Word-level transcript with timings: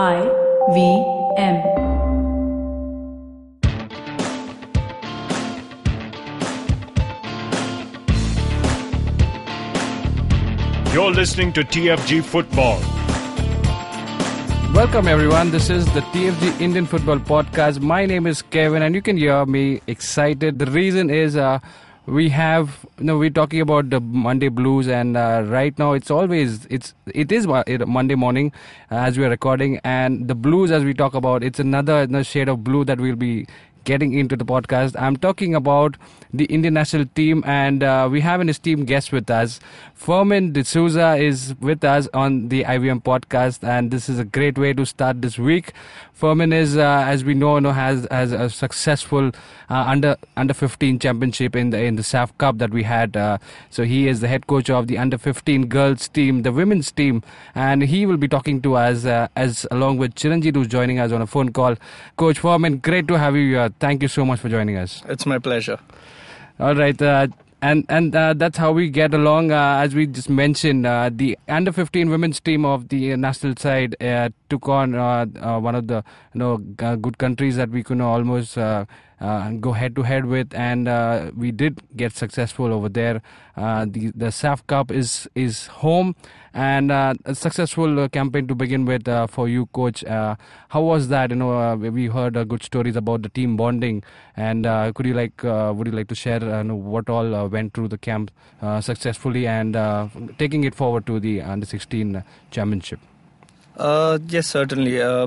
I 0.00 0.20
V 0.72 1.04
M. 1.36 1.56
You're 10.94 11.10
listening 11.10 11.52
to 11.52 11.60
TFG 11.60 12.24
Football. 12.24 12.80
Welcome, 14.72 15.06
everyone. 15.06 15.50
This 15.50 15.68
is 15.68 15.84
the 15.92 16.00
TFG 16.00 16.58
Indian 16.62 16.86
Football 16.86 17.18
Podcast. 17.18 17.82
My 17.82 18.06
name 18.06 18.26
is 18.26 18.40
Kevin, 18.40 18.80
and 18.80 18.94
you 18.94 19.02
can 19.02 19.18
hear 19.18 19.44
me 19.44 19.82
excited. 19.86 20.58
The 20.58 20.70
reason 20.70 21.10
is 21.10 21.36
uh, 21.36 21.58
we 22.06 22.28
have, 22.30 22.86
you 22.98 23.04
know, 23.04 23.18
we're 23.18 23.30
talking 23.30 23.60
about 23.60 23.90
the 23.90 24.00
Monday 24.00 24.48
Blues, 24.48 24.88
and 24.88 25.16
uh, 25.16 25.44
right 25.46 25.78
now 25.78 25.92
it's 25.92 26.10
always 26.10 26.66
it's 26.66 26.94
it 27.14 27.30
is 27.30 27.46
Monday 27.46 28.14
morning 28.14 28.52
uh, 28.90 28.96
as 28.96 29.18
we 29.18 29.24
are 29.24 29.30
recording, 29.30 29.80
and 29.84 30.26
the 30.26 30.34
Blues, 30.34 30.70
as 30.70 30.84
we 30.84 30.94
talk 30.94 31.14
about, 31.14 31.42
it's 31.44 31.58
another, 31.60 32.02
another 32.02 32.24
shade 32.24 32.48
of 32.48 32.64
blue 32.64 32.84
that 32.84 32.98
we'll 33.00 33.16
be 33.16 33.46
getting 33.84 34.14
into 34.14 34.36
the 34.36 34.44
podcast. 34.44 34.94
I'm 35.00 35.16
talking 35.16 35.54
about 35.54 35.96
the 36.32 36.44
Indian 36.46 36.74
national 36.74 37.06
team, 37.06 37.42
and 37.46 37.82
uh, 37.82 38.08
we 38.10 38.20
have 38.20 38.40
an 38.40 38.48
esteemed 38.48 38.86
guest 38.86 39.12
with 39.12 39.30
us. 39.30 39.60
Firmin 39.94 40.52
D'Souza 40.52 41.16
is 41.16 41.54
with 41.60 41.84
us 41.84 42.08
on 42.12 42.48
the 42.48 42.64
IVM 42.64 43.02
podcast, 43.02 43.66
and 43.66 43.90
this 43.90 44.08
is 44.08 44.18
a 44.18 44.24
great 44.24 44.58
way 44.58 44.72
to 44.72 44.84
start 44.84 45.22
this 45.22 45.38
week. 45.38 45.72
Firmin 46.20 46.52
is, 46.52 46.76
uh, 46.76 47.04
as 47.08 47.24
we 47.24 47.32
know, 47.32 47.58
know 47.60 47.72
has 47.72 48.06
has 48.10 48.32
a 48.32 48.50
successful 48.50 49.28
uh, 49.70 49.84
under 49.92 50.16
under 50.36 50.52
15 50.52 50.98
championship 50.98 51.56
in 51.56 51.70
the 51.70 51.82
in 51.82 51.96
the 51.96 52.02
SAFF 52.02 52.36
Cup 52.36 52.58
that 52.58 52.70
we 52.70 52.82
had. 52.82 53.16
Uh, 53.16 53.38
so 53.70 53.84
he 53.84 54.06
is 54.06 54.20
the 54.20 54.28
head 54.28 54.46
coach 54.46 54.68
of 54.68 54.86
the 54.86 54.98
under 54.98 55.16
15 55.16 55.66
girls 55.68 56.08
team, 56.08 56.42
the 56.42 56.52
women's 56.52 56.92
team, 56.92 57.22
and 57.54 57.82
he 57.82 58.04
will 58.04 58.18
be 58.18 58.28
talking 58.28 58.60
to 58.60 58.74
us 58.74 59.06
uh, 59.06 59.28
as 59.34 59.66
along 59.70 59.96
with 59.96 60.14
Chiranjit, 60.14 60.54
who's 60.56 60.68
joining 60.68 60.98
us 60.98 61.10
on 61.10 61.22
a 61.22 61.26
phone 61.26 61.52
call. 61.52 61.76
Coach 62.18 62.38
Firmin, 62.40 62.78
great 62.78 63.08
to 63.08 63.18
have 63.18 63.34
you 63.34 63.52
here. 63.56 63.70
Thank 63.80 64.02
you 64.02 64.08
so 64.08 64.26
much 64.26 64.40
for 64.40 64.50
joining 64.50 64.76
us. 64.76 65.02
It's 65.08 65.24
my 65.24 65.38
pleasure. 65.38 65.78
All 66.58 66.74
right. 66.74 67.00
And 67.62 67.84
and 67.90 68.16
uh, 68.16 68.32
that's 68.34 68.56
how 68.56 68.72
we 68.72 68.88
get 68.88 69.12
along. 69.12 69.52
Uh, 69.52 69.80
as 69.84 69.94
we 69.94 70.06
just 70.06 70.30
mentioned, 70.30 70.86
uh, 70.86 71.10
the 71.12 71.38
under 71.46 71.72
15 71.72 72.08
women's 72.08 72.40
team 72.40 72.64
of 72.64 72.88
the 72.88 73.14
national 73.16 73.54
side 73.56 74.02
uh, 74.02 74.30
took 74.48 74.66
on 74.66 74.94
uh, 74.94 75.26
uh, 75.40 75.60
one 75.60 75.74
of 75.74 75.86
the 75.86 76.02
you 76.32 76.38
know 76.38 76.56
good 76.56 77.18
countries 77.18 77.56
that 77.56 77.68
we 77.68 77.82
could 77.82 78.00
almost 78.00 78.56
go 79.20 79.72
head 79.72 79.94
to 79.96 80.02
head 80.02 80.26
with, 80.26 80.54
and 80.54 80.88
uh, 80.88 81.30
we 81.36 81.52
did 81.52 81.80
get 81.96 82.12
successful 82.12 82.72
over 82.72 82.88
there. 82.88 83.22
Uh, 83.56 83.84
the 83.88 84.10
the 84.14 84.32
SAFF 84.32 84.66
Cup 84.66 84.90
is 84.90 85.28
is 85.34 85.66
home, 85.66 86.14
and 86.54 86.90
uh, 86.90 87.14
a 87.24 87.34
successful 87.34 88.00
uh, 88.00 88.08
campaign 88.08 88.46
to 88.48 88.54
begin 88.54 88.84
with 88.84 89.06
uh, 89.08 89.26
for 89.26 89.48
you, 89.48 89.66
coach. 89.66 90.02
Uh, 90.04 90.36
how 90.68 90.80
was 90.80 91.08
that? 91.08 91.30
You 91.30 91.36
know, 91.36 91.52
uh, 91.52 91.76
we 91.76 92.06
heard 92.06 92.36
uh, 92.36 92.44
good 92.44 92.62
stories 92.62 92.96
about 92.96 93.22
the 93.22 93.28
team 93.28 93.56
bonding, 93.56 94.02
and 94.36 94.66
uh, 94.66 94.92
could 94.94 95.06
you 95.06 95.14
like 95.14 95.44
uh, 95.44 95.72
would 95.76 95.86
you 95.86 95.92
like 95.92 96.08
to 96.08 96.14
share 96.14 96.42
uh, 96.42 96.64
what 96.64 97.10
all 97.10 97.34
uh, 97.34 97.46
went 97.46 97.74
through 97.74 97.88
the 97.88 97.98
camp 97.98 98.30
uh, 98.62 98.80
successfully 98.80 99.46
and 99.46 99.76
uh, 99.76 100.08
taking 100.38 100.64
it 100.64 100.74
forward 100.74 101.06
to 101.06 101.20
the 101.20 101.42
under 101.42 101.66
16 101.66 102.24
championship? 102.50 103.00
Uh, 103.76 104.18
yes, 104.28 104.46
certainly. 104.46 105.00
Uh, 105.00 105.26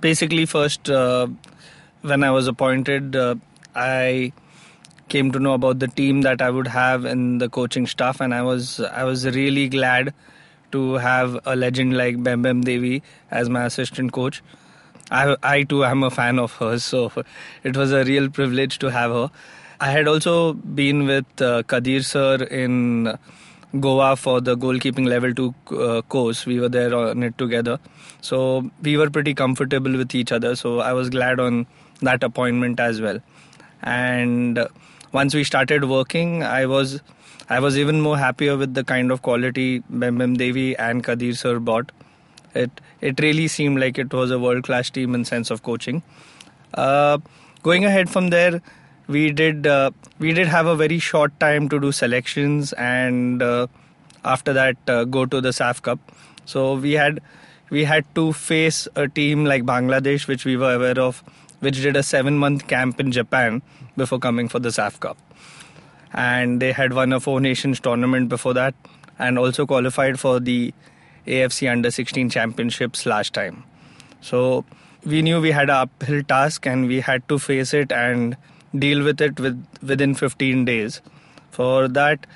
basically, 0.00 0.46
first, 0.46 0.88
uh, 0.88 1.26
when 2.02 2.24
I 2.24 2.30
was 2.30 2.46
appointed, 2.46 3.16
uh, 3.16 3.34
I 3.74 4.32
came 5.08 5.32
to 5.32 5.38
know 5.38 5.54
about 5.54 5.80
the 5.80 5.88
team 5.88 6.22
that 6.22 6.40
I 6.40 6.50
would 6.50 6.68
have 6.68 7.04
in 7.04 7.38
the 7.38 7.48
coaching 7.48 7.86
staff, 7.86 8.20
and 8.20 8.34
I 8.34 8.42
was 8.42 8.80
I 8.80 9.04
was 9.04 9.26
really 9.26 9.68
glad 9.68 10.14
to 10.72 10.94
have 10.94 11.38
a 11.44 11.56
legend 11.56 11.96
like 11.96 12.22
Bem 12.22 12.42
Bem 12.42 12.62
Devi 12.62 13.02
as 13.30 13.48
my 13.48 13.64
assistant 13.64 14.12
coach. 14.12 14.42
I, 15.10 15.36
I 15.42 15.62
too 15.64 15.84
am 15.84 16.04
a 16.04 16.10
fan 16.10 16.38
of 16.38 16.52
hers, 16.54 16.84
so 16.84 17.12
it 17.64 17.76
was 17.76 17.92
a 17.92 18.04
real 18.04 18.28
privilege 18.28 18.78
to 18.78 18.90
have 18.90 19.10
her. 19.10 19.30
I 19.80 19.90
had 19.90 20.06
also 20.06 20.52
been 20.52 21.06
with 21.06 21.42
uh, 21.42 21.62
Kadir 21.64 22.02
sir 22.02 22.36
in 22.44 23.18
Goa 23.80 24.14
for 24.16 24.40
the 24.40 24.56
goalkeeping 24.56 25.06
level 25.06 25.34
two 25.34 25.54
uh, 25.76 26.02
course. 26.02 26.46
We 26.46 26.60
were 26.60 26.68
there 26.68 26.94
on 26.94 27.22
it 27.22 27.36
together, 27.38 27.78
so 28.20 28.70
we 28.82 28.96
were 28.96 29.10
pretty 29.10 29.34
comfortable 29.34 29.96
with 29.96 30.14
each 30.14 30.32
other. 30.32 30.54
So 30.54 30.80
I 30.80 30.92
was 30.92 31.10
glad 31.10 31.40
on 31.40 31.66
that 32.02 32.22
appointment 32.22 32.80
as 32.80 33.00
well. 33.00 33.20
And 33.82 34.66
once 35.12 35.34
we 35.34 35.44
started 35.44 35.84
working, 35.84 36.42
I 36.42 36.66
was 36.66 37.00
I 37.48 37.58
was 37.60 37.76
even 37.76 38.00
more 38.00 38.16
happier 38.18 38.56
with 38.56 38.74
the 38.74 38.84
kind 38.84 39.10
of 39.10 39.22
quality 39.22 39.82
Bem 39.90 40.36
Devi 40.36 40.76
and 40.76 41.02
Kadir 41.02 41.34
sir 41.34 41.58
brought. 41.58 41.92
It 42.54 42.80
it 43.00 43.20
really 43.20 43.48
seemed 43.48 43.80
like 43.80 43.98
it 43.98 44.12
was 44.12 44.30
a 44.30 44.38
world 44.38 44.64
class 44.64 44.90
team 44.90 45.14
in 45.14 45.24
sense 45.24 45.50
of 45.50 45.62
coaching. 45.62 46.02
Uh, 46.74 47.18
going 47.62 47.84
ahead 47.84 48.08
from 48.08 48.30
there, 48.30 48.62
we 49.08 49.32
did 49.32 49.66
uh, 49.66 49.90
we 50.18 50.32
did 50.32 50.46
have 50.46 50.66
a 50.66 50.76
very 50.76 50.98
short 50.98 51.38
time 51.40 51.68
to 51.68 51.80
do 51.80 51.92
selections, 51.92 52.72
and 52.74 53.42
uh, 53.42 53.66
after 54.24 54.52
that 54.52 54.76
uh, 54.88 55.04
go 55.04 55.26
to 55.26 55.40
the 55.40 55.52
SAFF 55.52 55.82
Cup. 55.82 55.98
So 56.44 56.74
we 56.74 56.92
had 56.92 57.20
we 57.70 57.84
had 57.84 58.04
to 58.14 58.32
face 58.32 58.86
a 58.96 59.08
team 59.08 59.44
like 59.44 59.64
Bangladesh, 59.64 60.26
which 60.26 60.44
we 60.44 60.56
were 60.56 60.74
aware 60.74 60.98
of, 60.98 61.22
which 61.60 61.80
did 61.82 61.96
a 61.96 62.02
seven 62.02 62.36
month 62.36 62.66
camp 62.66 63.00
in 63.00 63.12
Japan 63.12 63.62
before 63.96 64.18
coming 64.18 64.48
for 64.48 64.58
the 64.58 64.72
SAFF 64.72 65.00
Cup, 65.00 65.18
and 66.12 66.60
they 66.60 66.72
had 66.72 66.92
won 66.92 67.12
a 67.12 67.20
Four 67.20 67.40
Nations 67.40 67.80
tournament 67.80 68.28
before 68.28 68.54
that, 68.54 68.74
and 69.18 69.38
also 69.38 69.66
qualified 69.66 70.18
for 70.18 70.40
the 70.40 70.74
AFC 71.26 71.70
Under 71.70 71.90
16 71.90 72.30
Championships 72.30 73.06
last 73.06 73.34
time. 73.34 73.64
So 74.20 74.64
we 75.04 75.22
knew 75.22 75.40
we 75.40 75.50
had 75.50 75.70
an 75.70 75.76
uphill 75.76 76.22
task 76.22 76.66
and 76.66 76.86
we 76.86 77.00
had 77.00 77.26
to 77.28 77.38
face 77.38 77.72
it 77.72 77.92
and 77.92 78.36
deal 78.76 79.02
with 79.02 79.20
it 79.20 79.40
with, 79.40 79.64
within 79.82 80.14
15 80.14 80.64
days. 80.64 81.00
For 81.50 81.88
that, 81.88 82.26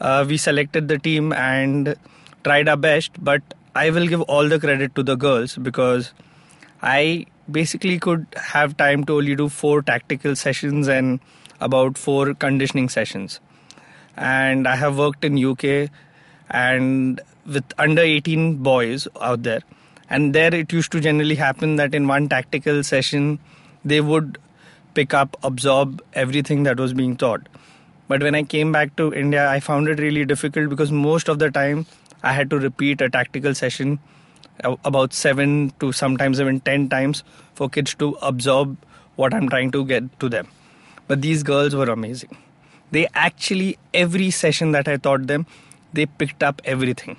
uh, 0.00 0.24
we 0.28 0.36
selected 0.36 0.88
the 0.88 0.98
team 0.98 1.32
and 1.32 1.96
tried 2.44 2.68
our 2.68 2.76
best, 2.76 3.12
but 3.22 3.42
I 3.74 3.90
will 3.90 4.06
give 4.06 4.22
all 4.22 4.48
the 4.48 4.58
credit 4.58 4.94
to 4.94 5.02
the 5.02 5.16
girls 5.16 5.56
because 5.56 6.12
I 6.82 7.26
basically 7.50 7.98
could 7.98 8.26
have 8.36 8.76
time 8.76 9.04
to 9.04 9.16
only 9.16 9.36
do 9.36 9.48
four 9.48 9.82
tactical 9.82 10.36
sessions 10.36 10.88
and 10.88 11.20
about 11.60 11.96
four 11.96 12.34
conditioning 12.34 12.88
sessions. 12.88 13.40
And 14.16 14.66
I 14.66 14.76
have 14.76 14.98
worked 14.98 15.24
in 15.24 15.42
UK 15.42 15.90
and 16.50 17.20
with 17.46 17.64
under 17.78 18.02
18 18.02 18.56
boys 18.56 19.08
out 19.20 19.42
there 19.42 19.60
and 20.08 20.34
there 20.34 20.54
it 20.54 20.72
used 20.72 20.92
to 20.92 21.00
generally 21.00 21.34
happen 21.34 21.76
that 21.76 21.94
in 21.94 22.06
one 22.06 22.28
tactical 22.28 22.82
session 22.82 23.38
they 23.84 24.00
would 24.00 24.38
pick 24.94 25.12
up 25.14 25.36
absorb 25.42 26.02
everything 26.14 26.62
that 26.62 26.78
was 26.78 26.92
being 26.92 27.16
taught 27.16 27.48
but 28.08 28.22
when 28.22 28.34
i 28.34 28.42
came 28.42 28.72
back 28.72 28.94
to 28.96 29.12
india 29.12 29.48
i 29.48 29.60
found 29.60 29.88
it 29.88 29.98
really 29.98 30.24
difficult 30.24 30.68
because 30.70 30.92
most 30.92 31.28
of 31.28 31.38
the 31.38 31.50
time 31.50 31.86
i 32.22 32.32
had 32.32 32.48
to 32.48 32.58
repeat 32.58 33.00
a 33.00 33.10
tactical 33.10 33.54
session 33.54 33.98
about 34.64 35.12
7 35.12 35.72
to 35.80 35.92
sometimes 35.92 36.40
even 36.40 36.60
10 36.60 36.88
times 36.88 37.22
for 37.54 37.68
kids 37.68 37.94
to 37.94 38.16
absorb 38.22 38.76
what 39.16 39.34
i'm 39.34 39.48
trying 39.48 39.70
to 39.70 39.84
get 39.84 40.18
to 40.20 40.28
them. 40.28 40.48
But 41.08 41.22
these 41.22 41.42
girls 41.42 41.74
were 41.74 41.86
amazing. 41.86 42.36
They 42.90 43.06
actually 43.14 43.78
every 43.94 44.30
session 44.30 44.72
that 44.72 44.88
i 44.88 44.96
taught 44.96 45.26
them 45.26 45.46
they 45.92 46.06
picked 46.06 46.42
up 46.42 46.60
everything. 46.64 47.16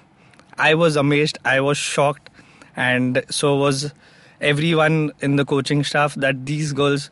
I 0.58 0.74
was 0.74 0.96
amazed 0.96 1.38
i 1.46 1.60
was 1.60 1.78
shocked 1.78 2.30
and 2.76 3.24
so 3.30 3.56
was 3.56 3.92
everyone 4.42 5.12
in 5.20 5.36
the 5.36 5.46
coaching 5.46 5.84
staff 5.84 6.16
that 6.16 6.46
these 6.46 6.74
girls 6.74 7.10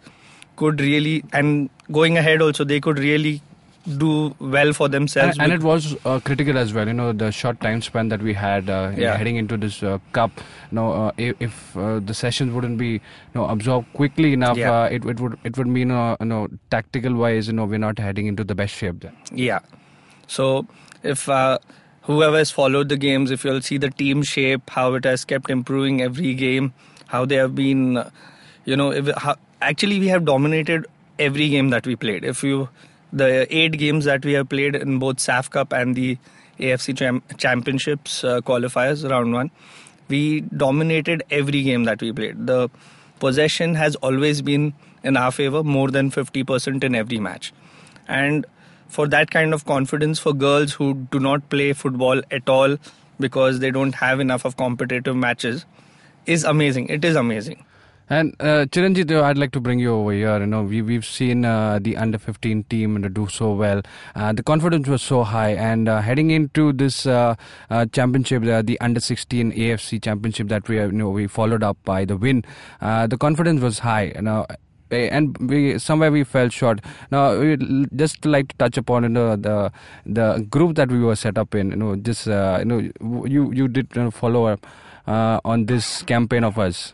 could 0.55 0.79
really 0.79 1.23
and 1.33 1.69
going 1.91 2.17
ahead 2.17 2.41
also 2.41 2.63
they 2.63 2.79
could 2.79 2.99
really 2.99 3.41
do 3.97 4.35
well 4.39 4.73
for 4.73 4.87
themselves 4.89 5.37
And, 5.37 5.51
and 5.51 5.53
it 5.53 5.63
was 5.65 5.95
uh, 6.05 6.19
critical 6.19 6.57
as 6.57 6.73
well. 6.73 6.87
You 6.87 6.93
know, 6.93 7.13
the 7.13 7.31
short 7.31 7.61
time 7.61 7.81
span 7.81 8.09
that 8.09 8.21
we 8.21 8.33
had 8.33 8.69
uh, 8.69 8.91
Yeah. 8.97 9.15
heading 9.15 9.35
into 9.35 9.57
this 9.57 9.83
uh, 9.83 9.99
cup. 10.11 10.31
You 10.71 10.75
know, 10.75 10.91
uh, 10.93 11.11
if, 11.17 11.35
if 11.39 11.77
uh, 11.77 11.99
the 11.99 12.13
sessions 12.13 12.51
wouldn't 12.53 12.77
be 12.77 12.87
you 12.87 13.01
know 13.35 13.45
absorbed 13.47 13.91
quickly 13.93 14.33
enough, 14.33 14.57
Yeah. 14.57 14.71
uh, 14.71 14.85
it, 14.85 15.05
it 15.05 15.19
would 15.19 15.37
it 15.43 15.57
would 15.57 15.67
mean 15.67 15.91
uh, 15.91 16.15
you 16.19 16.25
know 16.25 16.47
tactical 16.71 17.13
wise, 17.13 17.47
you 17.47 17.53
know, 17.53 17.65
we're 17.65 17.77
not 17.77 17.99
heading 17.99 18.25
into 18.27 18.43
the 18.43 18.55
best 18.55 18.73
shape 18.73 19.01
then. 19.01 19.15
Yeah. 19.31 19.59
So 20.27 20.65
if 21.03 21.29
uh, 21.29 21.59
whoever 22.03 22.37
has 22.37 22.49
followed 22.51 22.89
the 22.89 22.97
games, 22.97 23.29
if 23.31 23.45
you'll 23.45 23.61
see 23.61 23.77
the 23.77 23.89
team 23.91 24.23
shape, 24.23 24.69
how 24.71 24.93
it 24.95 25.05
has 25.05 25.25
kept 25.25 25.49
improving 25.49 26.01
every 26.01 26.33
game, 26.33 26.73
how 27.07 27.25
they 27.25 27.35
have 27.35 27.53
been, 27.53 28.03
you 28.65 28.75
know, 28.75 28.91
if, 28.91 29.07
how, 29.17 29.35
actually 29.61 29.99
we 29.99 30.07
have 30.07 30.25
dominated 30.25 30.85
every 31.19 31.49
game 31.49 31.69
that 31.69 31.85
we 31.85 31.95
played. 31.95 32.23
If 32.25 32.43
you, 32.43 32.67
the 33.15 33.47
eight 33.55 33.77
games 33.77 34.05
that 34.05 34.25
we 34.25 34.33
have 34.33 34.49
played 34.49 34.75
in 34.75 34.99
both 34.99 35.19
SAFF 35.19 35.49
Cup 35.49 35.71
and 35.71 35.95
the 35.95 36.17
AFC 36.59 36.97
Cham- 36.97 37.23
Championships 37.37 38.23
uh, 38.23 38.41
qualifiers 38.41 39.09
round 39.09 39.33
one, 39.33 39.51
we 40.09 40.41
dominated 40.41 41.23
every 41.31 41.63
game 41.63 41.85
that 41.85 42.01
we 42.01 42.11
played. 42.11 42.45
The 42.45 42.69
possession 43.19 43.75
has 43.75 43.95
always 43.97 44.41
been 44.41 44.73
in 45.03 45.17
our 45.17 45.31
favor, 45.31 45.63
more 45.63 45.89
than 45.89 46.11
50% 46.11 46.83
in 46.83 46.95
every 46.95 47.19
match. 47.19 47.53
And 48.07 48.45
for 48.87 49.07
that 49.07 49.31
kind 49.31 49.53
of 49.53 49.65
confidence 49.65 50.19
for 50.19 50.33
girls 50.33 50.73
who 50.73 50.93
do 51.11 51.19
not 51.19 51.49
play 51.49 51.73
football 51.73 52.21
at 52.31 52.49
all 52.49 52.77
because 53.19 53.59
they 53.59 53.71
don't 53.71 53.95
have 53.95 54.19
enough 54.19 54.45
of 54.45 54.57
competitive 54.57 55.15
matches, 55.15 55.65
is 56.25 56.43
amazing. 56.43 56.89
It 56.89 57.05
is 57.05 57.15
amazing. 57.15 57.63
And 58.07 58.35
uh, 58.39 58.65
Chiranjit, 58.69 59.11
I'd 59.11 59.37
like 59.37 59.51
to 59.53 59.59
bring 59.59 59.79
you 59.79 59.91
over 59.91 60.11
here. 60.11 60.39
You 60.39 60.45
know, 60.45 60.61
we 60.61 60.83
we've 60.83 61.05
seen 61.05 61.43
uh, 61.43 61.79
the 61.81 61.97
under 61.97 62.19
15 62.19 62.65
team 62.65 63.01
do 63.13 63.27
so 63.27 63.53
well. 63.53 63.81
Uh, 64.15 64.31
the 64.31 64.43
confidence 64.43 64.87
was 64.87 65.01
so 65.01 65.23
high, 65.23 65.53
and 65.53 65.89
uh, 65.89 66.01
heading 66.01 66.29
into 66.29 66.71
this 66.71 67.07
uh, 67.07 67.33
uh, 67.71 67.87
championship, 67.87 68.43
uh, 68.43 68.61
the 68.61 68.79
under 68.79 68.99
16 68.99 69.53
AFC 69.53 70.03
championship 70.03 70.49
that 70.49 70.69
we 70.69 70.77
you 70.77 70.91
know 70.91 71.09
we 71.09 71.25
followed 71.25 71.63
up 71.63 71.77
by 71.83 72.05
the 72.05 72.15
win, 72.15 72.45
the 72.79 73.17
confidence 73.19 73.61
was 73.61 73.79
high. 73.79 74.13
You 74.15 74.21
know, 74.21 74.45
and 74.91 75.35
we 75.39 75.79
somewhere 75.79 76.11
we 76.11 76.23
fell 76.23 76.49
short. 76.49 76.81
Now, 77.09 77.39
we 77.39 77.57
just 77.95 78.23
like 78.23 78.49
to 78.49 78.57
touch 78.57 78.77
upon 78.77 79.01
you 79.01 79.09
know 79.09 79.35
the 79.35 79.71
the 80.05 80.45
group 80.47 80.75
that 80.75 80.91
we 80.91 80.99
were 80.99 81.15
set 81.15 81.39
up 81.39 81.55
in. 81.55 81.71
You 81.71 81.77
know, 81.77 81.95
just 81.95 82.27
uh, 82.27 82.57
you 82.59 82.65
know 82.65 83.25
you 83.25 83.51
you 83.51 83.67
did 83.67 83.87
you 83.95 84.03
know, 84.03 84.11
follow 84.11 84.45
up 84.45 84.67
uh, 85.07 85.39
on 85.43 85.65
this 85.65 86.03
campaign 86.03 86.43
of 86.43 86.59
us. 86.59 86.93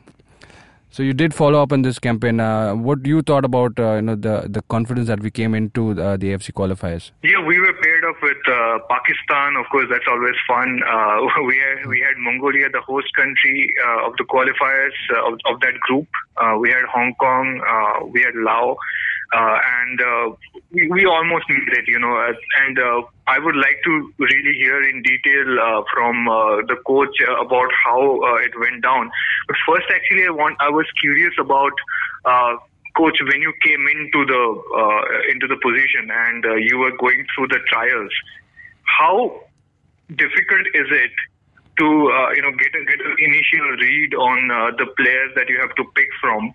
So 0.93 1.03
you 1.03 1.13
did 1.13 1.33
follow 1.33 1.63
up 1.63 1.71
on 1.71 1.83
this 1.83 1.99
campaign. 1.99 2.41
Uh, 2.41 2.75
what 2.75 3.05
you 3.05 3.21
thought 3.21 3.45
about 3.45 3.79
uh, 3.79 3.93
you 3.95 4.01
know 4.01 4.15
the 4.15 4.47
the 4.49 4.61
confidence 4.63 5.07
that 5.07 5.21
we 5.21 5.31
came 5.31 5.55
into 5.55 5.91
uh, 5.91 6.17
the 6.17 6.33
AFC 6.33 6.51
qualifiers? 6.51 7.11
Yeah, 7.23 7.39
we 7.47 7.61
were 7.61 7.71
paired 7.81 8.03
up 8.03 8.17
with 8.21 8.43
uh, 8.45 8.79
Pakistan. 8.89 9.55
Of 9.55 9.67
course, 9.71 9.87
that's 9.89 10.09
always 10.09 10.35
fun. 10.45 10.81
Uh, 10.83 11.21
we 11.47 11.55
had, 11.63 11.87
we 11.87 12.01
had 12.01 12.17
Mongolia, 12.17 12.69
the 12.69 12.81
host 12.81 13.07
country 13.15 13.73
uh, 13.87 14.07
of 14.07 14.17
the 14.17 14.25
qualifiers 14.25 14.97
of, 15.27 15.39
of 15.45 15.61
that 15.61 15.79
group. 15.87 16.09
We 16.59 16.69
had 16.71 16.83
Hong 16.91 17.15
Kong. 17.15 17.47
We 18.11 18.23
had 18.23 18.35
Laos. 18.35 18.75
Uh, 19.33 19.57
and 19.81 20.01
uh, 20.01 20.35
we, 20.71 20.89
we 20.89 21.05
almost 21.05 21.45
made 21.47 21.71
it, 21.71 21.87
you 21.87 21.97
know. 21.97 22.15
uh, 22.17 22.33
And 22.65 22.77
uh, 22.77 23.01
I 23.27 23.39
would 23.39 23.55
like 23.55 23.79
to 23.85 24.13
really 24.19 24.53
hear 24.57 24.83
in 24.89 25.01
detail 25.03 25.59
uh, 25.59 25.83
from 25.93 26.27
uh, 26.27 26.57
the 26.67 26.75
coach 26.85 27.15
about 27.39 27.69
how 27.85 28.19
it 28.39 28.51
went 28.59 28.83
down. 28.83 29.09
But 29.47 29.55
first, 29.67 29.85
actually, 29.89 30.25
I 30.27 30.31
want 30.31 30.57
I 30.59 30.69
was 30.69 30.85
curious 30.99 31.33
about 31.39 31.71
coach 32.97 33.17
when 33.21 33.41
you 33.41 33.53
came 33.63 33.87
into 33.87 34.25
the 34.25 34.43
into 35.31 35.47
the 35.47 35.55
position 35.63 36.11
and 36.11 36.43
you 36.67 36.77
were 36.77 36.91
going 36.97 37.25
through 37.33 37.47
the 37.47 37.59
trials. 37.67 38.11
How 38.83 39.31
difficult 40.09 40.67
is 40.75 40.87
it 40.91 41.11
to 41.79 41.85
you 42.35 42.41
know 42.41 42.51
get 42.51 42.75
a, 42.75 42.83
get 42.83 42.99
an 42.99 43.15
initial 43.17 43.67
read 43.79 44.13
on 44.13 44.75
the 44.77 44.87
players 44.97 45.31
that 45.35 45.47
you 45.47 45.57
have 45.61 45.73
to 45.75 45.85
pick 45.95 46.09
from? 46.19 46.53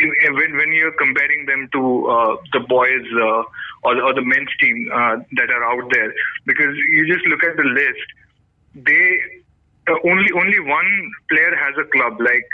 In- 0.00 0.34
when 0.34 0.56
when 0.56 0.72
you're 0.72 0.92
comparing 0.92 1.46
them 1.46 1.68
to 1.72 1.82
uh, 2.08 2.36
the 2.52 2.60
boys 2.60 3.06
uh, 3.16 3.42
or, 3.84 3.94
the- 3.94 4.02
or 4.02 4.14
the 4.14 4.22
men's 4.22 4.50
team 4.60 4.88
uh, 4.92 5.16
that 5.38 5.50
are 5.50 5.64
out 5.72 5.90
there, 5.92 6.12
because 6.46 6.74
you 6.90 7.06
just 7.12 7.26
look 7.26 7.42
at 7.44 7.56
the 7.56 7.64
list, 7.64 8.06
they 8.74 9.04
uh, 9.88 9.98
only 10.04 10.30
only 10.34 10.60
one 10.60 10.90
player 11.30 11.54
has 11.56 11.74
a 11.78 11.84
club 11.90 12.20
like. 12.20 12.48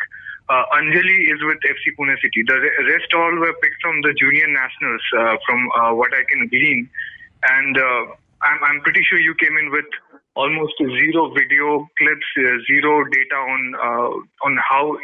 Uh, 0.48 0.62
Anjali 0.78 1.18
is 1.34 1.42
with 1.42 1.58
FC 1.66 1.90
Pune 1.98 2.14
City. 2.22 2.44
The 2.46 2.54
rest 2.86 3.10
all 3.14 3.34
were 3.34 3.52
picked 3.60 3.82
from 3.82 4.00
the 4.02 4.14
junior 4.14 4.46
nationals, 4.46 5.02
from 5.44 5.58
what 5.98 6.14
I 6.14 6.22
can 6.30 6.46
glean. 6.46 6.88
And 7.50 7.76
I'm, 7.76 8.58
I'm 8.62 8.80
pretty 8.82 9.02
sure 9.10 9.18
you 9.18 9.34
came 9.42 9.56
in 9.58 9.72
with 9.72 9.86
almost 10.36 10.74
zero 10.78 11.34
video 11.34 11.88
clips, 11.98 12.62
zero 12.70 13.02
data 13.10 13.34
on 13.34 13.74
on 14.44 14.56
how 14.70 14.96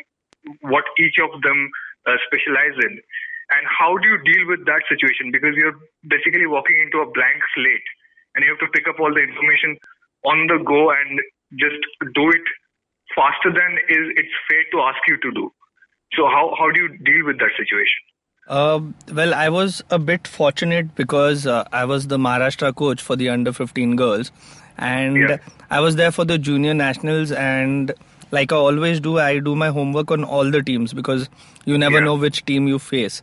what 0.61 0.85
each 0.99 1.19
of 1.19 1.43
them 1.43 1.69
uh, 2.07 2.17
specialize 2.27 2.77
in, 2.87 2.99
and 3.55 3.63
how 3.69 3.97
do 3.99 4.09
you 4.09 4.19
deal 4.23 4.45
with 4.49 4.65
that 4.67 4.83
situation? 4.89 5.31
Because 5.31 5.55
you're 5.57 5.77
basically 6.09 6.47
walking 6.47 6.79
into 6.81 6.99
a 6.99 7.09
blank 7.11 7.41
slate, 7.55 7.89
and 8.35 8.45
you 8.45 8.51
have 8.51 8.63
to 8.65 8.71
pick 8.73 8.89
up 8.89 8.99
all 9.01 9.13
the 9.13 9.23
information 9.23 9.77
on 10.25 10.47
the 10.47 10.59
go 10.65 10.91
and 10.91 11.21
just 11.59 11.83
do 12.15 12.31
it 12.31 12.47
faster 13.15 13.51
than 13.53 13.79
is 13.89 14.05
it's 14.17 14.37
fair 14.49 14.65
to 14.73 14.81
ask 14.81 14.99
you 15.07 15.17
to 15.19 15.31
do. 15.33 15.53
So 16.15 16.27
how 16.27 16.55
how 16.59 16.71
do 16.71 16.81
you 16.83 16.89
deal 16.99 17.27
with 17.27 17.39
that 17.39 17.51
situation? 17.57 18.01
Uh, 18.49 18.81
well, 19.13 19.35
I 19.35 19.49
was 19.49 19.83
a 19.91 19.99
bit 19.99 20.27
fortunate 20.27 20.95
because 20.97 21.47
uh, 21.47 21.65
I 21.73 21.85
was 21.85 22.09
the 22.09 22.19
Maharashtra 22.19 22.75
coach 22.75 23.01
for 23.01 23.15
the 23.15 23.29
under 23.29 23.53
15 23.53 23.95
girls, 23.97 24.33
and 24.77 25.17
Yeah. 25.17 25.37
I 25.71 25.81
was 25.81 25.97
there 25.97 26.11
for 26.11 26.25
the 26.25 26.39
junior 26.39 26.75
nationals. 26.75 27.31
And 27.31 27.95
like 28.33 28.53
I 28.53 28.57
always 28.57 29.01
do, 29.01 29.19
I 29.19 29.39
do 29.39 29.55
my 29.55 29.69
homework 29.69 30.11
on 30.11 30.25
all 30.25 30.51
the 30.51 30.63
teams 30.63 30.93
because 30.93 31.29
you 31.65 31.79
never 31.79 31.99
Yeah. 31.99 32.05
know 32.11 32.15
which 32.27 32.45
team 32.51 32.67
you 32.69 32.79
face. 32.79 33.23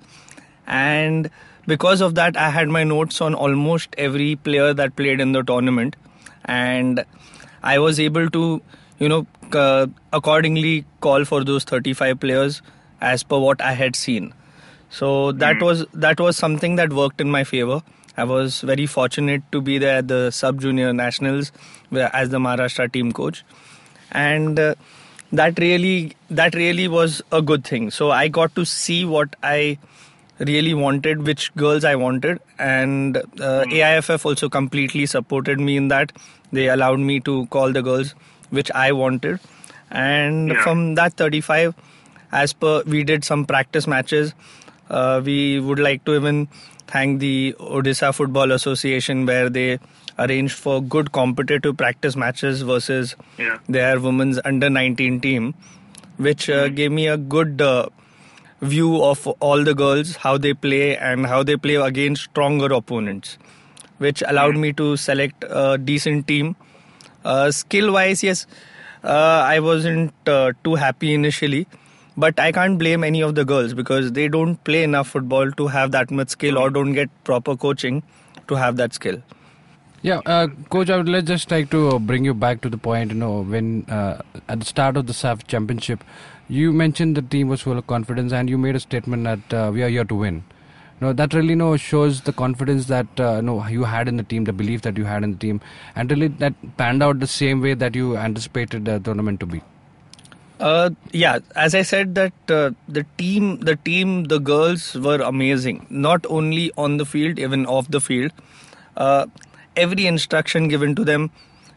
And 0.68 1.30
because 1.68 2.02
of 2.02 2.16
that, 2.16 2.38
I 2.38 2.50
had 2.50 2.70
my 2.70 2.84
notes 2.84 3.22
on 3.22 3.34
almost 3.34 3.96
every 3.98 4.36
player 4.36 4.74
that 4.74 4.96
played 4.96 5.20
in 5.20 5.32
the 5.34 5.44
tournament, 5.44 5.96
and 6.46 7.04
I 7.64 7.80
was 7.80 8.00
able 8.00 8.30
to, 8.30 8.62
you 9.00 9.10
know, 9.10 9.26
uh, 9.54 9.88
accordingly 10.14 10.86
call 11.02 11.26
for 11.26 11.44
those 11.44 11.64
35 11.64 12.20
players 12.20 12.62
as 13.02 13.24
per 13.24 13.38
what 13.40 13.62
I 13.62 13.74
had 13.74 13.96
seen. 13.96 14.34
So 14.90 15.32
that 15.44 15.62
was 15.62 15.86
that 15.94 16.20
was 16.20 16.38
something 16.38 16.76
that 16.78 16.94
worked 16.94 17.22
in 17.22 17.30
my 17.30 17.44
favor. 17.44 17.82
I 18.18 18.24
was 18.30 18.62
very 18.62 18.86
fortunate 18.86 19.44
to 19.54 19.62
be 19.62 19.78
there 19.78 19.98
at 20.00 20.08
the 20.08 20.32
sub 20.32 20.60
junior 20.62 20.94
nationals 20.94 21.52
as 21.92 22.30
the 22.30 22.40
Maharashtra 22.40 22.92
team 22.92 23.12
coach, 23.12 23.44
and 24.12 24.60
uh, 24.60 24.74
that 25.32 25.60
really 25.60 26.16
that 26.30 26.56
really 26.56 26.88
was 26.88 27.22
a 27.32 27.42
good 27.42 27.64
thing. 27.66 27.92
So 27.92 28.12
I 28.12 28.28
got 28.28 28.56
to 28.56 28.66
see 28.66 29.06
what 29.06 29.36
I 29.44 29.78
really 30.40 30.74
wanted, 30.74 31.26
which 31.26 31.54
girls 31.56 31.84
I 31.84 31.96
wanted, 31.96 32.40
and 32.58 33.18
uh, 33.18 33.66
AIFF 33.70 34.26
also 34.26 34.50
completely 34.50 35.06
supported 35.06 35.60
me 35.60 35.78
in 35.78 35.90
that. 35.90 36.12
They 36.52 36.70
allowed 36.70 37.00
me 37.00 37.20
to 37.22 37.46
call 37.48 37.72
the 37.72 37.82
girls 37.82 38.16
which 38.50 38.72
I 38.72 38.92
wanted, 38.92 39.40
and 39.92 40.50
Yeah. 40.50 40.64
from 40.64 40.96
that 40.96 41.14
35, 41.14 41.76
as 42.32 42.54
per 42.54 42.84
we 42.84 43.04
did 43.04 43.24
some 43.24 43.46
practice 43.46 43.86
matches. 43.88 44.34
Uh, 44.90 45.22
we 45.24 45.60
would 45.60 45.78
like 45.78 46.04
to 46.06 46.16
even 46.16 46.48
thank 46.88 47.20
the 47.20 47.56
Odisha 47.60 48.14
Football 48.16 48.52
Association 48.52 49.26
where 49.28 49.50
they 49.50 49.78
arranged 50.26 50.54
for 50.66 50.82
good 50.96 51.12
competitive 51.18 51.76
practice 51.82 52.16
matches 52.24 52.62
versus 52.74 53.16
Yeah. 53.38 53.58
their 53.78 54.00
women's 54.00 54.40
under 54.52 54.70
19 54.70 55.20
team, 55.22 55.54
which 56.18 56.50
uh, 56.50 56.68
gave 56.70 56.92
me 56.92 57.08
a 57.08 57.18
good 57.18 57.62
uh, 57.62 57.88
view 58.62 59.02
of 59.04 59.26
all 59.40 59.64
the 59.64 59.74
girls, 59.74 60.16
how 60.18 60.38
they 60.38 60.54
play, 60.54 60.98
and 60.98 61.26
how 61.26 61.44
they 61.44 61.56
play 61.68 61.76
against 61.76 62.24
stronger 62.32 62.72
opponents, 62.80 63.38
which 63.98 64.24
allowed 64.28 64.58
me 64.58 64.74
to 64.74 64.96
select 64.98 65.46
a 65.50 65.78
decent 65.78 66.28
team. 66.28 66.56
Uh, 67.24 67.52
skill 67.52 67.94
wise, 67.94 68.24
yes, 68.24 68.46
uh, 69.04 69.44
I 69.56 69.60
wasn't 69.60 70.14
uh, 70.28 70.52
too 70.64 70.76
happy 70.76 71.14
initially. 71.14 71.68
But 72.18 72.38
I 72.38 72.52
can't 72.52 72.78
blame 72.78 73.06
any 73.06 73.22
of 73.24 73.36
the 73.36 73.46
girls 73.46 73.74
because 73.74 74.12
they 74.12 74.28
don't 74.28 74.62
play 74.66 74.84
enough 74.84 75.08
football 75.08 75.52
to 75.60 75.68
have 75.68 75.92
that 75.92 76.12
much 76.12 76.30
skill 76.30 76.58
or 76.58 76.70
don't 76.70 76.92
get 76.92 77.10
proper 77.24 77.56
coaching 77.56 78.04
to 78.50 78.56
have 78.56 78.76
that 78.76 78.94
skill. 78.94 79.22
Yeah, 80.02 80.22
uh, 80.26 80.48
coach, 80.70 80.90
I 80.90 80.98
would 80.98 81.26
just 81.26 81.52
like 81.52 81.70
to 81.72 82.00
bring 82.00 82.24
you 82.24 82.34
back 82.34 82.62
to 82.62 82.70
the 82.70 82.78
point. 82.78 83.12
You 83.12 83.18
know, 83.18 83.42
when 83.42 83.86
uh, 83.90 84.22
at 84.48 84.60
the 84.60 84.66
start 84.66 84.96
of 84.96 85.08
the 85.08 85.14
SAFF 85.14 85.46
championship, 85.48 86.04
you 86.48 86.72
mentioned 86.72 87.18
the 87.18 87.22
team 87.22 87.50
was 87.50 87.62
full 87.62 87.78
of 87.78 87.86
confidence, 87.86 88.32
and 88.32 88.50
you 88.50 88.58
made 88.58 88.76
a 88.76 88.80
statement 88.80 89.26
that 89.26 89.54
uh, 89.54 89.72
we 89.72 89.84
are 89.84 89.90
here 89.90 90.06
to 90.06 90.16
win. 90.16 90.44
No, 91.02 91.12
that 91.14 91.34
really 91.34 91.56
no 91.56 91.76
shows 91.78 92.22
the 92.22 92.34
confidence 92.34 92.88
that 92.88 93.20
uh, 93.20 93.42
no 93.42 93.66
you 93.68 93.84
had 93.84 94.08
in 94.08 94.16
the 94.18 94.24
team, 94.24 94.46
the 94.46 94.54
belief 94.54 94.82
that 94.84 94.98
you 94.98 95.04
had 95.04 95.24
in 95.24 95.32
the 95.32 95.38
team, 95.38 95.62
and 95.96 96.10
really 96.10 96.28
that 96.28 96.54
panned 96.78 97.04
out 97.04 97.20
the 97.20 97.28
same 97.28 97.62
way 97.62 97.74
that 97.74 97.94
you 97.94 98.16
anticipated 98.18 98.86
the 98.86 99.00
tournament 99.00 99.40
to 99.42 99.46
be. 99.46 99.62
Uh, 100.60 100.90
yeah, 101.12 101.40
as 101.56 101.74
I 101.76 101.84
said, 101.84 102.16
that 102.16 102.34
uh, 102.50 102.72
the 102.88 103.06
team, 103.18 103.60
the 103.62 103.78
team, 103.78 104.26
the 104.26 104.40
girls 104.40 104.96
were 104.96 105.22
amazing. 105.22 105.88
Not 105.90 106.26
only 106.30 106.72
on 106.78 106.98
the 106.98 107.06
field, 107.06 107.40
even 107.40 107.66
off 107.66 107.90
the 107.90 108.02
field. 108.02 108.32
Uh, 108.98 109.28
every 109.86 110.06
instruction 110.08 110.68
given 110.68 110.96
to 110.96 111.06
them, 111.10 111.30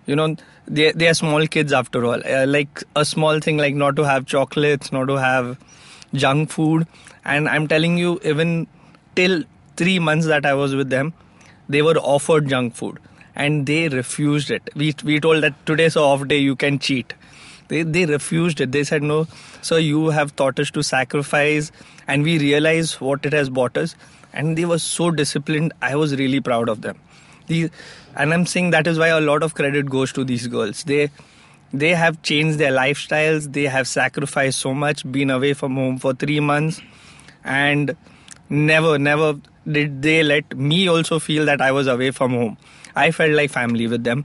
you 0.06 0.16
know, 0.16 0.36
they 0.66 0.92
they 0.92 1.08
are 1.08 1.14
small 1.14 1.46
kids 1.46 1.72
after 1.80 2.04
all. 2.04 2.26
Uh, 2.36 2.46
like 2.46 2.82
a 2.96 3.04
small 3.04 3.40
thing 3.40 3.62
like 3.66 3.74
not 3.74 3.96
to 3.96 4.04
have 4.10 4.26
chocolates, 4.26 4.92
not 4.92 5.08
to 5.12 5.16
have 5.24 5.56
junk 6.14 6.50
food, 6.50 6.86
and 7.24 7.48
I'm 7.48 7.68
telling 7.68 7.98
you, 7.98 8.18
even 8.34 8.66
till 9.16 9.42
three 9.76 9.98
months 9.98 10.26
that 10.26 10.46
I 10.46 10.54
was 10.54 10.74
with 10.74 10.90
them, 10.90 11.12
they 11.68 11.82
were 11.82 11.96
offered 12.16 12.48
junk 12.48 12.74
food 12.74 12.98
and 13.34 13.66
they 13.66 13.88
refused 13.88 14.50
it. 14.50 14.70
We 14.74 14.94
we 15.04 15.20
told 15.20 15.42
that 15.42 15.54
today's 15.66 15.96
off 15.96 16.26
day, 16.28 16.38
you 16.38 16.56
can 16.56 16.78
cheat. 16.78 17.14
They 17.68 17.82
they 17.82 18.06
refused 18.06 18.60
it. 18.60 18.72
They 18.72 18.84
said 18.84 19.02
no, 19.02 19.26
sir. 19.62 19.78
You 19.78 20.10
have 20.10 20.34
taught 20.36 20.58
us 20.58 20.70
to 20.72 20.82
sacrifice, 20.82 21.70
and 22.06 22.22
we 22.22 22.38
realize 22.38 23.00
what 23.00 23.24
it 23.24 23.32
has 23.32 23.48
bought 23.60 23.76
us. 23.76 23.94
And 24.32 24.56
they 24.58 24.64
were 24.64 24.78
so 24.78 25.10
disciplined. 25.10 25.72
I 25.82 25.94
was 25.96 26.16
really 26.16 26.40
proud 26.40 26.68
of 26.68 26.82
them. 26.82 26.98
These, 27.52 27.70
and 28.16 28.34
I'm 28.34 28.46
saying 28.54 28.70
that 28.70 28.86
is 28.94 28.98
why 29.04 29.08
a 29.18 29.20
lot 29.20 29.42
of 29.42 29.54
credit 29.60 29.90
goes 29.98 30.12
to 30.18 30.24
these 30.32 30.46
girls. 30.56 30.82
They 30.92 31.10
they 31.72 31.94
have 32.00 32.20
changed 32.22 32.58
their 32.58 32.72
lifestyles. 32.72 33.52
They 33.52 33.64
have 33.74 33.88
sacrificed 33.88 34.58
so 34.66 34.74
much, 34.74 35.10
been 35.10 35.30
away 35.30 35.54
from 35.54 35.76
home 35.76 35.98
for 35.98 36.12
three 36.24 36.40
months, 36.40 36.80
and 37.44 37.96
never 38.50 38.98
never 38.98 39.32
did 39.70 40.02
they 40.02 40.22
let 40.22 40.56
me 40.56 40.88
also 40.88 41.18
feel 41.18 41.46
that 41.46 41.60
I 41.60 41.72
was 41.72 41.86
away 41.86 42.10
from 42.10 42.32
home. 42.32 42.56
I 42.96 43.10
felt 43.10 43.32
like 43.32 43.50
family 43.50 43.86
with 43.86 44.04
them, 44.04 44.24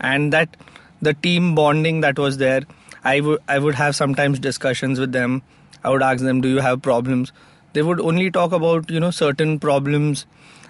and 0.00 0.32
that 0.32 0.56
the 1.00 1.14
team 1.14 1.54
bonding 1.54 2.00
that 2.02 2.18
was 2.18 2.38
there. 2.38 2.62
I 3.04 3.20
would 3.20 3.40
I 3.48 3.58
would 3.58 3.74
have 3.74 3.96
sometimes 3.96 4.38
discussions 4.38 5.00
with 5.00 5.12
them. 5.12 5.42
I 5.84 5.90
would 5.90 6.02
ask 6.02 6.22
them, 6.22 6.40
"Do 6.40 6.48
you 6.56 6.68
have 6.68 6.82
problems?" 6.82 7.32
They 7.72 7.82
would 7.82 8.00
only 8.12 8.30
talk 8.30 8.52
about 8.52 8.90
you 8.96 9.00
know 9.04 9.10
certain 9.18 9.58
problems 9.66 10.26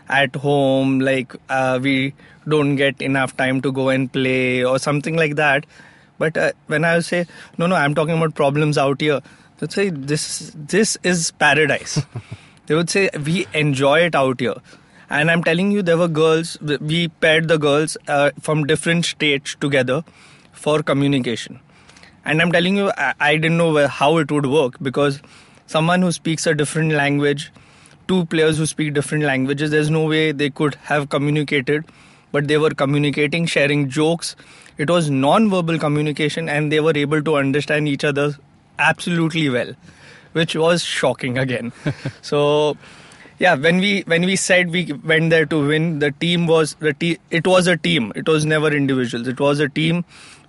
at 0.09 0.37
home, 0.37 1.00
like 1.00 1.35
uh, 1.49 1.78
we 1.82 2.14
don't 2.49 2.76
get 2.76 3.00
enough 3.00 3.37
time 3.37 3.61
to 3.62 3.73
go 3.73 3.88
and 3.88 4.12
play 4.12 4.64
or 4.64 4.78
something 4.78 5.16
like 5.16 5.37
that. 5.37 5.66
But 6.18 6.37
uh, 6.37 6.52
when 6.66 6.85
I 6.85 7.00
say, 7.00 7.26
"No, 7.59 7.66
no, 7.66 7.76
I'm 7.76 7.94
talking 7.94 8.16
about 8.16 8.35
problems 8.35 8.78
out 8.78 9.00
here," 9.00 9.21
they'd 9.59 9.73
say, 9.73 9.88
"This 9.90 10.52
this 10.54 10.97
is 11.02 11.30
paradise." 11.32 12.00
they 12.66 12.75
would 12.75 12.90
say, 12.90 13.09
"We 13.25 13.47
enjoy 13.52 14.00
it 14.00 14.14
out 14.14 14.40
here." 14.40 14.54
And 15.11 15.30
I'm 15.30 15.44
telling 15.44 15.73
you, 15.73 15.82
there 15.82 15.99
were 15.99 16.09
girls. 16.09 16.59
We 16.61 17.09
paired 17.09 17.49
the 17.49 17.59
girls 17.59 17.97
uh, 18.09 18.30
from 18.40 18.64
different 18.66 19.04
states 19.04 19.54
together 19.61 20.04
for 20.52 20.82
communication. 20.82 21.61
And 22.25 22.40
I'm 22.40 22.52
telling 22.52 22.76
you, 22.76 22.90
I, 22.97 23.14
I 23.21 23.37
didn't 23.37 23.59
know 23.59 23.73
where, 23.73 23.88
how 23.88 24.16
it 24.18 24.32
would 24.32 24.47
work 24.47 24.78
because 24.80 25.21
someone 25.66 26.02
who 26.02 26.12
speaks 26.12 26.47
a 26.47 26.54
different 26.54 26.92
language, 26.92 27.52
two 28.09 28.25
players 28.26 28.59
who 28.59 28.66
speak 28.66 28.94
different 28.94 29.25
languages, 29.25 29.71
there's 29.71 29.90
no 29.90 30.06
way 30.06 30.32
they 30.32 30.50
could 30.50 30.75
have 30.76 31.09
communicated, 31.09 31.85
but 32.30 32.49
they 32.49 32.59
were 32.59 32.71
communicating, 32.71 33.47
sharing 33.47 33.88
jokes. 33.88 34.37
It 34.78 34.90
was 34.90 35.11
non-verbal 35.11 35.78
communication, 35.78 36.49
and 36.49 36.73
they 36.73 36.80
were 36.80 36.97
able 36.97 37.23
to 37.23 37.37
understand 37.37 37.88
each 37.88 38.04
other 38.04 38.35
absolutely 38.78 39.49
well, 39.49 39.75
which 40.32 40.56
was 40.56 40.82
shocking 40.82 41.38
again. 41.38 41.73
so 42.23 42.76
yeah 43.38 43.54
when 43.54 43.78
we 43.78 44.02
when 44.02 44.25
we 44.25 44.37
said 44.37 44.71
we 44.71 44.92
went 45.11 45.30
there 45.30 45.44
to 45.52 45.66
win 45.66 45.99
the 45.99 46.11
team 46.25 46.47
was 46.47 46.75
the 46.80 46.92
te- 46.92 47.18
it 47.30 47.47
was 47.47 47.66
a 47.66 47.76
team. 47.76 48.12
It 48.14 48.28
was 48.28 48.44
never 48.44 48.73
individuals. 48.73 49.26
It 49.28 49.40
was 49.40 49.61
a 49.61 49.68
team. 49.68 50.04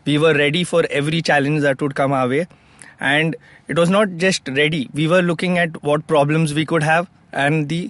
We 0.06 0.18
were 0.18 0.34
ready 0.34 0.64
for 0.64 0.84
every 0.90 1.22
challenge 1.22 1.62
that 1.62 1.82
would 1.82 1.96
come 1.96 2.12
our 2.12 2.28
way. 2.28 2.48
And 3.00 3.36
it 3.68 3.78
was 3.78 3.90
not 3.90 4.18
just 4.18 4.48
ready. 4.48 4.90
We 4.94 5.08
were 5.08 5.22
looking 5.22 5.58
at 5.58 5.82
what 5.84 6.06
problems 6.08 6.54
we 6.54 6.66
could 6.66 6.84
have 6.84 7.10
and 7.34 7.70
the 7.70 7.82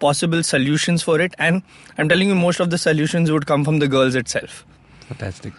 possible 0.00 0.42
solutions 0.42 1.02
for 1.02 1.20
it 1.20 1.34
and 1.38 1.62
i'm 1.98 2.08
telling 2.08 2.28
you 2.28 2.34
most 2.34 2.60
of 2.60 2.70
the 2.70 2.78
solutions 2.78 3.30
would 3.30 3.46
come 3.46 3.64
from 3.64 3.78
the 3.78 3.88
girls 3.88 4.14
itself 4.14 4.64
Fantastic. 5.08 5.52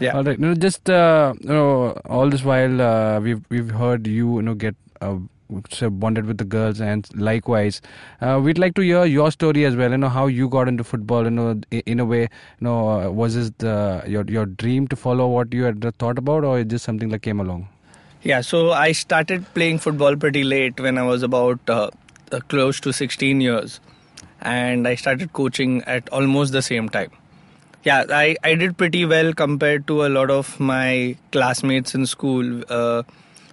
yeah 0.00 0.12
All 0.16 0.22
right. 0.24 0.38
No, 0.42 0.54
just 0.54 0.88
uh, 0.88 1.34
you 1.40 1.48
know, 1.48 1.90
all 2.18 2.30
this 2.34 2.42
while 2.42 2.80
uh, 2.80 3.20
we've 3.20 3.42
we've 3.50 3.70
heard 3.80 4.06
you 4.06 4.36
you 4.36 4.42
know 4.46 4.54
get 4.54 4.76
uh, 5.02 5.16
so 5.70 5.90
bonded 5.90 6.24
with 6.30 6.38
the 6.38 6.44
girls, 6.54 6.80
and 6.80 7.06
likewise, 7.26 7.80
uh, 8.22 8.40
we'd 8.42 8.58
like 8.58 8.74
to 8.78 8.82
hear 8.82 9.04
your 9.04 9.30
story 9.30 9.64
as 9.66 9.76
well. 9.76 9.90
You 9.90 9.98
know 9.98 10.08
how 10.08 10.26
you 10.26 10.48
got 10.48 10.68
into 10.72 10.84
football. 10.84 11.24
You 11.24 11.30
know, 11.30 11.60
in 11.70 12.00
a 12.00 12.04
way, 12.14 12.22
you 12.22 12.28
know, 12.68 12.76
uh, 12.88 13.10
was 13.10 13.34
this 13.34 13.50
the, 13.58 14.02
your 14.06 14.24
your 14.38 14.46
dream 14.46 14.88
to 14.88 14.96
follow 15.04 15.28
what 15.36 15.52
you 15.60 15.64
had 15.64 15.84
thought 15.98 16.18
about, 16.24 16.44
or 16.44 16.58
is 16.60 16.66
just 16.66 16.84
something 16.90 17.10
that 17.16 17.20
came 17.28 17.40
along? 17.46 17.68
Yeah, 18.22 18.40
so 18.40 18.72
I 18.72 18.92
started 18.92 19.46
playing 19.54 19.78
football 19.80 20.16
pretty 20.16 20.44
late 20.44 20.80
when 20.88 20.96
I 20.98 21.02
was 21.02 21.22
about 21.22 21.60
uh, 22.32 22.40
close 22.48 22.80
to 22.80 22.92
16 22.92 23.40
years. 23.40 23.80
And 24.40 24.86
I 24.86 24.94
started 24.94 25.32
coaching 25.32 25.82
at 25.84 26.08
almost 26.10 26.52
the 26.52 26.62
same 26.62 26.88
time. 26.88 27.10
Yeah, 27.84 28.04
I, 28.10 28.36
I 28.44 28.54
did 28.54 28.76
pretty 28.76 29.04
well 29.04 29.32
compared 29.32 29.86
to 29.86 30.04
a 30.04 30.08
lot 30.08 30.30
of 30.30 30.58
my 30.60 31.16
classmates 31.32 31.94
in 31.94 32.06
school, 32.06 32.62
uh, 32.68 33.02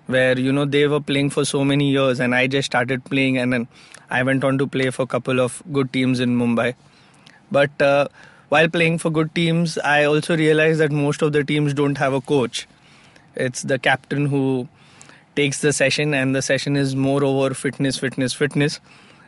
where, 0.07 0.37
you 0.37 0.51
know, 0.51 0.65
they 0.65 0.87
were 0.87 0.99
playing 0.99 1.29
for 1.29 1.45
so 1.45 1.63
many 1.63 1.91
years 1.91 2.19
and 2.19 2.35
I 2.35 2.47
just 2.47 2.65
started 2.65 3.03
playing 3.05 3.37
and 3.37 3.53
then 3.53 3.67
I 4.09 4.23
went 4.23 4.43
on 4.43 4.57
to 4.59 4.67
play 4.67 4.89
for 4.89 5.03
a 5.03 5.07
couple 5.07 5.39
of 5.39 5.61
good 5.71 5.91
teams 5.93 6.19
in 6.19 6.37
Mumbai. 6.37 6.75
But 7.51 7.81
uh, 7.81 8.07
while 8.49 8.67
playing 8.67 8.99
for 8.99 9.09
good 9.09 9.33
teams, 9.33 9.77
I 9.79 10.03
also 10.05 10.37
realized 10.37 10.79
that 10.79 10.91
most 10.91 11.21
of 11.21 11.33
the 11.33 11.43
teams 11.43 11.73
don't 11.73 11.97
have 11.97 12.13
a 12.13 12.21
coach. 12.21 12.67
It's 13.35 13.63
the 13.63 13.79
captain 13.79 14.27
who 14.27 14.67
takes 15.35 15.61
the 15.61 15.73
session, 15.73 16.13
and 16.13 16.35
the 16.35 16.41
session 16.41 16.75
is 16.75 16.95
more 16.95 17.23
over 17.23 17.53
fitness, 17.53 17.97
fitness, 17.97 18.33
fitness. 18.33 18.79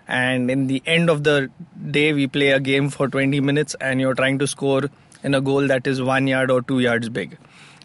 And 0.07 0.49
in 0.49 0.67
the 0.67 0.81
end 0.85 1.09
of 1.09 1.23
the 1.23 1.49
day, 1.91 2.13
we 2.13 2.27
play 2.27 2.51
a 2.51 2.59
game 2.59 2.89
for 2.89 3.07
20 3.07 3.39
minutes, 3.41 3.75
and 3.81 3.99
you're 3.99 4.15
trying 4.15 4.39
to 4.39 4.47
score 4.47 4.89
in 5.23 5.33
a 5.33 5.41
goal 5.41 5.67
that 5.67 5.87
is 5.87 6.01
one 6.01 6.27
yard 6.27 6.49
or 6.51 6.61
two 6.61 6.79
yards 6.79 7.09
big. 7.09 7.37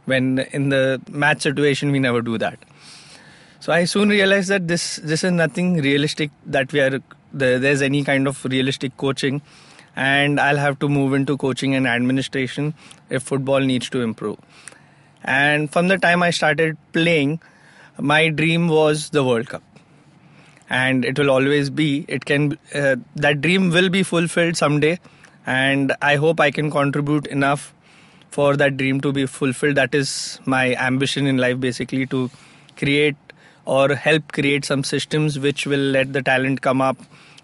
When 0.04 0.40
in 0.52 0.68
the 0.68 1.00
match 1.10 1.42
situation, 1.42 1.92
we 1.92 1.98
never 1.98 2.22
do 2.22 2.38
that. 2.38 2.58
So 3.60 3.72
I 3.72 3.84
soon 3.84 4.08
realized 4.08 4.48
that 4.48 4.66
this 4.66 4.96
this 4.96 5.22
is 5.22 5.30
nothing 5.30 5.76
realistic 5.76 6.32
that 6.46 6.72
we 6.72 6.80
are 6.80 7.00
there, 7.32 7.58
there's 7.58 7.82
any 7.82 8.02
kind 8.04 8.26
of 8.26 8.44
realistic 8.44 8.96
coaching, 8.96 9.40
and 9.94 10.40
I'll 10.40 10.56
have 10.56 10.78
to 10.80 10.88
move 10.88 11.14
into 11.14 11.36
coaching 11.36 11.74
and 11.74 11.86
administration 11.86 12.74
if 13.08 13.22
football 13.22 13.60
needs 13.60 13.88
to 13.90 14.00
improve. 14.00 14.38
And 15.22 15.70
from 15.70 15.88
the 15.88 15.98
time 15.98 16.22
I 16.22 16.30
started 16.30 16.76
playing, 16.92 17.40
my 17.98 18.28
dream 18.28 18.68
was 18.68 19.10
the 19.10 19.22
World 19.24 19.48
Cup, 19.48 19.62
and 20.68 21.04
it 21.04 21.18
will 21.18 21.30
always 21.30 21.70
be. 21.70 22.04
It 22.08 22.24
can 22.24 22.58
uh, 22.74 22.96
that 23.16 23.40
dream 23.40 23.70
will 23.70 23.88
be 23.88 24.02
fulfilled 24.02 24.56
someday, 24.56 24.98
and 25.46 25.94
I 26.00 26.16
hope 26.16 26.40
I 26.40 26.50
can 26.50 26.70
contribute 26.70 27.26
enough 27.26 27.74
for 28.30 28.56
that 28.56 28.76
dream 28.76 29.00
to 29.02 29.12
be 29.12 29.26
fulfilled. 29.26 29.76
That 29.76 29.94
is 29.94 30.40
my 30.46 30.74
ambition 30.76 31.26
in 31.26 31.36
life, 31.36 31.60
basically, 31.60 32.06
to 32.06 32.30
create 32.76 33.16
or 33.64 33.94
help 33.94 34.32
create 34.32 34.64
some 34.64 34.82
systems 34.82 35.38
which 35.38 35.66
will 35.66 35.78
let 35.78 36.12
the 36.12 36.22
talent 36.22 36.62
come 36.62 36.80
up, 36.80 36.96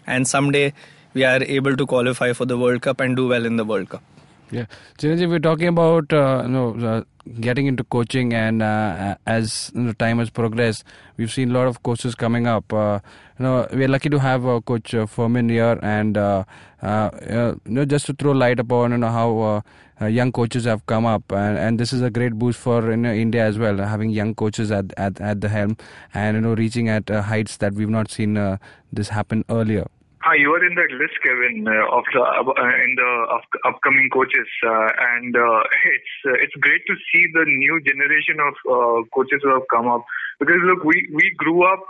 and 0.06 0.26
someday 0.26 0.72
we 1.14 1.24
are 1.24 1.42
able 1.42 1.76
to 1.76 1.86
qualify 1.86 2.32
for 2.32 2.44
the 2.44 2.56
World 2.58 2.82
Cup 2.82 3.00
and 3.00 3.16
do 3.16 3.28
well 3.28 3.44
in 3.44 3.56
the 3.56 3.64
World 3.64 3.88
Cup. 3.88 4.02
Yeah, 4.50 4.64
Chiranjeev, 4.98 5.28
we're 5.28 5.40
talking 5.40 5.68
about 5.68 6.10
uh, 6.10 6.40
you 6.44 6.48
know 6.48 6.74
uh, 6.90 7.04
getting 7.40 7.66
into 7.66 7.84
coaching, 7.84 8.32
and 8.32 8.62
uh, 8.62 9.16
as 9.26 9.70
you 9.74 9.82
know, 9.82 9.92
time 9.92 10.20
has 10.20 10.30
progressed, 10.30 10.84
we've 11.18 11.30
seen 11.30 11.50
a 11.50 11.52
lot 11.52 11.66
of 11.66 11.82
coaches 11.82 12.14
coming 12.14 12.46
up. 12.46 12.72
Uh, 12.72 13.00
you 13.38 13.42
know, 13.44 13.66
we're 13.72 13.88
lucky 13.88 14.08
to 14.08 14.18
have 14.18 14.46
uh, 14.46 14.60
Coach 14.62 14.94
uh, 14.94 15.04
Firmin 15.04 15.50
here, 15.50 15.78
and 15.82 16.16
uh, 16.16 16.44
uh, 16.82 16.86
uh, 16.86 17.54
you 17.66 17.72
know, 17.72 17.84
just 17.84 18.06
to 18.06 18.14
throw 18.14 18.32
light 18.32 18.58
upon 18.58 18.92
you 18.92 18.98
know 18.98 19.10
how. 19.10 19.38
Uh, 19.38 19.60
uh, 20.00 20.06
young 20.06 20.30
coaches 20.30 20.64
have 20.64 20.86
come 20.86 21.04
up, 21.04 21.24
and, 21.32 21.58
and 21.58 21.80
this 21.80 21.92
is 21.92 22.02
a 22.02 22.08
great 22.08 22.32
boost 22.34 22.56
for 22.60 22.88
you 22.88 22.96
know, 22.96 23.12
India 23.12 23.44
as 23.44 23.58
well. 23.58 23.76
Having 23.78 24.10
young 24.10 24.32
coaches 24.32 24.70
at, 24.70 24.92
at, 24.96 25.20
at 25.20 25.40
the 25.40 25.48
helm, 25.48 25.76
and 26.14 26.36
you 26.36 26.40
know 26.40 26.54
reaching 26.54 26.88
at 26.88 27.10
uh, 27.10 27.20
heights 27.20 27.56
that 27.56 27.74
we've 27.74 27.88
not 27.90 28.08
seen 28.08 28.36
uh, 28.36 28.58
this 28.92 29.08
happen 29.08 29.44
earlier. 29.50 29.88
Hi, 30.28 30.36
you 30.36 30.52
are 30.52 30.60
in 30.60 30.76
that 30.76 30.92
list, 30.92 31.16
Kevin, 31.24 31.64
uh, 31.64 31.88
of 31.88 32.04
the 32.12 32.20
uh, 32.20 32.74
in 32.84 32.92
the 33.00 33.10
up- 33.32 33.60
upcoming 33.64 34.12
coaches, 34.12 34.44
uh, 34.60 34.92
and 35.16 35.32
uh, 35.32 35.64
it's 35.96 36.12
uh, 36.28 36.44
it's 36.44 36.52
great 36.60 36.84
to 36.84 36.92
see 37.08 37.24
the 37.32 37.48
new 37.48 37.80
generation 37.80 38.36
of 38.36 38.52
uh, 38.68 39.08
coaches 39.08 39.40
who 39.40 39.56
have 39.56 39.64
come 39.72 39.88
up. 39.88 40.04
Because 40.36 40.60
look, 40.68 40.84
we 40.84 41.08
we 41.16 41.32
grew 41.40 41.64
up 41.64 41.80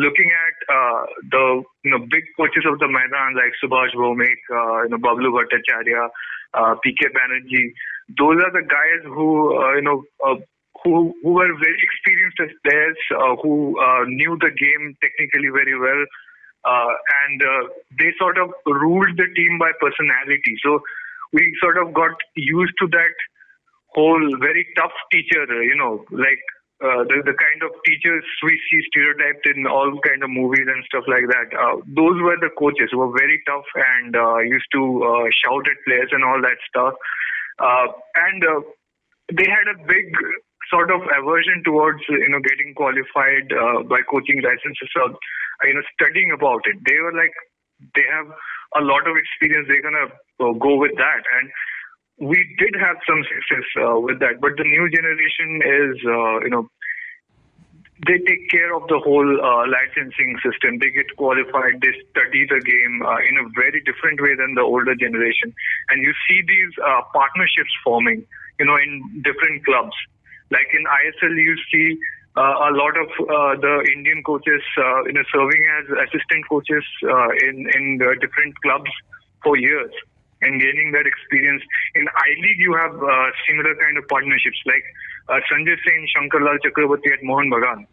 looking 0.00 0.32
at 0.32 0.56
uh, 0.72 1.02
the 1.28 1.44
you 1.84 1.90
know 1.92 2.00
big 2.08 2.24
coaches 2.40 2.64
of 2.64 2.80
the 2.80 2.88
Maidan 2.88 3.36
like 3.36 3.52
Subhash 3.60 3.92
Bhowmick, 3.92 4.40
uh, 4.48 4.88
you 4.88 4.96
know 4.96 5.00
Bablu 5.04 5.36
Bhattacharya, 5.36 6.08
uh, 6.56 6.80
PK 6.80 7.12
Banerjee. 7.12 7.68
Those 8.16 8.40
are 8.48 8.52
the 8.56 8.64
guys 8.64 9.04
who 9.04 9.60
uh, 9.60 9.76
you 9.76 9.84
know. 9.84 10.00
Uh, 10.24 10.40
who, 10.82 11.14
who 11.22 11.32
were 11.32 11.48
very 11.48 11.80
experienced 11.80 12.36
as 12.44 12.50
players, 12.60 12.98
uh, 13.16 13.36
who 13.40 13.72
uh, 13.80 14.04
knew 14.04 14.36
the 14.36 14.52
game 14.52 14.92
technically 15.00 15.48
very 15.48 15.72
well, 15.80 16.04
uh, 16.64 16.92
and 17.24 17.42
uh, 17.42 17.68
they 17.98 18.10
sort 18.18 18.38
of 18.38 18.50
ruled 18.66 19.16
the 19.16 19.28
team 19.36 19.58
by 19.58 19.70
personality. 19.80 20.56
So 20.64 20.80
we 21.32 21.44
sort 21.60 21.78
of 21.78 21.92
got 21.92 22.16
used 22.36 22.74
to 22.80 22.86
that 22.88 23.16
whole 23.88 24.36
very 24.40 24.66
tough 24.76 24.92
teacher, 25.12 25.42
uh, 25.44 25.60
you 25.60 25.76
know, 25.76 26.04
like 26.10 26.42
uh, 26.82 27.04
the, 27.04 27.22
the 27.24 27.36
kind 27.36 27.62
of 27.62 27.70
teachers 27.86 28.24
we 28.42 28.60
see 28.70 28.80
stereotyped 28.90 29.46
in 29.46 29.66
all 29.66 29.92
kind 30.02 30.22
of 30.22 30.30
movies 30.30 30.66
and 30.66 30.84
stuff 30.86 31.04
like 31.06 31.28
that. 31.28 31.48
Uh, 31.54 31.76
those 31.86 32.18
were 32.20 32.36
the 32.40 32.50
coaches 32.58 32.90
who 32.90 32.98
were 32.98 33.14
very 33.16 33.40
tough 33.46 33.68
and 33.74 34.16
uh, 34.16 34.38
used 34.38 34.66
to 34.72 34.82
shout 35.44 35.64
at 35.68 35.78
players 35.86 36.10
and 36.12 36.24
all 36.24 36.40
that 36.42 36.58
stuff. 36.68 36.94
And 37.60 38.42
they 39.32 39.46
had 39.48 39.68
a 39.72 39.78
big 39.86 40.12
sort 40.74 40.90
of 40.90 41.06
aversion 41.14 41.62
towards 41.62 42.02
you 42.10 42.30
know 42.34 42.42
getting 42.42 42.74
qualified 42.74 43.46
uh, 43.54 43.86
by 43.86 44.02
coaching 44.10 44.42
licenses 44.42 44.90
or 44.98 45.14
uh, 45.14 45.64
you 45.70 45.74
know 45.78 45.86
studying 45.94 46.34
about 46.34 46.66
it. 46.66 46.82
They 46.82 46.98
were 46.98 47.14
like 47.14 47.34
they 47.94 48.06
have 48.10 48.26
a 48.74 48.82
lot 48.82 49.06
of 49.06 49.14
experience. 49.14 49.70
They're 49.70 49.86
gonna 49.86 50.10
uh, 50.42 50.58
go 50.58 50.74
with 50.74 50.98
that 50.98 51.22
and 51.38 51.46
we 52.18 52.38
did 52.58 52.74
have 52.78 52.96
some 53.08 53.22
success 53.26 53.66
uh, 53.82 53.98
with 53.98 54.20
that, 54.20 54.40
but 54.40 54.54
the 54.56 54.62
new 54.62 54.86
generation 54.90 55.58
is, 55.66 55.96
uh, 56.06 56.36
you 56.46 56.50
know, 56.50 56.68
they 58.06 58.18
take 58.26 58.50
care 58.50 58.74
of 58.74 58.86
the 58.88 58.98
whole 58.98 59.26
uh, 59.26 59.64
licensing 59.66 60.36
system. 60.44 60.78
They 60.78 60.90
get 60.90 61.08
qualified. 61.16 61.80
They 61.80 61.94
study 62.10 62.44
the 62.46 62.60
game 62.60 63.02
uh, 63.02 63.18
in 63.22 63.38
a 63.38 63.48
very 63.54 63.80
different 63.82 64.20
way 64.20 64.34
than 64.36 64.54
the 64.54 64.62
older 64.62 64.94
generation. 64.94 65.54
And 65.90 66.02
you 66.02 66.12
see 66.28 66.42
these 66.42 66.74
uh, 66.84 67.02
partnerships 67.14 67.70
forming, 67.82 68.26
you 68.58 68.66
know, 68.66 68.76
in 68.76 69.22
different 69.24 69.64
clubs. 69.64 69.94
Like 70.50 70.68
in 70.72 70.84
ISL, 70.84 71.34
you 71.36 71.56
see 71.72 71.98
uh, 72.36 72.68
a 72.68 72.70
lot 72.74 72.94
of 72.98 73.08
uh, 73.22 73.54
the 73.60 73.86
Indian 73.94 74.22
coaches, 74.22 74.62
uh, 74.78 75.04
you 75.04 75.12
know, 75.12 75.22
serving 75.32 75.62
as 75.78 75.84
assistant 76.08 76.48
coaches 76.48 76.84
uh, 77.04 77.30
in 77.46 77.66
in 77.74 77.98
the 77.98 78.16
different 78.20 78.54
clubs 78.62 78.90
for 79.42 79.56
years 79.56 79.92
and 80.42 80.60
gaining 80.60 80.92
that 80.92 81.06
experience. 81.06 81.62
In 81.94 82.06
I 82.08 82.30
League, 82.42 82.60
you 82.60 82.74
have 82.74 82.94
uh, 82.96 83.28
similar 83.48 83.74
kind 83.76 83.96
of 83.96 84.06
partnerships. 84.08 84.60
Like 84.66 84.84
uh, 85.28 85.40
Sanjay 85.48 85.76
Singh, 85.86 86.06
Shankarlal 86.12 86.58
Chakrabarti 86.60 87.12
at 87.12 87.22
Mohan 87.22 87.50
Bagan. 87.50 87.86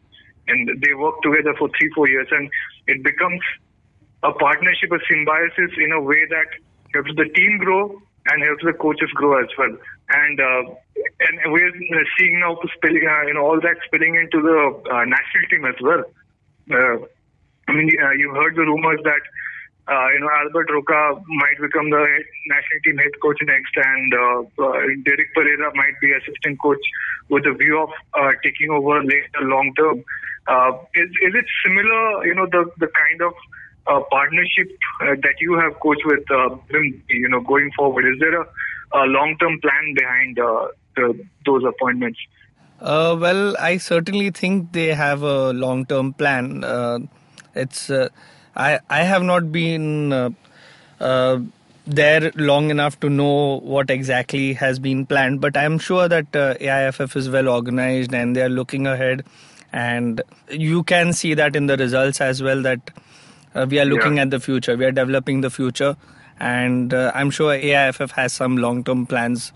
And 0.47 0.67
they 0.81 0.93
work 0.95 1.21
together 1.21 1.53
for 1.57 1.69
three, 1.77 1.89
four 1.95 2.09
years, 2.09 2.27
and 2.31 2.49
it 2.87 3.03
becomes 3.03 3.39
a 4.23 4.31
partnership, 4.33 4.91
a 4.91 4.99
symbiosis 5.07 5.71
in 5.77 5.91
a 5.93 6.01
way 6.01 6.25
that 6.29 6.49
helps 6.93 7.11
the 7.15 7.29
team 7.29 7.57
grow 7.59 8.01
and 8.27 8.43
helps 8.43 8.63
the 8.63 8.73
coaches 8.73 9.09
grow 9.15 9.41
as 9.41 9.49
well. 9.57 9.75
And 10.13 10.39
uh, 10.39 10.63
and 10.95 11.51
we're 11.51 11.71
seeing 12.17 12.39
now 12.39 12.57
spilling, 12.75 13.07
uh, 13.07 13.27
you 13.27 13.33
know, 13.33 13.45
all 13.45 13.59
that 13.61 13.77
spilling 13.85 14.15
into 14.15 14.41
the 14.41 14.91
uh, 14.91 15.05
national 15.05 15.45
team 15.49 15.65
as 15.65 15.75
well. 15.81 16.03
Uh, 16.69 17.05
I 17.67 17.73
mean, 17.73 17.89
uh, 18.03 18.11
you 18.11 18.33
heard 18.35 18.55
the 18.55 18.61
rumors 18.61 18.99
that 19.03 19.23
uh, 19.87 20.07
you 20.13 20.19
know 20.19 20.29
Albert 20.29 20.69
Roca 20.71 21.21
might 21.27 21.59
become 21.59 21.89
the 21.89 22.03
national 22.47 22.79
team 22.83 22.97
head 22.97 23.11
coach 23.21 23.37
next, 23.43 23.73
and 23.75 24.13
uh, 24.13 24.39
uh, 24.61 24.73
Derek 25.03 25.33
Pereira 25.33 25.71
might 25.75 25.99
be 26.01 26.11
assistant 26.13 26.59
coach 26.61 26.83
with 27.29 27.45
a 27.45 27.53
view 27.53 27.81
of 27.81 27.89
uh, 28.13 28.31
taking 28.43 28.69
over 28.69 29.01
later 29.03 29.41
long 29.41 29.73
term. 29.75 30.03
Uh, 30.47 30.77
is 30.93 31.09
is 31.25 31.33
it 31.33 31.45
similar? 31.65 32.25
You 32.25 32.35
know, 32.35 32.45
the 32.45 32.69
the 32.77 32.87
kind 32.87 33.21
of 33.21 33.33
uh, 33.87 33.99
partnership 34.11 34.69
uh, 35.01 35.15
that 35.23 35.35
you 35.39 35.57
have, 35.57 35.79
coach, 35.79 35.97
with 36.05 36.29
uh, 36.31 36.55
you 37.09 37.27
know, 37.29 37.41
going 37.41 37.71
forward? 37.75 38.05
Is 38.05 38.19
there 38.19 38.41
a, 38.41 38.45
a 38.93 39.03
long-term 39.05 39.59
plan 39.59 39.93
behind 39.95 40.39
uh, 40.39 40.67
the, 40.95 41.25
those 41.45 41.63
appointments? 41.63 42.19
Uh, 42.79 43.15
well, 43.19 43.55
I 43.57 43.77
certainly 43.77 44.31
think 44.31 44.71
they 44.71 44.93
have 44.93 45.23
a 45.23 45.53
long-term 45.53 46.13
plan. 46.13 46.63
Uh, 46.63 46.99
it's 47.53 47.91
I 48.55 48.79
I 48.89 49.03
have 49.03 49.23
not 49.23 49.51
been 49.51 50.35
there 51.87 52.31
long 52.35 52.69
enough 52.69 52.99
to 52.99 53.09
know 53.09 53.59
what 53.59 53.89
exactly 53.89 54.53
has 54.53 54.79
been 54.79 55.05
planned, 55.05 55.41
but 55.41 55.57
I'm 55.57 55.79
sure 55.79 56.07
that 56.07 56.31
AIFF 56.31 57.15
is 57.15 57.29
well 57.29 57.49
organized 57.49 58.13
and 58.13 58.35
they 58.35 58.41
are 58.41 58.49
looking 58.49 58.87
ahead, 58.87 59.25
and 59.73 60.21
you 60.49 60.83
can 60.83 61.13
see 61.13 61.33
that 61.33 61.55
in 61.55 61.65
the 61.65 61.77
results 61.77 62.21
as 62.21 62.41
well 62.41 62.61
that 62.61 62.91
uh, 63.55 63.65
we 63.69 63.79
are 63.79 63.85
looking 63.85 64.17
Yeah. 64.17 64.23
at 64.23 64.31
the 64.31 64.39
future, 64.39 64.75
we 64.77 64.85
are 64.85 64.91
developing 64.91 65.41
the 65.41 65.49
future, 65.49 65.95
and 66.39 66.93
uh, 66.93 67.11
I'm 67.15 67.29
sure 67.31 67.53
AIFF 67.53 68.11
has 68.11 68.33
some 68.33 68.57
long-term 68.57 69.05
plans 69.07 69.51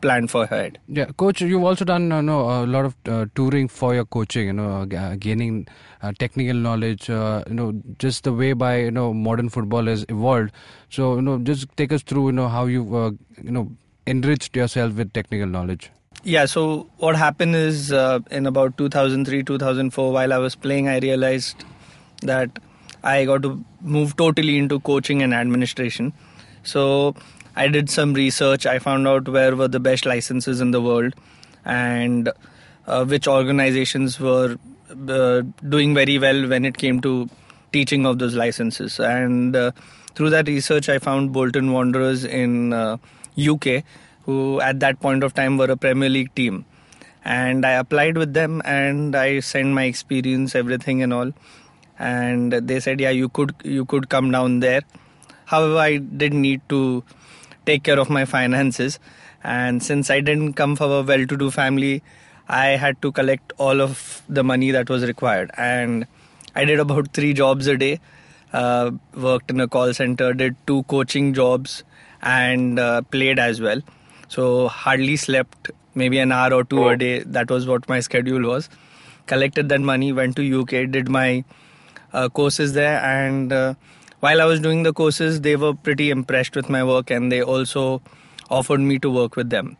planned 0.00 0.30
for 0.30 0.44
ahead. 0.44 0.78
Yeah, 0.86 1.06
coach, 1.16 1.40
you've 1.40 1.62
also 1.64 1.84
done 1.84 2.12
uh, 2.12 2.20
no, 2.20 2.40
a 2.64 2.66
lot 2.66 2.84
of 2.84 2.94
uh, 3.08 3.24
touring 3.34 3.68
for 3.68 3.94
your 3.94 4.04
coaching. 4.04 4.46
You 4.48 4.52
know, 4.52 4.84
g- 4.84 4.96
uh, 4.96 5.14
gaining 5.16 5.66
uh, 6.02 6.12
technical 6.18 6.54
knowledge. 6.54 7.08
Uh, 7.08 7.42
you 7.48 7.54
know, 7.54 7.72
just 7.98 8.24
the 8.24 8.32
way 8.32 8.52
by 8.52 8.80
you 8.80 8.90
know 8.90 9.14
modern 9.14 9.48
football 9.48 9.86
has 9.86 10.04
evolved. 10.10 10.52
So 10.90 11.14
you 11.16 11.22
know, 11.22 11.38
just 11.38 11.74
take 11.78 11.90
us 11.92 12.02
through. 12.02 12.26
You 12.26 12.32
know 12.32 12.48
how 12.48 12.66
you 12.66 12.82
uh, 12.94 13.10
you 13.42 13.50
know 13.50 13.70
enriched 14.06 14.54
yourself 14.54 14.92
with 14.94 15.12
technical 15.14 15.46
knowledge. 15.46 15.90
Yeah, 16.22 16.44
so 16.46 16.90
what 16.98 17.16
happened 17.16 17.54
is 17.56 17.90
uh, 17.92 18.18
in 18.30 18.46
about 18.46 18.76
2003 18.76 19.42
2004, 19.44 20.12
while 20.12 20.32
I 20.34 20.38
was 20.38 20.54
playing, 20.54 20.86
I 20.88 20.98
realized 20.98 21.64
that 22.22 22.58
I 23.04 23.24
got 23.26 23.42
to 23.42 23.62
move 23.80 24.16
totally 24.16 24.58
into 24.58 24.80
coaching 24.80 25.22
and 25.22 25.34
administration. 25.34 26.12
So 26.62 27.14
I 27.54 27.68
did 27.68 27.90
some 27.90 28.14
research. 28.14 28.66
I 28.66 28.78
found 28.78 29.06
out 29.06 29.28
where 29.28 29.54
were 29.54 29.68
the 29.68 29.78
best 29.78 30.06
licenses 30.06 30.60
in 30.60 30.70
the 30.70 30.80
world 30.80 31.14
and 31.64 32.30
uh, 32.86 33.04
which 33.04 33.28
organizations 33.28 34.18
were 34.18 34.56
uh, 35.08 35.42
doing 35.68 35.94
very 35.94 36.18
well 36.18 36.48
when 36.48 36.64
it 36.64 36.78
came 36.78 37.00
to 37.02 37.28
teaching 37.72 38.06
of 38.06 38.18
those 38.18 38.34
licenses. 38.34 38.98
And 38.98 39.54
uh, 39.54 39.72
through 40.14 40.30
that 40.30 40.48
research, 40.48 40.88
I 40.88 40.98
found 40.98 41.32
Bolton 41.32 41.72
Wanderers 41.72 42.24
in 42.24 42.72
uh, 42.72 42.96
UK, 43.38 43.84
who 44.24 44.60
at 44.60 44.80
that 44.80 45.00
point 45.00 45.22
of 45.22 45.34
time 45.34 45.58
were 45.58 45.70
a 45.70 45.76
Premier 45.76 46.08
League 46.08 46.34
team. 46.34 46.64
And 47.24 47.64
I 47.64 47.72
applied 47.72 48.18
with 48.18 48.34
them, 48.34 48.60
and 48.64 49.16
I 49.16 49.40
sent 49.40 49.68
my 49.68 49.84
experience, 49.84 50.54
everything, 50.54 51.02
and 51.02 51.12
all. 51.12 51.32
And 51.98 52.52
they 52.52 52.80
said, 52.80 53.00
"Yeah, 53.00 53.10
you 53.10 53.28
could 53.28 53.54
you 53.64 53.84
could 53.84 54.08
come 54.08 54.30
down 54.30 54.60
there." 54.60 54.82
However, 55.46 55.78
I 55.78 55.98
did 55.98 56.34
need 56.34 56.62
to 56.68 57.04
take 57.66 57.82
care 57.84 57.98
of 57.98 58.10
my 58.10 58.24
finances, 58.24 58.98
and 59.42 59.82
since 59.82 60.10
I 60.10 60.20
didn't 60.20 60.54
come 60.54 60.74
from 60.76 60.90
a 60.90 61.02
well-to-do 61.02 61.50
family, 61.50 62.02
I 62.48 62.66
had 62.84 63.00
to 63.02 63.12
collect 63.12 63.52
all 63.58 63.80
of 63.80 64.22
the 64.28 64.42
money 64.42 64.70
that 64.70 64.90
was 64.90 65.04
required, 65.04 65.50
and 65.56 66.06
I 66.54 66.64
did 66.64 66.80
about 66.80 67.12
three 67.12 67.32
jobs 67.32 67.66
a 67.66 67.76
day. 67.76 68.00
Uh, 68.52 68.92
worked 69.14 69.50
in 69.50 69.60
a 69.60 69.66
call 69.66 69.92
center, 69.92 70.32
did 70.32 70.56
two 70.66 70.82
coaching 70.84 71.34
jobs, 71.34 71.82
and 72.22 72.78
uh, 72.78 73.02
played 73.02 73.38
as 73.38 73.60
well. 73.60 73.80
So 74.28 74.68
hardly 74.68 75.16
slept, 75.16 75.70
maybe 75.94 76.18
an 76.18 76.32
hour 76.32 76.52
or 76.54 76.64
two 76.64 76.88
a 76.88 76.96
day. 76.96 77.20
That 77.20 77.50
was 77.50 77.66
what 77.66 77.88
my 77.88 78.00
schedule 78.00 78.46
was. 78.48 78.68
Collected 79.26 79.68
that 79.70 79.80
money, 79.80 80.12
went 80.12 80.36
to 80.36 80.60
UK, 80.60 80.90
did 80.90 81.08
my 81.08 81.44
uh, 82.14 82.28
courses 82.28 82.72
there, 82.72 82.98
and 83.04 83.52
uh, 83.52 83.74
while 84.20 84.40
I 84.40 84.44
was 84.46 84.60
doing 84.60 84.84
the 84.84 84.92
courses, 84.92 85.40
they 85.42 85.56
were 85.56 85.74
pretty 85.74 86.10
impressed 86.10 86.56
with 86.56 86.70
my 86.70 86.82
work, 86.82 87.10
and 87.10 87.30
they 87.30 87.42
also 87.42 88.00
offered 88.48 88.80
me 88.80 88.98
to 89.00 89.10
work 89.10 89.36
with 89.36 89.50
them. 89.50 89.76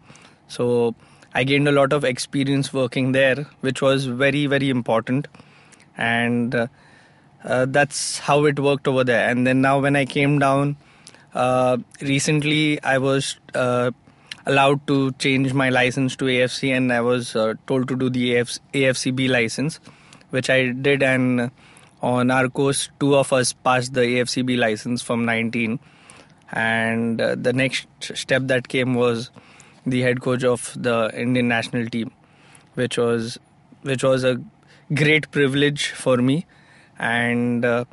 So 0.49 0.95
I 1.33 1.45
gained 1.45 1.69
a 1.69 1.73
lot 1.73 1.93
of 1.93 2.05
experience 2.05 2.73
working 2.73 3.13
there, 3.13 3.47
which 3.61 3.81
was 3.81 4.07
very 4.07 4.47
very 4.47 4.71
important, 4.71 5.29
and 5.97 6.55
uh, 6.55 6.67
uh, 7.45 7.67
that's 7.69 8.19
how 8.19 8.45
it 8.45 8.59
worked 8.59 8.89
over 8.89 9.05
there. 9.05 9.29
And 9.29 9.47
then 9.47 9.61
now 9.61 9.79
when 9.81 9.97
I 9.97 10.05
came 10.05 10.39
down, 10.39 10.77
uh, 11.35 11.79
recently 12.01 12.83
I 12.83 12.99
was 12.99 13.39
uh, 13.55 13.91
allowed 14.47 14.87
to 14.89 15.13
change 15.13 15.53
my 15.55 15.69
license 15.69 16.17
to 16.17 16.25
AFC, 16.25 16.77
and 16.77 16.93
I 16.93 17.01
was 17.01 17.33
told 17.67 17.89
to 17.89 17.97
do 17.97 18.11
the 18.11 18.35
AFC, 18.35 18.59
AFCB 18.75 19.29
license, 19.31 19.81
which 20.31 20.51
I 20.51 20.71
did. 20.71 21.03
And 21.03 21.51
on 22.05 22.31
our 22.31 22.49
course, 22.49 22.91
two 23.01 23.17
of 23.17 23.33
us 23.33 23.53
passed 23.53 23.95
the 23.95 24.03
AFCB 24.03 24.59
license 24.59 25.01
from 25.01 25.25
19, 25.25 25.79
and 26.53 27.21
uh, 27.21 27.35
the 27.35 27.53
next 27.53 27.89
step 28.15 28.43
that 28.49 28.69
came 28.69 28.95
was 28.95 29.31
the 29.87 30.03
head 30.03 30.21
coach 30.21 30.45
of 30.45 30.75
the 30.77 31.11
Indian 31.15 31.49
national 31.49 31.87
team, 31.87 32.11
which 32.75 32.99
was 32.99 33.39
which 33.83 34.05
was 34.05 34.25
a 34.25 34.39
great 34.93 35.31
privilege 35.31 35.89
for 35.93 36.19
me, 36.19 36.45
and 36.99 37.65
uh, 37.65 37.85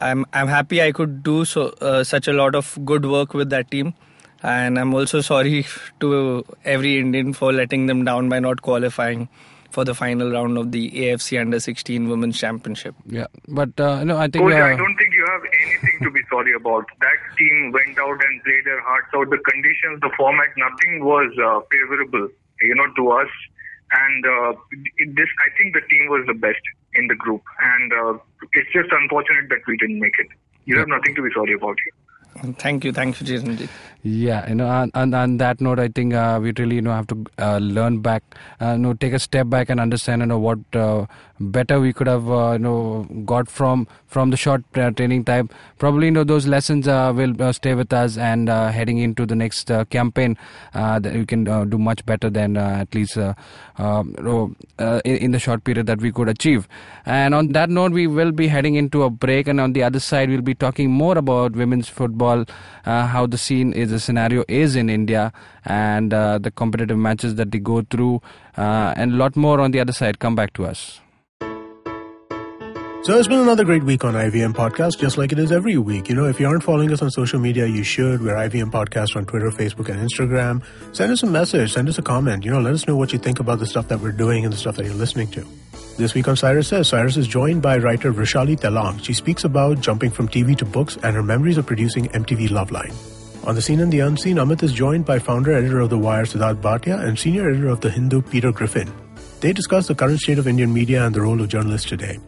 I'm 0.00 0.26
I'm 0.32 0.48
happy 0.48 0.82
I 0.82 0.90
could 0.90 1.22
do 1.22 1.44
so 1.44 1.68
uh, 1.80 2.02
such 2.02 2.26
a 2.26 2.32
lot 2.32 2.56
of 2.56 2.76
good 2.84 3.06
work 3.06 3.34
with 3.34 3.50
that 3.50 3.70
team, 3.70 3.94
and 4.42 4.80
I'm 4.80 4.92
also 4.94 5.20
sorry 5.20 5.64
to 6.00 6.44
every 6.64 6.98
Indian 6.98 7.32
for 7.32 7.52
letting 7.52 7.86
them 7.86 8.04
down 8.04 8.28
by 8.28 8.40
not 8.40 8.62
qualifying 8.62 9.28
for 9.70 9.84
the 9.84 9.94
final 9.94 10.30
round 10.32 10.56
of 10.58 10.72
the 10.72 10.90
AFC 10.90 11.40
Under 11.40 11.60
16 11.60 12.08
Women's 12.08 12.38
Championship. 12.38 12.94
Yeah, 13.06 13.26
but 13.46 13.78
uh, 13.78 14.02
no, 14.04 14.16
I 14.16 14.28
think. 14.28 14.44
Coach, 14.44 14.54
uh, 14.54 14.64
I 14.64 14.76
don't 14.76 14.96
think 14.96 15.12
you 15.12 15.26
have 15.30 15.42
anything 15.62 15.98
to 16.02 16.10
be 16.10 16.20
sorry 16.30 16.54
about. 16.54 16.86
That 17.00 17.18
team 17.38 17.72
went 17.72 17.98
out 17.98 18.18
and 18.24 18.42
played 18.44 18.64
their 18.64 18.80
hearts 18.82 19.08
out. 19.14 19.28
The 19.30 19.38
conditions, 19.38 20.00
the 20.00 20.10
format, 20.16 20.48
nothing 20.56 21.04
was 21.04 21.30
uh, 21.38 21.60
favorable, 21.70 22.28
you 22.62 22.74
know, 22.74 22.86
to 22.96 23.10
us. 23.12 23.28
And 23.90 24.24
uh, 24.26 24.52
it- 24.98 25.14
this, 25.16 25.28
I 25.44 25.48
think, 25.56 25.74
the 25.74 25.80
team 25.82 26.08
was 26.08 26.24
the 26.26 26.34
best 26.34 26.60
in 26.94 27.06
the 27.08 27.14
group, 27.14 27.42
and 27.60 27.92
uh, 27.92 28.18
it's 28.54 28.72
just 28.72 28.88
unfortunate 28.90 29.48
that 29.50 29.60
we 29.66 29.76
didn't 29.76 30.00
make 30.00 30.18
it. 30.18 30.28
You 30.64 30.78
have 30.78 30.88
nothing 30.88 31.14
to 31.14 31.22
be 31.22 31.28
sorry 31.34 31.52
about 31.54 31.76
here. 31.84 32.52
Thank 32.54 32.84
you, 32.84 32.92
thank 32.92 33.20
you, 33.20 33.26
Jason. 33.26 33.68
Yeah, 34.04 34.48
you 34.48 34.54
know, 34.54 34.88
and, 34.94 35.12
on 35.14 35.38
that 35.38 35.60
note, 35.60 35.80
I 35.80 35.88
think 35.88 36.14
uh, 36.14 36.38
we 36.40 36.52
really, 36.56 36.76
you 36.76 36.82
know, 36.82 36.92
have 36.92 37.08
to 37.08 37.24
uh, 37.36 37.58
learn 37.58 37.98
back, 37.98 38.22
uh, 38.62 38.72
you 38.72 38.78
know, 38.78 38.94
take 38.94 39.12
a 39.12 39.18
step 39.18 39.48
back 39.50 39.68
and 39.70 39.80
understand, 39.80 40.22
you 40.22 40.26
know, 40.26 40.38
what 40.38 40.60
uh, 40.72 41.06
better 41.40 41.80
we 41.80 41.92
could 41.92 42.06
have, 42.06 42.30
uh, 42.30 42.52
you 42.52 42.60
know, 42.60 43.08
got 43.24 43.48
from 43.48 43.88
from 44.06 44.30
the 44.30 44.36
short 44.36 44.62
uh, 44.76 44.90
training 44.92 45.24
time. 45.24 45.50
Probably, 45.78 46.06
you 46.06 46.12
know, 46.12 46.24
those 46.24 46.46
lessons 46.46 46.86
will 46.86 47.52
stay 47.52 47.74
with 47.74 47.92
us, 47.92 48.16
and 48.16 48.48
heading 48.48 48.98
into 48.98 49.26
the 49.26 49.34
next 49.34 49.70
campaign, 49.90 50.38
that 50.72 51.12
we 51.12 51.26
can 51.26 51.44
do 51.68 51.76
much 51.76 52.06
better 52.06 52.30
than 52.30 52.56
at 52.56 52.94
least 52.94 53.18
um, 53.18 54.14
in, 54.78 55.00
in 55.04 55.30
the 55.32 55.38
short 55.38 55.64
period 55.64 55.86
that 55.86 56.00
we 56.00 56.10
could 56.12 56.28
achieve. 56.28 56.68
And 57.04 57.34
on 57.34 57.48
that 57.48 57.68
note, 57.68 57.92
we 57.92 58.06
will 58.06 58.32
be 58.32 58.46
heading 58.48 58.76
into 58.76 59.02
a 59.02 59.10
break, 59.10 59.48
and 59.48 59.60
on 59.60 59.72
the 59.74 59.82
other 59.82 60.00
side, 60.00 60.30
we'll 60.30 60.40
be 60.40 60.54
talking 60.54 60.90
more 60.90 61.18
about 61.18 61.52
women's 61.52 61.88
football, 61.88 62.46
how 62.84 63.26
the 63.26 63.36
scene 63.36 63.74
is, 63.74 63.87
the 63.90 64.00
scenario 64.00 64.44
is 64.48 64.76
in 64.76 64.88
India, 64.88 65.32
and 65.64 66.12
uh, 66.14 66.38
the 66.38 66.50
competitive 66.50 66.98
matches 66.98 67.34
that 67.36 67.50
they 67.50 67.58
go 67.58 67.82
through, 67.82 68.22
uh, 68.56 68.94
and 68.96 69.12
a 69.12 69.16
lot 69.16 69.36
more 69.36 69.60
on 69.60 69.70
the 69.70 69.80
other 69.80 69.92
side. 69.92 70.18
Come 70.18 70.34
back 70.34 70.52
to 70.54 70.66
us. 70.66 71.00
So 73.04 73.16
it's 73.16 73.28
been 73.28 73.38
another 73.38 73.64
great 73.64 73.84
week 73.84 74.04
on 74.04 74.14
IVM 74.14 74.54
Podcast, 74.54 74.98
just 74.98 75.16
like 75.16 75.32
it 75.32 75.38
is 75.38 75.52
every 75.52 75.78
week. 75.78 76.08
You 76.08 76.16
know, 76.16 76.26
if 76.26 76.40
you 76.40 76.46
aren't 76.48 76.64
following 76.64 76.92
us 76.92 77.00
on 77.00 77.10
social 77.10 77.38
media, 77.38 77.64
you 77.64 77.82
should. 77.82 78.20
We're 78.20 78.34
IVM 78.34 78.70
Podcast 78.72 79.16
on 79.16 79.24
Twitter, 79.24 79.50
Facebook, 79.50 79.88
and 79.88 80.06
Instagram. 80.06 80.62
Send 80.94 81.12
us 81.12 81.22
a 81.22 81.26
message, 81.26 81.72
send 81.72 81.88
us 81.88 81.96
a 81.96 82.02
comment. 82.02 82.44
You 82.44 82.50
know, 82.50 82.60
let 82.60 82.74
us 82.74 82.86
know 82.86 82.96
what 82.96 83.12
you 83.12 83.18
think 83.18 83.40
about 83.40 83.60
the 83.60 83.66
stuff 83.66 83.88
that 83.88 84.00
we're 84.00 84.12
doing 84.12 84.44
and 84.44 84.52
the 84.52 84.58
stuff 84.58 84.76
that 84.76 84.84
you're 84.84 84.94
listening 84.94 85.28
to. 85.28 85.46
This 85.96 86.14
week 86.14 86.28
on 86.28 86.36
Cyrus 86.36 86.68
Says, 86.68 86.88
Cyrus 86.88 87.16
is 87.16 87.26
joined 87.26 87.62
by 87.62 87.78
writer 87.78 88.12
Rishali 88.12 88.60
Telang. 88.60 89.02
She 89.02 89.12
speaks 89.12 89.44
about 89.44 89.80
jumping 89.80 90.10
from 90.10 90.28
TV 90.28 90.56
to 90.58 90.64
books 90.64 90.98
and 91.02 91.16
her 91.16 91.22
memories 91.22 91.56
of 91.56 91.66
producing 91.66 92.08
MTV 92.08 92.48
Loveline. 92.48 93.17
On 93.48 93.54
the 93.54 93.62
scene 93.62 93.80
and 93.80 93.90
the 93.90 94.00
unseen, 94.00 94.36
Amit 94.36 94.62
is 94.62 94.74
joined 94.74 95.06
by 95.06 95.18
founder 95.18 95.54
editor 95.54 95.80
of 95.80 95.88
The 95.88 95.96
Wire, 95.96 96.26
Siddharth 96.26 96.60
Bhatia, 96.60 97.02
and 97.02 97.18
senior 97.18 97.48
editor 97.48 97.68
of 97.68 97.80
The 97.80 97.88
Hindu, 97.88 98.20
Peter 98.20 98.52
Griffin. 98.52 98.92
They 99.40 99.54
discuss 99.54 99.86
the 99.86 99.94
current 99.94 100.20
state 100.20 100.38
of 100.38 100.46
Indian 100.46 100.70
media 100.70 101.06
and 101.06 101.14
the 101.14 101.22
role 101.22 101.40
of 101.40 101.48
journalists 101.48 101.88
today. 101.88 102.18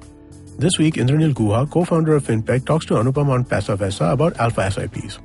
This 0.59 0.78
week, 0.78 0.94
Indranil 0.94 1.35
Guha, 1.35 1.70
co-founder 1.70 2.16
of 2.16 2.24
FinPech, 2.24 2.64
talks 2.64 2.87
to 2.87 2.94
Anupam 2.94 3.28
on 3.28 3.44
Paisa 3.44 4.11
about 4.11 4.38
alpha 4.38 4.70
SIPs. 4.70 5.18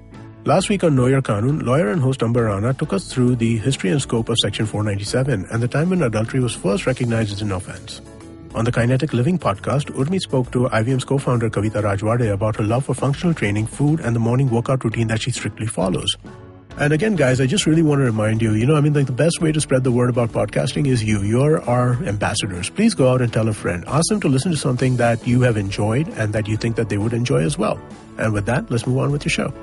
Last 0.43 0.67
week 0.67 0.83
on 0.83 0.97
Know 0.97 1.05
Your 1.05 1.21
Kanun, 1.21 1.63
lawyer 1.63 1.91
and 1.91 2.01
host 2.01 2.21
Amber 2.21 2.43
Rana 2.43 2.73
took 2.73 2.91
us 2.91 3.07
through 3.13 3.37
the 3.37 3.55
history 3.59 3.91
and 3.91 4.01
scope 4.01 4.27
of 4.27 4.37
Section 4.39 4.65
497 4.65 5.45
and 5.49 5.63
the 5.63 5.67
time 5.69 5.91
when 5.91 6.03
adultery 6.03 6.41
was 6.41 6.53
first 6.53 6.85
recognized 6.85 7.31
as 7.31 7.41
an 7.41 7.53
offense. 7.53 8.01
On 8.55 8.63
the 8.63 8.71
Kinetic 8.71 9.11
Living 9.11 9.37
podcast, 9.37 9.91
Urmi 9.95 10.17
spoke 10.17 10.49
to 10.51 10.59
IVM's 10.69 11.03
co-founder 11.03 11.49
Kavita 11.49 11.83
Rajwade 11.83 12.31
about 12.31 12.55
her 12.55 12.63
love 12.63 12.85
for 12.85 12.93
functional 12.93 13.33
training, 13.33 13.67
food, 13.67 13.99
and 13.99 14.15
the 14.15 14.19
morning 14.21 14.49
workout 14.49 14.85
routine 14.85 15.07
that 15.07 15.21
she 15.21 15.31
strictly 15.31 15.67
follows. 15.67 16.07
And 16.77 16.93
again, 16.93 17.17
guys, 17.17 17.41
I 17.41 17.47
just 17.47 17.65
really 17.65 17.81
want 17.81 17.99
to 17.99 18.05
remind 18.05 18.41
you, 18.41 18.53
you 18.53 18.65
know, 18.65 18.77
I 18.77 18.79
mean, 18.79 18.93
like 18.93 19.07
the 19.07 19.11
best 19.11 19.41
way 19.41 19.51
to 19.51 19.59
spread 19.59 19.83
the 19.83 19.91
word 19.91 20.09
about 20.09 20.31
podcasting 20.31 20.87
is 20.87 21.03
you. 21.03 21.21
You're 21.21 21.61
our 21.63 22.01
ambassadors. 22.05 22.69
Please 22.69 22.93
go 22.93 23.11
out 23.11 23.21
and 23.21 23.31
tell 23.33 23.49
a 23.49 23.53
friend. 23.53 23.83
Ask 23.87 24.07
them 24.07 24.21
to 24.21 24.29
listen 24.29 24.51
to 24.51 24.57
something 24.57 24.95
that 24.95 25.27
you 25.27 25.41
have 25.41 25.57
enjoyed 25.57 26.07
and 26.15 26.31
that 26.31 26.47
you 26.47 26.55
think 26.55 26.77
that 26.77 26.87
they 26.87 26.97
would 26.97 27.11
enjoy 27.11 27.43
as 27.43 27.57
well. 27.57 27.77
And 28.17 28.31
with 28.31 28.45
that, 28.45 28.71
let's 28.71 28.87
move 28.87 28.99
on 28.99 29.11
with 29.11 29.25
your 29.25 29.31
show. 29.31 29.53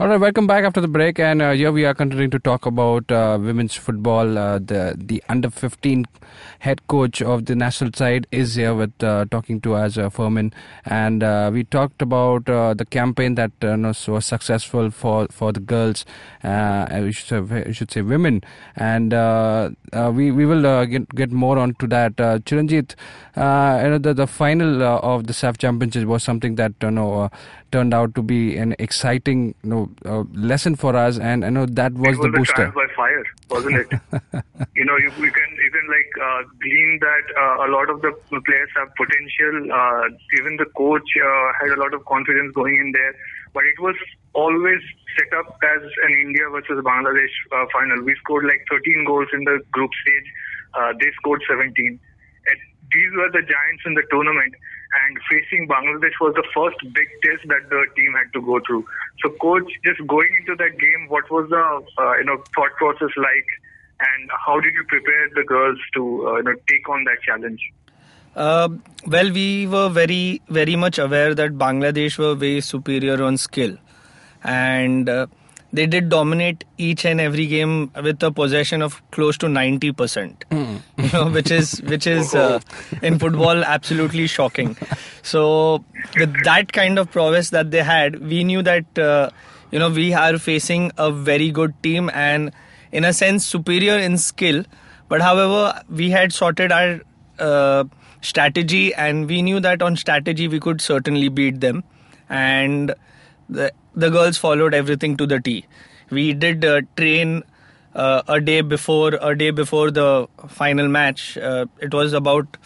All 0.00 0.06
right, 0.06 0.20
welcome 0.20 0.46
back 0.46 0.62
after 0.62 0.80
the 0.80 0.86
break, 0.86 1.18
and 1.18 1.42
uh, 1.42 1.50
here 1.50 1.72
we 1.72 1.84
are 1.84 1.92
continuing 1.92 2.30
to 2.30 2.38
talk 2.38 2.66
about 2.66 3.10
uh, 3.10 3.36
women's 3.40 3.74
football. 3.74 4.38
Uh, 4.38 4.60
the 4.60 4.94
the 4.96 5.20
under 5.28 5.50
15 5.50 6.04
head 6.60 6.86
coach 6.86 7.20
of 7.20 7.46
the 7.46 7.56
national 7.56 7.90
side 7.92 8.28
is 8.30 8.54
here 8.54 8.76
with 8.76 9.02
uh, 9.02 9.24
talking 9.28 9.60
to 9.62 9.74
us, 9.74 9.98
uh, 9.98 10.08
Firmin, 10.08 10.52
and 10.84 11.24
uh, 11.24 11.50
we 11.52 11.64
talked 11.64 12.00
about 12.00 12.44
the 12.44 12.86
campaign 12.88 13.34
that 13.34 13.50
was 13.60 14.24
successful 14.24 14.92
for 14.92 15.26
for 15.32 15.50
the 15.50 15.58
girls, 15.58 16.04
we 16.44 17.10
should 17.10 17.50
say, 17.50 17.72
should 17.72 17.90
say 17.90 18.00
women, 18.00 18.40
and 18.76 19.10
we 20.14 20.30
we 20.30 20.46
will 20.46 20.86
get 20.86 21.12
get 21.16 21.32
more 21.32 21.58
onto 21.58 21.88
that. 21.88 22.14
Chiranjit, 22.44 22.94
you 23.34 23.90
know 23.90 23.98
the 23.98 24.14
the 24.14 24.28
final 24.28 24.80
of 24.84 25.26
the 25.26 25.32
SAFF 25.32 25.58
championship 25.58 26.04
was 26.04 26.22
something 26.22 26.54
that 26.54 26.74
you 26.80 26.92
know. 26.92 27.32
Turned 27.70 27.92
out 27.92 28.14
to 28.14 28.22
be 28.22 28.56
an 28.56 28.74
exciting 28.78 29.54
you 29.62 29.70
know, 29.70 29.90
uh, 30.06 30.24
lesson 30.32 30.74
for 30.74 30.96
us, 30.96 31.18
and 31.18 31.44
I 31.44 31.50
know 31.50 31.66
that 31.66 31.92
was, 31.92 32.14
it 32.14 32.18
was 32.18 32.18
the 32.18 32.38
booster. 32.38 32.72
by 32.74 32.86
fire, 32.96 33.24
wasn't 33.50 33.76
it? 33.76 33.88
you 34.74 34.84
know, 34.84 34.96
you, 34.96 35.12
you 35.20 35.30
can 35.30 35.50
you 35.62 35.70
can 35.70 35.86
like 35.88 36.12
uh, 36.16 36.42
glean 36.62 36.98
that 37.00 37.24
uh, 37.36 37.66
a 37.66 37.68
lot 37.68 37.90
of 37.90 38.00
the 38.00 38.12
players 38.40 38.70
have 38.76 38.88
potential. 38.96 39.72
Uh, 39.72 40.08
even 40.40 40.56
the 40.56 40.64
coach 40.76 41.04
uh, 41.20 41.52
had 41.60 41.76
a 41.76 41.80
lot 41.80 41.92
of 41.92 42.04
confidence 42.06 42.54
going 42.54 42.74
in 42.74 42.92
there, 42.92 43.14
but 43.52 43.64
it 43.64 43.78
was 43.80 43.96
always 44.32 44.80
set 45.18 45.32
up 45.38 45.58
as 45.62 45.82
an 45.82 46.12
India 46.24 46.48
versus 46.50 46.78
Bangladesh 46.84 47.34
uh, 47.52 47.66
final. 47.72 48.02
We 48.04 48.14
scored 48.22 48.44
like 48.44 48.64
13 48.70 49.04
goals 49.04 49.28
in 49.32 49.44
the 49.44 49.60
group 49.72 49.90
stage. 50.02 50.28
Uh, 50.74 50.92
they 51.00 51.10
scored 51.20 51.42
17. 51.48 51.74
And 51.76 52.58
these 52.92 53.10
were 53.16 53.30
the 53.32 53.42
giants 53.42 53.82
in 53.84 53.94
the 53.94 54.04
tournament 54.10 54.54
and 54.94 55.18
facing 55.30 55.68
Bangladesh 55.68 56.16
was 56.20 56.34
the 56.34 56.46
first 56.54 56.76
big 56.94 57.08
test 57.22 57.46
that 57.48 57.68
the 57.68 57.84
team 57.96 58.14
had 58.14 58.32
to 58.32 58.40
go 58.40 58.60
through. 58.66 58.86
So, 59.22 59.30
coach, 59.40 59.70
just 59.84 60.04
going 60.06 60.30
into 60.40 60.56
that 60.56 60.78
game, 60.78 61.08
what 61.08 61.30
was 61.30 61.48
the 61.50 62.02
uh, 62.02 62.16
you 62.16 62.24
know 62.24 62.42
thought 62.54 62.72
process 62.76 63.10
like, 63.16 63.48
and 64.00 64.30
how 64.46 64.60
did 64.60 64.72
you 64.74 64.84
prepare 64.88 65.28
the 65.34 65.44
girls 65.44 65.78
to 65.94 66.28
uh, 66.28 66.36
you 66.36 66.42
know 66.44 66.54
take 66.68 66.88
on 66.88 67.04
that 67.04 67.20
challenge? 67.22 67.60
Uh, 68.36 68.68
well, 69.06 69.32
we 69.32 69.66
were 69.66 69.88
very, 69.88 70.40
very 70.48 70.76
much 70.76 70.98
aware 70.98 71.34
that 71.34 71.58
Bangladesh 71.58 72.18
were 72.18 72.34
way 72.34 72.60
superior 72.60 73.22
on 73.22 73.36
skill, 73.36 73.76
and 74.44 75.08
uh, 75.08 75.26
they 75.72 75.86
did 75.86 76.08
dominate 76.08 76.64
each 76.78 77.04
and 77.04 77.20
every 77.20 77.46
game 77.46 77.90
with 78.02 78.22
a 78.22 78.30
possession 78.30 78.80
of 78.82 79.02
close 79.10 79.36
to 79.38 79.48
ninety 79.48 79.92
percent. 79.92 80.44
You 80.98 81.12
know, 81.12 81.30
which 81.30 81.50
is 81.52 81.80
which 81.82 82.06
is 82.06 82.34
uh, 82.34 82.60
in 83.02 83.18
football 83.18 83.64
absolutely 83.64 84.26
shocking. 84.26 84.76
So, 85.22 85.84
with 86.16 86.34
that 86.44 86.72
kind 86.72 86.98
of 86.98 87.10
prowess 87.10 87.50
that 87.50 87.70
they 87.70 87.82
had, 87.84 88.18
we 88.20 88.42
knew 88.42 88.62
that 88.62 88.98
uh, 88.98 89.30
you 89.70 89.78
know 89.78 89.90
we 89.90 90.12
are 90.12 90.38
facing 90.38 90.90
a 90.98 91.12
very 91.12 91.50
good 91.50 91.80
team 91.84 92.10
and, 92.12 92.50
in 92.90 93.04
a 93.04 93.12
sense, 93.12 93.46
superior 93.46 93.96
in 93.96 94.18
skill. 94.18 94.64
But 95.08 95.20
however, 95.22 95.80
we 95.88 96.10
had 96.10 96.32
sorted 96.32 96.72
our 96.72 97.00
uh, 97.38 97.84
strategy, 98.20 98.92
and 98.94 99.28
we 99.28 99.40
knew 99.40 99.60
that 99.60 99.82
on 99.82 99.96
strategy 99.96 100.48
we 100.48 100.58
could 100.58 100.80
certainly 100.80 101.28
beat 101.28 101.60
them. 101.60 101.84
And 102.28 102.94
the 103.48 103.72
the 103.94 104.10
girls 104.10 104.36
followed 104.36 104.74
everything 104.74 105.16
to 105.16 105.26
the 105.26 105.40
T. 105.40 105.64
We 106.10 106.32
did 106.32 106.64
uh, 106.64 106.82
train 106.96 107.42
uh, 107.94 108.22
a 108.28 108.40
day 108.40 108.60
before 108.60 109.18
a 109.20 109.36
day 109.36 109.50
before 109.50 109.90
the 109.90 110.26
final 110.48 110.88
match. 110.88 111.36
Uh, 111.38 111.66
it 111.80 111.92
was 111.92 112.12
about 112.12 112.56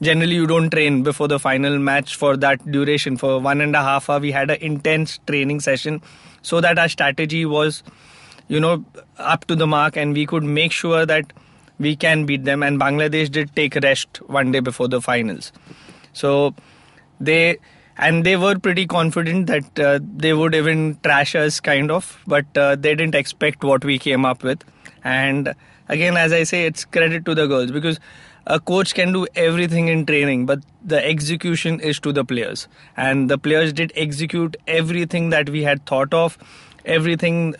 generally 0.00 0.34
you 0.34 0.46
don't 0.46 0.70
train 0.70 1.02
before 1.02 1.28
the 1.28 1.38
final 1.38 1.78
match 1.78 2.16
for 2.16 2.36
that 2.36 2.70
duration 2.70 3.16
for 3.16 3.40
one 3.40 3.60
and 3.60 3.74
a 3.74 3.82
half 3.82 4.10
hour. 4.10 4.20
We 4.20 4.30
had 4.30 4.50
an 4.50 4.58
intense 4.60 5.18
training 5.26 5.60
session 5.60 6.02
so 6.42 6.60
that 6.60 6.78
our 6.78 6.88
strategy 6.88 7.44
was 7.44 7.82
you 8.48 8.60
know 8.60 8.84
up 9.18 9.44
to 9.46 9.56
the 9.56 9.66
mark 9.66 9.96
and 9.96 10.14
we 10.14 10.26
could 10.26 10.44
make 10.44 10.72
sure 10.72 11.04
that 11.06 11.32
we 11.78 11.94
can 11.96 12.24
beat 12.26 12.44
them 12.44 12.62
and 12.62 12.80
bangladesh 12.80 13.30
did 13.30 13.54
take 13.56 13.74
rest 13.76 14.20
one 14.38 14.52
day 14.52 14.60
before 14.60 14.88
the 14.88 15.00
finals 15.00 15.52
so 16.12 16.54
they 17.20 17.58
and 17.98 18.24
they 18.24 18.36
were 18.36 18.58
pretty 18.58 18.86
confident 18.86 19.46
that 19.46 19.78
uh, 19.78 19.98
they 20.16 20.32
would 20.34 20.54
even 20.54 20.98
trash 21.02 21.34
us 21.34 21.60
kind 21.60 21.90
of 21.90 22.18
but 22.26 22.44
uh, 22.56 22.76
they 22.76 22.94
didn't 22.94 23.14
expect 23.14 23.64
what 23.64 23.84
we 23.84 23.98
came 23.98 24.24
up 24.24 24.42
with. 24.42 24.62
And 25.04 25.54
again 25.88 26.16
as 26.16 26.32
i 26.32 26.42
say 26.42 26.66
it's 26.66 26.84
credit 26.84 27.24
to 27.24 27.32
the 27.32 27.46
girls 27.46 27.70
because 27.70 28.00
a 28.48 28.58
coach 28.58 28.92
can 28.94 29.12
do 29.12 29.24
everything 29.36 29.86
in 29.86 30.04
training 30.04 30.44
but 30.46 30.58
the 30.84 31.04
execution 31.04 31.78
is 31.80 32.00
to 32.00 32.12
the 32.12 32.24
players. 32.24 32.68
And 32.96 33.30
the 33.30 33.38
players 33.38 33.72
did 33.72 33.92
execute 33.96 34.56
everything 34.66 35.30
that 35.30 35.48
we 35.50 35.62
had 35.62 35.84
thought 35.86 36.12
of 36.12 36.38
everything 36.84 37.54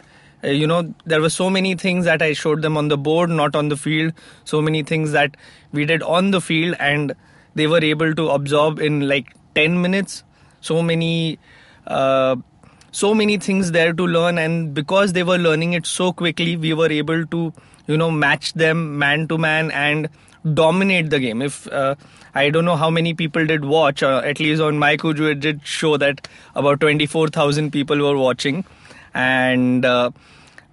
uh, 0.45 0.49
you 0.49 0.67
know 0.67 0.95
there 1.05 1.21
were 1.21 1.31
so 1.31 1.49
many 1.51 1.75
things 1.75 2.05
that 2.05 2.23
i 2.23 2.33
showed 2.33 2.63
them 2.63 2.77
on 2.77 2.89
the 2.89 2.97
board 2.97 3.31
not 3.31 3.57
on 3.57 3.69
the 3.69 3.77
field 3.77 4.13
so 4.45 4.61
many 4.63 4.83
things 4.83 5.13
that 5.13 5.37
we 5.73 5.85
did 5.85 6.03
on 6.03 6.31
the 6.31 6.41
field 6.41 6.77
and 6.79 7.15
they 7.55 7.67
were 7.67 7.83
able 7.83 8.15
to 8.15 8.29
absorb 8.29 8.79
in 8.79 9.09
like 9.09 9.35
10 9.57 9.83
minutes 9.83 10.23
so 10.61 10.83
many 10.83 11.39
uh, 11.87 12.37
so 12.91 13.15
many 13.15 13.37
things 13.37 13.73
there 13.73 13.93
to 13.93 14.07
learn. 14.07 14.39
And 14.39 14.75
because 14.75 15.13
they 15.13 15.23
were 15.23 15.39
learning 15.39 15.75
it 15.75 15.87
so 15.87 16.13
quickly 16.13 16.57
we 16.57 16.73
were 16.73 16.91
able 16.91 17.27
to 17.27 17.53
you 17.87 17.97
know 17.97 18.11
match 18.11 18.53
them 18.55 18.99
man 18.99 19.29
to 19.29 19.39
man 19.39 19.71
and 19.71 20.09
dominate 20.55 21.11
the 21.11 21.21
game. 21.21 21.43
If 21.43 21.67
uh, 21.69 21.95
i 22.35 22.49
don't 22.51 22.67
know 22.67 22.77
how 22.77 22.89
many 22.91 23.13
people 23.15 23.47
did 23.51 23.65
watch 23.65 24.03
uh, 24.03 24.23
at 24.31 24.41
least 24.41 24.63
on 24.63 24.79
my 24.79 24.97
kuju 25.03 25.31
it 25.35 25.41
did 25.41 25.61
show 25.75 25.97
that 25.97 26.29
about 26.55 26.81
24000 26.81 27.71
people 27.71 27.99
were 28.09 28.17
watching. 28.17 28.65
And 29.15 29.85
uh, 29.85 30.11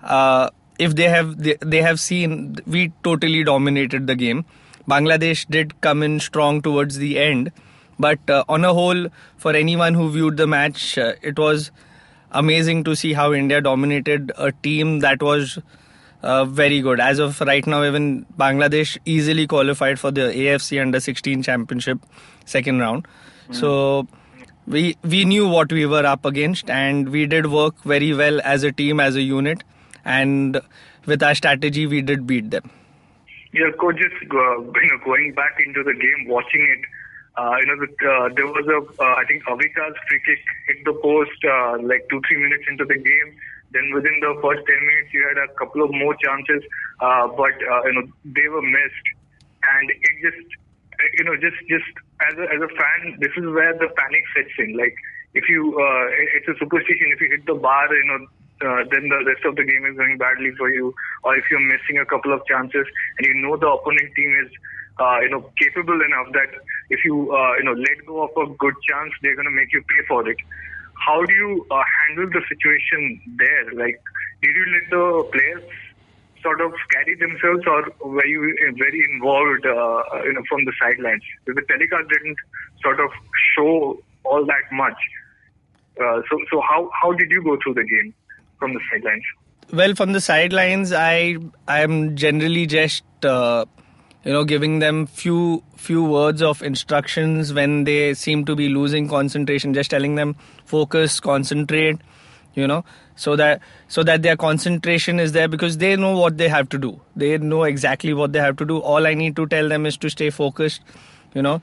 uh, 0.01 0.49
if 0.77 0.95
they 0.95 1.09
have 1.09 1.37
they, 1.41 1.57
they 1.75 1.81
have 1.81 1.99
seen 1.99 2.57
we 2.65 2.91
totally 3.03 3.43
dominated 3.43 4.07
the 4.07 4.15
game. 4.15 4.45
Bangladesh 4.87 5.45
did 5.49 5.79
come 5.79 6.03
in 6.03 6.19
strong 6.19 6.61
towards 6.61 6.97
the 6.97 7.17
end 7.17 7.53
but 7.99 8.19
uh, 8.29 8.43
on 8.49 8.65
a 8.65 8.73
whole 8.73 9.07
for 9.37 9.55
anyone 9.55 9.93
who 9.93 10.09
viewed 10.11 10.37
the 10.37 10.47
match 10.47 10.97
uh, 10.97 11.13
it 11.21 11.37
was 11.37 11.71
amazing 12.31 12.83
to 12.83 12.95
see 12.95 13.13
how 13.13 13.31
india 13.33 13.61
dominated 13.61 14.31
a 14.37 14.51
team 14.51 14.99
that 14.99 15.21
was 15.21 15.59
uh, 16.23 16.45
very 16.45 16.81
good. 16.81 16.99
As 16.99 17.19
of 17.19 17.39
right 17.41 17.65
now 17.67 17.83
even 17.83 18.25
bangladesh 18.37 18.97
easily 19.05 19.45
qualified 19.45 19.99
for 19.99 20.11
the 20.11 20.21
afc 20.21 20.81
under 20.81 20.99
16 20.99 21.43
championship 21.43 21.99
second 22.45 22.79
round. 22.79 23.07
So 23.51 24.07
we 24.65 24.95
we 25.03 25.25
knew 25.25 25.47
what 25.47 25.71
we 25.71 25.85
were 25.85 26.05
up 26.05 26.25
against 26.25 26.69
and 26.69 27.09
we 27.09 27.25
did 27.25 27.47
work 27.47 27.83
very 27.83 28.13
well 28.13 28.39
as 28.43 28.63
a 28.63 28.71
team 28.71 29.01
as 29.01 29.17
a 29.17 29.21
unit 29.21 29.63
and 30.05 30.61
with 31.05 31.21
our 31.21 31.35
strategy 31.35 31.85
we 31.85 32.01
did 32.01 32.25
beat 32.25 32.49
them. 32.51 32.71
Yeah, 33.51 33.69
coach, 33.79 33.97
just 33.97 34.15
uh, 34.31 34.61
you 34.61 34.87
know, 34.89 34.97
going 35.05 35.33
back 35.33 35.59
into 35.63 35.83
the 35.83 35.93
game, 35.93 36.27
watching 36.27 36.61
it, 36.75 36.85
uh, 37.35 37.55
you 37.59 37.65
know, 37.65 37.77
the, 37.81 37.89
uh, 37.89 38.29
there 38.35 38.45
was 38.45 38.65
a, 38.69 38.79
uh, 39.01 39.15
I 39.17 39.25
think 39.25 39.43
Avika's 39.45 39.97
free 40.07 40.21
kick 40.25 40.41
hit 40.67 40.85
the 40.85 40.93
post 40.93 41.37
uh, 41.45 41.81
like 41.81 42.05
two, 42.09 42.21
three 42.27 42.37
minutes 42.37 42.65
into 42.69 42.85
the 42.85 42.95
game. 42.95 43.29
Then 43.71 43.89
within 43.93 44.13
the 44.21 44.37
first 44.37 44.61
10 44.69 44.69
minutes, 44.69 45.09
you 45.13 45.25
had 45.25 45.41
a 45.41 45.49
couple 45.57 45.81
of 45.81 45.89
more 45.89 46.13
chances, 46.21 46.61
uh, 47.01 47.25
but, 47.33 47.57
uh, 47.57 47.81
you 47.89 47.93
know, 47.97 48.05
they 48.21 48.47
were 48.49 48.61
missed. 48.61 49.07
And 49.65 49.89
it 49.89 50.15
just, 50.21 50.45
you 51.17 51.25
know, 51.25 51.33
just, 51.41 51.57
just 51.65 51.89
as 52.21 52.37
a, 52.37 52.45
as 52.53 52.61
a 52.61 52.69
fan, 52.69 53.17
this 53.17 53.33
is 53.33 53.49
where 53.49 53.73
the 53.73 53.89
panic 53.97 54.23
sets 54.37 54.53
in. 54.59 54.77
Like, 54.77 54.93
if 55.33 55.49
you, 55.49 55.73
it's 56.37 56.45
a 56.45 56.53
superstition, 56.61 57.09
if 57.09 57.21
you 57.21 57.33
hit 57.33 57.47
the 57.49 57.57
bar, 57.57 57.89
you 57.89 58.05
know, 58.05 58.27
uh, 58.63 58.85
then 58.91 59.09
the 59.09 59.19
rest 59.25 59.43
of 59.43 59.55
the 59.55 59.63
game 59.63 59.83
is 59.89 59.97
going 59.97 60.17
badly 60.17 60.51
for 60.55 60.69
you, 60.69 60.93
or 61.23 61.35
if 61.35 61.43
you're 61.51 61.59
missing 61.59 61.97
a 61.99 62.05
couple 62.05 62.31
of 62.31 62.45
chances 62.45 62.85
and 63.17 63.27
you 63.27 63.35
know 63.41 63.57
the 63.57 63.67
opponent 63.67 64.13
team 64.15 64.31
is, 64.45 64.51
uh, 64.99 65.19
you 65.21 65.29
know, 65.29 65.49
capable 65.57 65.99
enough 66.01 66.33
that 66.33 66.49
if 66.89 67.03
you, 67.03 67.33
uh, 67.35 67.53
you 67.57 67.63
know, 67.63 67.73
let 67.73 68.05
go 68.05 68.23
of 68.23 68.31
a 68.37 68.53
good 68.55 68.75
chance, 68.87 69.11
they're 69.21 69.35
going 69.35 69.45
to 69.45 69.51
make 69.51 69.73
you 69.73 69.81
pay 69.81 70.05
for 70.07 70.27
it. 70.29 70.37
how 71.05 71.23
do 71.25 71.33
you 71.33 71.65
uh, 71.71 71.83
handle 71.99 72.29
the 72.29 72.41
situation 72.47 73.21
there? 73.37 73.73
Like, 73.73 74.01
did 74.41 74.55
you 74.55 74.65
let 74.75 74.89
the 74.89 75.29
players 75.31 75.63
sort 76.41 76.61
of 76.61 76.73
carry 76.91 77.15
themselves, 77.15 77.63
or 77.65 78.09
were 78.09 78.25
you 78.25 78.55
very 78.77 79.03
involved, 79.11 79.65
uh, 79.65 80.23
you 80.23 80.33
know, 80.33 80.43
from 80.49 80.65
the 80.65 80.73
sidelines? 80.79 81.23
The 81.45 81.53
telecast 81.53 82.09
didn't 82.09 82.37
sort 82.81 82.99
of 82.99 83.09
show 83.55 84.01
all 84.23 84.45
that 84.45 84.65
much. 84.71 84.97
Uh, 85.99 86.21
so, 86.29 86.37
so 86.51 86.61
how 86.61 86.89
how 87.01 87.13
did 87.13 87.29
you 87.29 87.43
go 87.43 87.57
through 87.63 87.75
the 87.75 87.83
game 87.83 88.13
from 88.59 88.73
the 88.73 88.79
sidelines? 88.91 89.23
Well, 89.71 89.95
from 89.95 90.13
the 90.13 90.21
sidelines, 90.21 90.91
I 90.91 91.37
I'm 91.67 92.15
generally 92.15 92.65
just 92.65 93.03
uh, 93.23 93.65
you 94.23 94.31
know 94.31 94.43
giving 94.43 94.79
them 94.79 95.05
few 95.05 95.63
few 95.75 96.03
words 96.03 96.41
of 96.41 96.61
instructions 96.63 97.53
when 97.53 97.83
they 97.83 98.13
seem 98.13 98.45
to 98.45 98.55
be 98.55 98.69
losing 98.69 99.07
concentration. 99.07 99.73
Just 99.73 99.91
telling 99.91 100.15
them 100.15 100.35
focus, 100.65 101.19
concentrate, 101.19 101.97
you 102.53 102.67
know, 102.67 102.83
so 103.15 103.35
that 103.35 103.61
so 103.87 104.03
that 104.03 104.21
their 104.21 104.37
concentration 104.37 105.19
is 105.19 105.31
there 105.33 105.47
because 105.47 105.77
they 105.77 105.95
know 105.95 106.17
what 106.17 106.37
they 106.37 106.49
have 106.49 106.69
to 106.69 106.77
do. 106.77 106.99
They 107.15 107.37
know 107.37 107.63
exactly 107.63 108.13
what 108.13 108.33
they 108.33 108.39
have 108.39 108.57
to 108.57 108.65
do. 108.65 108.77
All 108.79 109.05
I 109.05 109.13
need 109.13 109.35
to 109.35 109.47
tell 109.47 109.67
them 109.67 109.85
is 109.85 109.97
to 109.97 110.09
stay 110.09 110.29
focused 110.29 110.81
you 111.33 111.41
know 111.41 111.61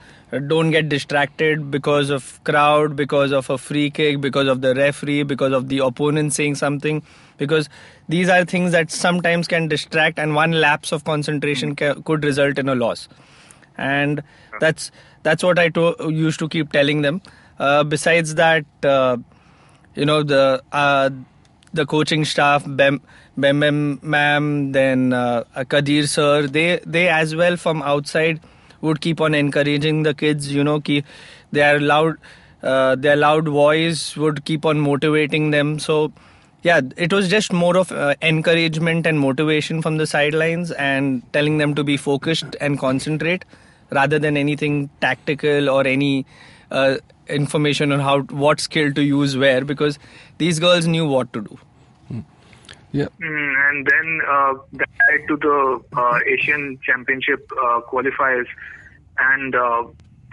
don't 0.48 0.70
get 0.70 0.88
distracted 0.88 1.70
because 1.70 2.10
of 2.10 2.42
crowd 2.44 2.96
because 2.96 3.32
of 3.32 3.48
a 3.50 3.58
free 3.58 3.90
kick 3.90 4.20
because 4.20 4.48
of 4.48 4.60
the 4.60 4.74
referee 4.74 5.22
because 5.22 5.52
of 5.52 5.68
the 5.68 5.78
opponent 5.78 6.32
saying 6.32 6.54
something 6.54 7.02
because 7.40 7.68
these 8.14 8.28
are 8.28 8.44
things 8.44 8.72
that 8.76 8.90
sometimes 8.90 9.48
can 9.54 9.66
distract 9.74 10.18
and 10.18 10.34
one 10.38 10.52
lapse 10.64 10.92
of 10.92 11.04
concentration 11.04 11.74
ca- 11.82 11.94
could 12.10 12.24
result 12.30 12.58
in 12.64 12.68
a 12.68 12.74
loss. 12.74 13.08
And 13.76 14.22
that's 14.60 14.90
that's 15.22 15.42
what 15.42 15.58
i 15.58 15.68
to- 15.70 16.10
used 16.22 16.38
to 16.40 16.48
keep 16.48 16.72
telling 16.72 17.02
them. 17.02 17.20
Uh, 17.58 17.84
besides 17.84 18.34
that 18.36 18.64
uh, 18.84 19.16
you 19.94 20.04
know 20.04 20.22
the 20.22 20.62
uh, 20.72 21.10
the 21.72 21.86
coaching 21.86 22.24
staff 22.24 22.64
bem 22.66 23.00
bem 23.36 23.60
bem 23.60 23.82
ma'am 24.02 24.72
then 24.72 25.12
uh, 25.12 25.44
kadir 25.74 26.06
sir 26.06 26.46
they 26.58 26.80
they 26.96 27.08
as 27.08 27.34
well 27.42 27.56
from 27.56 27.82
outside 27.82 28.40
would 28.80 29.00
keep 29.06 29.20
on 29.20 29.34
encouraging 29.34 30.02
the 30.08 30.14
kids 30.24 30.52
you 30.58 30.64
know 30.64 30.78
their 31.52 31.80
loud 31.80 32.16
uh, 32.62 32.94
their 32.96 33.16
loud 33.16 33.48
voice 33.48 34.16
would 34.16 34.44
keep 34.44 34.66
on 34.66 34.80
motivating 34.80 35.50
them. 35.50 35.78
So 35.78 36.12
yeah 36.62 36.80
it 36.96 37.12
was 37.12 37.28
just 37.28 37.52
more 37.52 37.76
of 37.76 37.92
uh, 37.92 38.14
encouragement 38.22 39.06
and 39.06 39.18
motivation 39.18 39.82
from 39.82 39.96
the 39.96 40.06
sidelines 40.06 40.70
and 40.72 41.22
telling 41.32 41.58
them 41.58 41.74
to 41.74 41.84
be 41.84 41.96
focused 41.96 42.56
and 42.60 42.78
concentrate 42.78 43.44
rather 43.90 44.18
than 44.18 44.36
anything 44.36 44.88
tactical 45.00 45.68
or 45.68 45.86
any 45.86 46.26
uh, 46.70 46.96
information 47.28 47.92
on 47.92 48.00
how 48.00 48.20
what 48.44 48.60
skill 48.60 48.92
to 48.92 49.02
use 49.02 49.36
where 49.36 49.64
because 49.64 49.98
these 50.38 50.58
girls 50.58 50.86
knew 50.86 51.06
what 51.06 51.32
to 51.32 51.42
do 51.42 51.58
Yeah. 52.92 53.06
Mm, 53.22 53.70
and 53.70 53.86
then 53.86 54.20
uh, 54.28 54.54
that 54.72 54.88
led 55.08 55.28
to 55.28 55.36
the 55.36 55.80
uh, 55.96 56.18
Asian 56.26 56.78
Championship 56.84 57.48
uh, 57.52 57.80
qualifiers, 57.90 58.48
and 59.18 59.54
uh, 59.54 59.84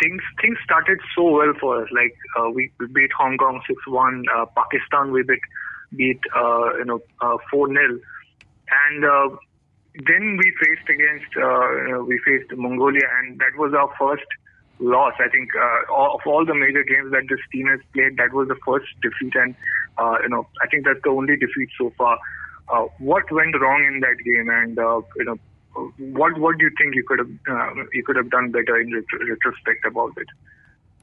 things 0.02 0.24
things 0.42 0.58
started 0.64 1.00
so 1.16 1.30
well 1.30 1.54
for 1.60 1.84
us. 1.84 1.90
Like 1.92 2.18
uh, 2.40 2.50
we, 2.50 2.72
we 2.80 2.88
beat 2.88 3.12
Hong 3.18 3.38
Kong 3.38 3.62
six 3.68 3.86
one, 3.88 4.26
uh, 4.36 4.46
Pakistan 4.56 5.12
we 5.12 5.22
beat 5.22 5.46
beat 5.96 6.20
uh, 6.36 6.78
you 6.78 6.86
know 6.86 7.00
four 7.50 7.68
0 7.68 8.00
and 8.70 9.06
uh, 9.06 9.36
then 10.06 10.38
we 10.38 10.54
faced 10.62 10.90
against 10.90 11.32
uh, 11.38 11.72
you 11.86 11.92
know, 11.92 12.04
we 12.04 12.20
faced 12.26 12.52
Mongolia, 12.56 13.08
and 13.20 13.40
that 13.40 13.58
was 13.58 13.74
our 13.74 13.90
first 13.98 14.28
loss. 14.80 15.14
I 15.20 15.30
think 15.30 15.50
uh, 15.56 15.94
of 15.94 16.22
all 16.26 16.46
the 16.46 16.54
major 16.54 16.84
games 16.84 17.12
that 17.12 17.26
this 17.30 17.40
team 17.52 17.68
has 17.68 17.80
played, 17.94 18.18
that 18.18 18.34
was 18.34 18.48
the 18.48 18.60
first 18.66 18.86
defeat, 19.02 19.34
and 19.36 19.56
uh, 19.98 20.18
you 20.22 20.30
know 20.30 20.48
I 20.62 20.68
think 20.68 20.86
that's 20.86 21.02
the 21.04 21.10
only 21.10 21.36
defeat 21.38 21.70
so 21.78 21.92
far. 21.98 22.18
Uh, 22.70 22.86
what 23.00 23.32
went 23.32 23.60
wrong 23.60 23.84
in 23.88 24.02
that 24.02 24.18
game, 24.24 24.50
and 24.50 24.78
uh, 24.78 25.02
you 25.16 25.26
know 25.26 25.38
what 25.98 26.38
what 26.38 26.58
do 26.58 26.66
you 26.66 26.72
think 26.78 26.94
you 26.94 27.04
could 27.08 27.20
have 27.20 27.32
uh, 27.50 27.84
you 27.94 28.04
could 28.04 28.18
have 28.18 28.30
done 28.30 28.52
better 28.52 28.80
in 28.80 28.92
ret- 28.92 29.28
retrospect 29.30 29.86
about 29.86 30.14
it? 30.18 30.28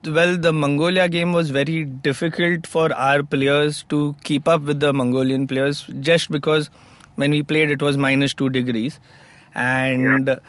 Well, 0.07 0.37
the 0.37 0.53
Mongolia 0.53 1.09
game 1.09 1.33
was 1.33 1.51
very 1.51 1.85
difficult 1.85 2.67
for 2.67 2.93
our 2.93 3.23
players 3.23 3.85
to 3.89 4.15
keep 4.25 4.49
up 4.49 4.63
with 4.63 4.81
the 4.81 4.93
Mongolian 4.93 5.47
players 5.47 5.87
just 6.01 6.31
because 6.31 6.71
when 7.17 7.31
we 7.31 7.43
played 7.43 7.71
it 7.71 7.83
was 7.83 7.97
minus 7.97 8.35
two 8.35 8.49
degrees. 8.51 9.01
And 9.55 10.41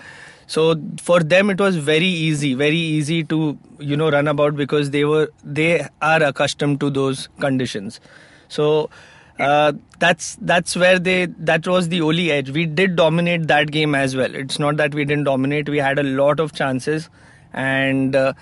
so 0.48 0.76
for 1.02 1.20
them 1.22 1.50
it 1.50 1.60
was 1.60 1.78
very 1.78 2.06
easy, 2.06 2.54
very 2.54 2.78
easy 2.78 3.24
to, 3.26 3.58
you 3.80 3.98
know, 3.98 4.10
run 4.12 4.28
about 4.28 4.56
because 4.56 4.92
they 4.92 5.06
were, 5.06 5.32
they 5.44 5.88
are 6.02 6.24
accustomed 6.24 6.80
to 6.82 6.90
those 6.90 7.30
conditions. 7.40 8.00
So, 8.48 8.90
uh, 9.40 9.74
that's 10.00 10.38
that's 10.40 10.76
where 10.78 10.98
they 10.98 11.26
that 11.26 11.68
was 11.68 11.90
the 11.90 12.02
only 12.02 12.32
edge. 12.32 12.52
We 12.52 12.66
did 12.66 12.96
dominate 12.96 13.48
that 13.48 13.70
game 13.70 13.94
as 13.94 14.16
well. 14.16 14.34
It's 14.34 14.60
not 14.60 14.78
that 14.78 14.96
we 14.96 15.04
didn't 15.04 15.26
dominate. 15.26 15.68
We 15.68 15.78
had 15.78 16.00
a 16.00 16.04
lot 16.04 16.40
of 16.40 16.54
chances, 16.54 17.10
and 17.52 18.16
uh, 18.16 18.34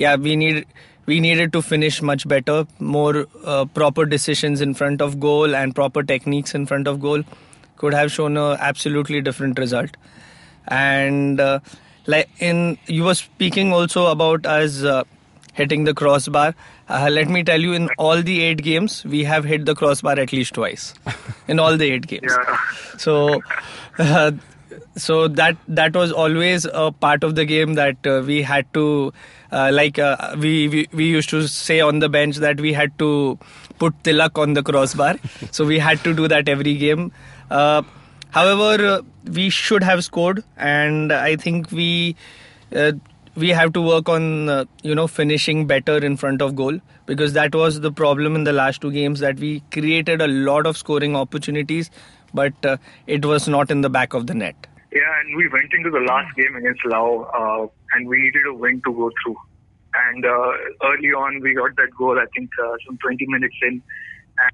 yeah, 0.00 0.16
we 0.16 0.36
need 0.36 0.66
we 1.06 1.20
needed 1.20 1.52
to 1.54 1.62
finish 1.62 2.00
much 2.00 2.26
better, 2.32 2.66
more 2.78 3.26
uh, 3.44 3.64
proper 3.78 4.06
decisions 4.06 4.60
in 4.60 4.74
front 4.74 5.02
of 5.06 5.18
goal 5.20 5.54
and 5.60 5.74
proper 5.74 6.02
techniques 6.02 6.54
in 6.54 6.66
front 6.66 6.86
of 6.86 7.00
goal 7.00 7.24
could 7.76 7.94
have 7.94 8.12
shown 8.12 8.36
a 8.36 8.50
absolutely 8.70 9.20
different 9.20 9.58
result. 9.58 9.96
And 10.68 11.40
uh, 11.40 11.60
like 12.06 12.28
in 12.38 12.78
you 12.86 13.04
were 13.04 13.14
speaking 13.14 13.72
also 13.72 14.06
about 14.06 14.46
us 14.46 14.82
uh, 14.82 15.04
hitting 15.54 15.84
the 15.84 15.94
crossbar. 15.94 16.54
Uh, 16.88 17.08
let 17.10 17.28
me 17.28 17.42
tell 17.44 17.60
you, 17.60 17.72
in 17.72 17.88
all 17.98 18.22
the 18.22 18.40
eight 18.42 18.62
games, 18.62 19.04
we 19.04 19.24
have 19.24 19.44
hit 19.44 19.66
the 19.66 19.74
crossbar 19.74 20.18
at 20.18 20.32
least 20.32 20.54
twice. 20.54 20.94
in 21.48 21.60
all 21.60 21.76
the 21.76 21.90
eight 21.90 22.06
games. 22.06 22.32
Yeah. 22.36 22.58
So, 22.98 23.40
uh, 23.98 24.32
so 24.96 25.28
that 25.28 25.56
that 25.68 25.94
was 25.94 26.12
always 26.12 26.66
a 26.72 26.92
part 26.92 27.24
of 27.24 27.34
the 27.34 27.44
game 27.44 27.74
that 27.74 28.06
uh, 28.06 28.22
we 28.24 28.42
had 28.42 28.72
to, 28.74 29.12
uh, 29.52 29.70
like 29.72 29.98
uh, 29.98 30.36
we, 30.38 30.68
we 30.68 30.88
we 30.92 31.04
used 31.06 31.30
to 31.30 31.46
say 31.48 31.80
on 31.80 31.98
the 31.98 32.08
bench 32.08 32.36
that 32.36 32.60
we 32.60 32.72
had 32.72 32.98
to 32.98 33.38
put 33.78 34.02
tilak 34.02 34.38
on 34.38 34.54
the 34.54 34.62
crossbar. 34.62 35.16
so 35.50 35.64
we 35.64 35.78
had 35.78 36.02
to 36.04 36.14
do 36.14 36.28
that 36.28 36.48
every 36.48 36.74
game. 36.74 37.12
Uh, 37.50 37.82
however, 38.30 38.86
uh, 38.86 39.02
we 39.32 39.50
should 39.50 39.82
have 39.82 40.04
scored, 40.04 40.44
and 40.56 41.12
I 41.12 41.36
think 41.36 41.70
we. 41.70 42.16
Uh, 42.74 42.92
we 43.36 43.50
have 43.50 43.72
to 43.72 43.80
work 43.80 44.08
on 44.08 44.48
uh, 44.48 44.64
you 44.82 44.94
know 44.94 45.06
finishing 45.06 45.66
better 45.66 45.96
in 45.98 46.16
front 46.16 46.42
of 46.42 46.56
goal 46.56 46.78
because 47.06 47.32
that 47.32 47.54
was 47.54 47.80
the 47.80 47.92
problem 47.92 48.34
in 48.34 48.44
the 48.44 48.52
last 48.52 48.80
two 48.80 48.90
games 48.90 49.20
that 49.20 49.38
we 49.38 49.62
created 49.70 50.20
a 50.20 50.26
lot 50.26 50.66
of 50.66 50.76
scoring 50.76 51.14
opportunities 51.16 51.90
but 52.34 52.54
uh, 52.64 52.76
it 53.06 53.24
was 53.24 53.48
not 53.48 53.70
in 53.70 53.80
the 53.80 53.90
back 53.90 54.14
of 54.14 54.26
the 54.26 54.34
net 54.34 54.66
Yeah, 54.92 55.20
and 55.20 55.36
we 55.36 55.48
went 55.48 55.72
into 55.72 55.90
the 55.90 56.00
last 56.00 56.34
game 56.36 56.56
against 56.56 56.84
Lao, 56.84 57.30
uh, 57.40 57.66
and 57.92 58.08
we 58.08 58.18
needed 58.18 58.46
a 58.46 58.54
win 58.54 58.82
to 58.86 58.92
go 58.92 59.10
through. 59.22 59.36
And 59.94 60.24
uh, 60.24 60.52
early 60.84 61.12
on, 61.12 61.40
we 61.40 61.54
got 61.54 61.76
that 61.76 61.90
goal. 61.96 62.18
I 62.18 62.26
think 62.36 62.50
uh, 62.62 62.74
some 62.86 62.98
20 62.98 63.26
minutes 63.28 63.54
in, 63.62 63.82
and 64.42 64.52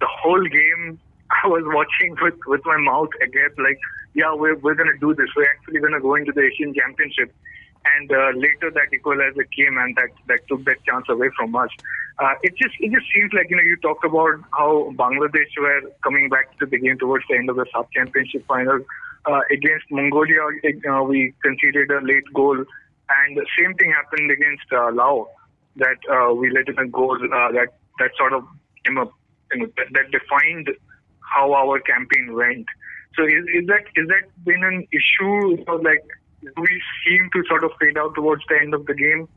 the 0.00 0.06
whole 0.06 0.44
game, 0.44 0.98
I 1.44 1.46
was 1.46 1.62
watching 1.66 2.16
with 2.20 2.34
with 2.46 2.62
my 2.64 2.78
mouth 2.78 3.10
agape, 3.22 3.58
like, 3.58 3.78
yeah, 4.14 4.32
we're 4.34 4.56
we're 4.56 4.74
gonna 4.74 4.98
do 5.00 5.14
this. 5.14 5.28
We're 5.36 5.50
actually 5.50 5.80
gonna 5.80 6.00
go 6.00 6.14
into 6.14 6.32
the 6.32 6.42
Asian 6.42 6.74
Championship. 6.74 7.34
And 7.94 8.10
uh, 8.10 8.30
later, 8.34 8.70
that 8.74 8.92
equalizer 8.92 9.44
came, 9.56 9.78
and 9.78 9.94
that 9.96 10.10
that 10.26 10.40
took 10.48 10.64
that 10.64 10.84
chance 10.84 11.06
away 11.08 11.30
from 11.36 11.54
us. 11.54 11.70
Uh, 12.18 12.34
it 12.42 12.56
just 12.56 12.74
it 12.80 12.90
just 12.90 13.06
seems 13.14 13.32
like 13.32 13.48
you 13.50 13.56
know 13.56 13.62
you 13.62 13.76
talked 13.76 14.04
about 14.04 14.40
how 14.52 14.92
Bangladesh 14.96 15.52
were 15.56 15.82
coming 16.02 16.28
back 16.28 16.58
to 16.58 16.66
the 16.66 16.78
game 16.78 16.98
towards 16.98 17.24
the 17.30 17.36
end 17.36 17.48
of 17.48 17.56
the 17.56 17.66
sub 17.72 17.90
championship 17.92 18.44
final 18.46 18.80
uh, 19.26 19.40
against 19.50 19.86
Mongolia. 19.90 20.42
Uh, 20.90 21.02
we 21.04 21.32
conceded 21.42 21.90
a 21.90 22.00
late 22.00 22.26
goal, 22.34 22.58
and 22.58 23.36
the 23.36 23.46
same 23.58 23.74
thing 23.74 23.92
happened 23.92 24.30
against 24.30 24.66
uh, 24.72 24.90
Lao. 24.92 25.28
That 25.76 25.98
uh, 26.10 26.34
we 26.34 26.50
let 26.50 26.68
in 26.68 26.78
a 26.78 26.88
goal 26.88 27.16
uh, 27.22 27.52
that 27.52 27.78
that 28.00 28.10
sort 28.18 28.32
of 28.32 28.44
you 28.86 28.94
know, 28.94 29.12
you 29.52 29.60
know 29.60 29.66
that, 29.76 29.86
that 29.92 30.10
defined 30.10 30.70
how 31.20 31.52
our 31.52 31.78
campaign 31.80 32.34
went. 32.34 32.66
So 33.16 33.24
is, 33.24 33.44
is 33.54 33.66
that 33.68 33.84
is 33.96 34.08
that 34.08 34.24
been 34.44 34.64
an 34.64 34.86
issue? 34.92 35.64
Know, 35.66 35.76
like 35.76 36.04
we 36.42 36.82
seem 37.06 37.28
to 37.32 37.44
sort 37.48 37.64
of 37.64 37.70
fade 37.80 37.98
out 37.98 38.14
towards 38.14 38.42
the 38.48 38.58
end 38.60 38.74
of 38.74 38.86
the 38.86 38.94
game? 38.94 39.28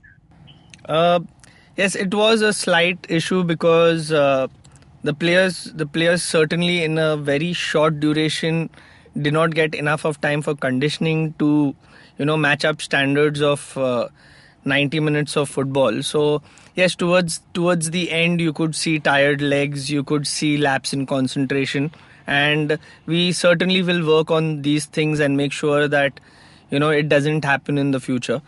Uh, 0.86 1.20
yes, 1.76 1.96
it 1.96 2.14
was 2.14 2.42
a 2.42 2.54
slight 2.54 3.06
issue 3.10 3.44
because 3.44 4.12
uh, 4.12 4.48
the 5.04 5.14
players, 5.14 5.66
the 5.74 5.86
players 5.86 6.24
certainly 6.24 6.84
in 6.84 6.98
a 6.98 7.18
very 7.18 7.54
short 7.54 8.00
duration 8.00 8.70
did 9.20 9.34
not 9.34 9.54
get 9.54 9.76
enough 9.76 10.06
of 10.06 10.22
time 10.22 10.42
for 10.42 10.56
conditioning 10.56 11.34
to, 11.40 11.76
you 12.18 12.26
know, 12.26 12.38
match 12.38 12.64
up 12.64 12.82
standards 12.82 13.42
of 13.42 13.78
uh, 13.78 14.08
90 14.66 15.00
minutes 15.00 15.36
of 15.36 15.50
football. 15.50 16.02
So 16.04 16.42
yes, 16.76 16.96
towards 16.96 17.42
towards 17.54 17.92
the 17.92 18.12
end, 18.12 18.40
you 18.40 18.54
could 18.54 18.76
see 18.76 19.00
tired 19.00 19.42
legs, 19.42 19.90
you 19.92 20.04
could 20.04 20.28
see 20.28 20.58
lapse 20.58 20.94
in 20.94 21.06
concentration, 21.06 21.92
and 22.28 22.78
we 23.06 23.32
certainly 23.32 23.82
will 23.82 24.06
work 24.06 24.32
on 24.32 24.62
these 24.62 24.86
things 24.86 25.20
and 25.20 25.36
make 25.36 25.52
sure 25.52 25.88
that 25.88 26.20
you 26.72 26.80
know 26.80 26.90
it 26.90 27.10
doesn't 27.10 27.46
happen 27.46 27.78
in 27.78 27.92
the 27.92 28.00
future. 28.00 28.42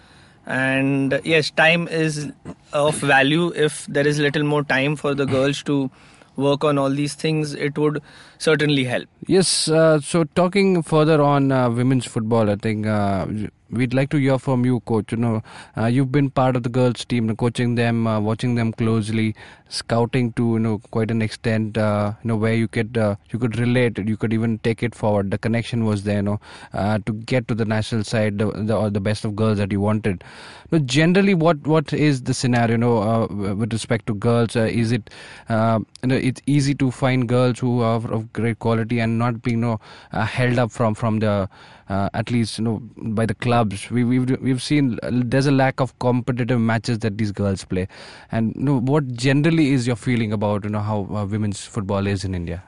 And 0.46 1.14
uh, 1.14 1.22
yes 1.24 1.52
time 1.52 1.88
is 1.88 2.32
of 2.74 2.96
value. 2.96 3.54
If 3.56 3.86
there 3.86 4.08
is 4.08 4.20
little 4.20 4.44
more 4.44 4.64
time 4.64 4.96
for 4.96 5.14
the 5.16 5.26
girls 5.26 5.64
to 5.64 5.90
work 6.36 6.64
on 6.64 6.78
all 6.78 6.90
these 6.90 7.14
things 7.14 7.54
it 7.54 7.78
would 7.78 8.02
certainly 8.38 8.84
help. 8.84 9.08
Yes, 9.28 9.68
uh, 9.70 10.00
so 10.00 10.24
talking 10.24 10.82
further 10.82 11.22
on 11.22 11.52
uh, 11.52 11.70
women's 11.70 12.06
football, 12.06 12.50
I 12.50 12.56
think 12.56 12.88
uh, 12.88 13.28
we'd 13.70 13.94
like 13.94 14.10
to 14.10 14.18
hear 14.18 14.38
from 14.38 14.66
you, 14.66 14.80
coach. 14.82 15.12
You 15.12 15.18
know, 15.18 15.44
uh, 15.78 15.86
you've 15.86 16.12
been 16.12 16.30
part 16.30 16.56
of 16.56 16.64
the 16.64 16.70
girls' 16.70 17.06
team, 17.06 17.34
coaching 17.36 17.76
them, 17.76 18.08
uh, 18.08 18.20
watching 18.20 18.56
them 18.56 18.74
closely, 18.74 19.36
scouting 19.74 20.32
to 20.34 20.44
you 20.54 20.60
know 20.60 20.78
quite 20.92 21.12
an 21.12 21.22
extent. 21.22 21.78
Uh, 21.78 22.14
you 22.24 22.28
know 22.30 22.36
where 22.36 22.54
you 22.54 22.68
could 22.68 22.98
uh, 22.98 23.16
you 23.32 23.40
could 23.40 23.58
relate, 23.58 23.98
you 23.98 24.16
could 24.18 24.34
even 24.34 24.60
take 24.60 24.84
it 24.84 24.96
forward. 24.96 25.32
The 25.32 25.38
connection 25.38 25.86
was 25.86 26.04
there, 26.04 26.18
you 26.18 26.22
know, 26.22 26.40
uh, 26.74 27.00
to 27.06 27.14
get 27.14 27.48
to 27.48 27.56
the 27.56 27.66
national 27.66 28.04
side, 28.04 28.38
the, 28.38 28.52
the 28.52 28.76
or 28.76 28.90
the 28.90 29.00
best 29.00 29.26
of 29.26 29.36
girls 29.36 29.58
that 29.58 29.72
you 29.72 29.82
wanted. 29.82 30.24
Know, 30.72 30.80
generally, 30.80 31.34
what 31.34 31.66
what 31.68 31.92
is 31.94 32.24
the 32.24 32.34
scenario? 32.34 32.74
You 32.74 32.78
know, 32.78 32.98
uh, 33.04 33.28
with 33.56 33.74
respect 33.74 34.08
to 34.08 34.14
girls, 34.14 34.56
uh, 34.56 34.62
is 34.62 34.92
it 34.92 35.10
uh, 35.50 35.80
you 36.04 36.10
know 36.10 36.16
it's 36.16 36.42
easy 36.46 36.76
to 36.76 36.92
find 36.92 37.28
girls 37.28 37.60
who 37.60 37.82
are 37.82 38.02
of 38.20 38.32
great 38.34 38.60
quality 38.60 39.00
and 39.00 39.18
not 39.18 39.42
being 39.42 39.58
you 39.58 39.62
know 39.62 39.80
held 40.12 40.60
up 40.60 40.72
from 40.72 40.94
from 40.96 41.20
the 41.20 41.50
at 41.90 42.32
least 42.32 42.58
you 42.58 42.64
know 42.64 42.82
by 43.20 43.26
the 43.26 43.36
clubs 43.36 43.90
we, 43.92 44.04
we've 44.04 44.30
we've 44.42 44.62
seen 44.62 44.98
there's 45.12 45.46
a 45.46 45.52
lack 45.52 45.80
of 45.80 45.98
competitive 46.00 46.60
matches 46.60 47.00
that 47.00 47.18
these 47.18 47.32
girls 47.32 47.64
play 47.64 47.88
and 48.32 48.56
you 48.56 48.64
know 48.64 48.80
what 48.80 49.08
generally 49.14 49.63
is 49.72 49.88
your 49.88 49.96
feeling 49.96 50.34
about 50.34 50.64
you 50.64 50.70
know 50.70 50.80
how 50.80 51.08
uh, 51.12 51.26
women's 51.26 51.66
football 51.66 52.08
is 52.08 52.24
in 52.24 52.36
india? 52.36 52.64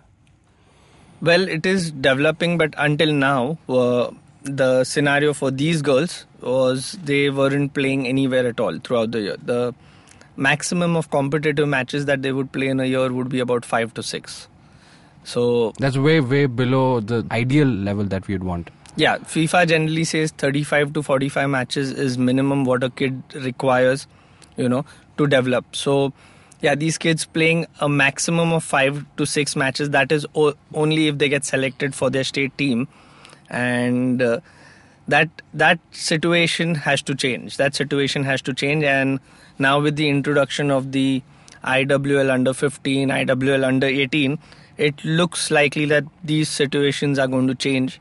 Well 1.21 1.47
it 1.47 1.65
is 1.65 1.91
developing 1.91 2.57
but 2.57 2.73
until 2.77 3.13
now 3.13 3.57
uh, 3.69 4.11
the 4.43 4.83
scenario 4.83 5.33
for 5.33 5.51
these 5.51 5.81
girls 5.81 6.25
was 6.41 6.97
they 7.03 7.29
weren't 7.29 7.73
playing 7.73 8.07
anywhere 8.07 8.47
at 8.47 8.59
all 8.59 8.79
throughout 8.79 9.11
the 9.11 9.21
year. 9.21 9.37
The 9.43 9.73
maximum 10.35 10.95
of 10.95 11.09
competitive 11.09 11.67
matches 11.67 12.05
that 12.05 12.21
they 12.21 12.31
would 12.31 12.51
play 12.51 12.67
in 12.67 12.79
a 12.79 12.85
year 12.85 13.11
would 13.11 13.29
be 13.29 13.39
about 13.39 13.65
5 13.65 13.93
to 13.95 14.03
6 14.03 14.47
so 15.25 15.73
that's 15.79 15.97
way 15.97 16.19
way 16.21 16.45
below 16.45 16.99
the 16.99 17.25
ideal 17.31 17.67
level 17.67 18.05
that 18.05 18.27
we'd 18.27 18.43
want. 18.43 18.69
Yeah 18.95 19.17
fifa 19.17 19.67
generally 19.67 20.03
says 20.03 20.31
35 20.31 20.93
to 20.93 21.03
45 21.03 21.49
matches 21.49 21.91
is 21.91 22.17
minimum 22.17 22.63
what 22.63 22.83
a 22.83 22.89
kid 22.89 23.21
requires 23.33 24.07
you 24.55 24.69
know 24.69 24.85
to 25.17 25.27
develop. 25.27 25.75
So 25.75 26.13
yeah 26.65 26.75
these 26.83 26.97
kids 27.05 27.25
playing 27.37 27.65
a 27.79 27.89
maximum 27.89 28.53
of 28.57 28.63
5 28.63 29.05
to 29.17 29.25
6 29.25 29.55
matches 29.55 29.91
that 29.95 30.11
is 30.17 30.27
o- 30.43 30.55
only 30.73 31.07
if 31.07 31.17
they 31.23 31.29
get 31.29 31.45
selected 31.45 31.95
for 32.01 32.09
their 32.09 32.23
state 32.23 32.57
team. 32.57 32.87
And 33.49 34.21
uh, 34.21 34.39
that 35.07 35.41
that 35.53 35.79
situation 35.91 36.75
has 36.87 37.01
to 37.03 37.15
change. 37.23 37.57
That 37.57 37.75
situation 37.75 38.23
has 38.23 38.41
to 38.43 38.53
change. 38.53 38.83
And 38.83 39.19
now 39.59 39.79
with 39.79 39.95
the 39.95 40.09
introduction 40.09 40.71
of 40.71 40.91
the 40.91 41.21
IWL 41.63 42.31
under 42.31 42.53
15 42.53 43.09
IWL 43.09 43.63
under 43.63 43.87
18 43.87 44.39
it 44.77 45.03
looks 45.03 45.49
likely 45.51 45.85
that 45.85 46.03
these 46.23 46.49
situations 46.49 47.17
are 47.17 47.27
going 47.27 47.47
to 47.47 47.55
change. 47.55 47.99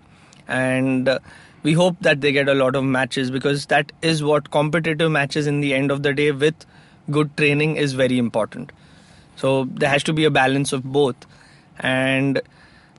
And 0.49 1.09
uh, 1.09 1.19
we 1.63 1.73
hope 1.73 1.97
that 2.01 2.21
they 2.21 2.33
get 2.33 2.49
a 2.49 2.55
lot 2.55 2.77
of 2.77 2.85
matches 2.85 3.31
because 3.31 3.67
that 3.67 3.93
is 4.03 4.23
what 4.23 4.51
competitive 4.51 5.11
matches 5.11 5.47
in 5.47 5.61
the 5.61 5.73
end 5.75 5.91
of 5.91 6.03
the 6.03 6.13
day 6.13 6.31
with 6.33 6.67
good 7.11 7.37
training 7.37 7.77
is 7.77 7.93
very 7.93 8.19
important. 8.19 8.73
So 9.37 9.65
there 9.65 9.89
has 9.89 10.03
to 10.05 10.13
be 10.13 10.25
a 10.25 10.31
balance 10.31 10.73
of 10.73 10.85
both. 10.85 11.17
And 11.81 12.41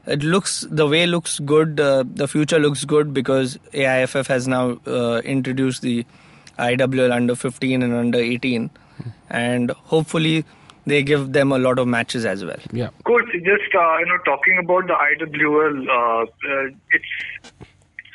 it 0.06 0.24
looks 0.24 0.66
the 0.70 0.88
way 0.88 1.08
looks 1.08 1.40
good 1.40 1.80
uh, 1.80 2.04
the 2.06 2.28
future 2.28 2.60
looks 2.60 2.86
good 2.86 3.14
because 3.14 3.58
AIFF 3.74 4.28
has 4.28 4.48
now 4.48 4.78
uh, 4.86 5.22
introduced 5.24 5.82
the 5.82 6.06
IWL 6.60 7.12
under 7.12 7.36
15 7.36 7.82
and 7.82 7.94
under 7.94 8.20
18 8.20 8.70
and 9.30 9.72
hopefully 9.72 10.46
they 10.86 11.02
give 11.04 11.34
them 11.34 11.52
a 11.52 11.58
lot 11.58 11.80
of 11.80 11.88
matches 11.88 12.26
as 12.26 12.46
well. 12.46 12.60
Yeah. 12.72 12.90
Coach, 13.06 13.26
just 13.34 13.76
uh, 13.76 13.98
you 13.98 14.06
know, 14.06 14.18
talking 14.24 14.60
about 14.60 14.88
the 14.88 14.94
IWL, 14.94 15.88
uh, 15.88 16.24
uh, 16.24 16.76
it's 16.92 17.66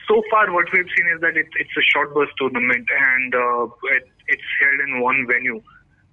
so 0.06 0.22
far 0.30 0.52
what 0.52 0.66
we've 0.72 0.86
seen 0.96 1.06
is 1.14 1.20
that 1.20 1.36
it, 1.36 1.46
it's 1.58 1.76
a 1.76 1.82
short 1.92 2.14
burst 2.14 2.32
tournament 2.38 2.86
and 3.16 3.34
uh, 3.34 3.64
it, 3.64 4.08
it's 4.28 4.42
held 4.60 4.88
in 4.88 5.00
one 5.00 5.26
venue, 5.26 5.60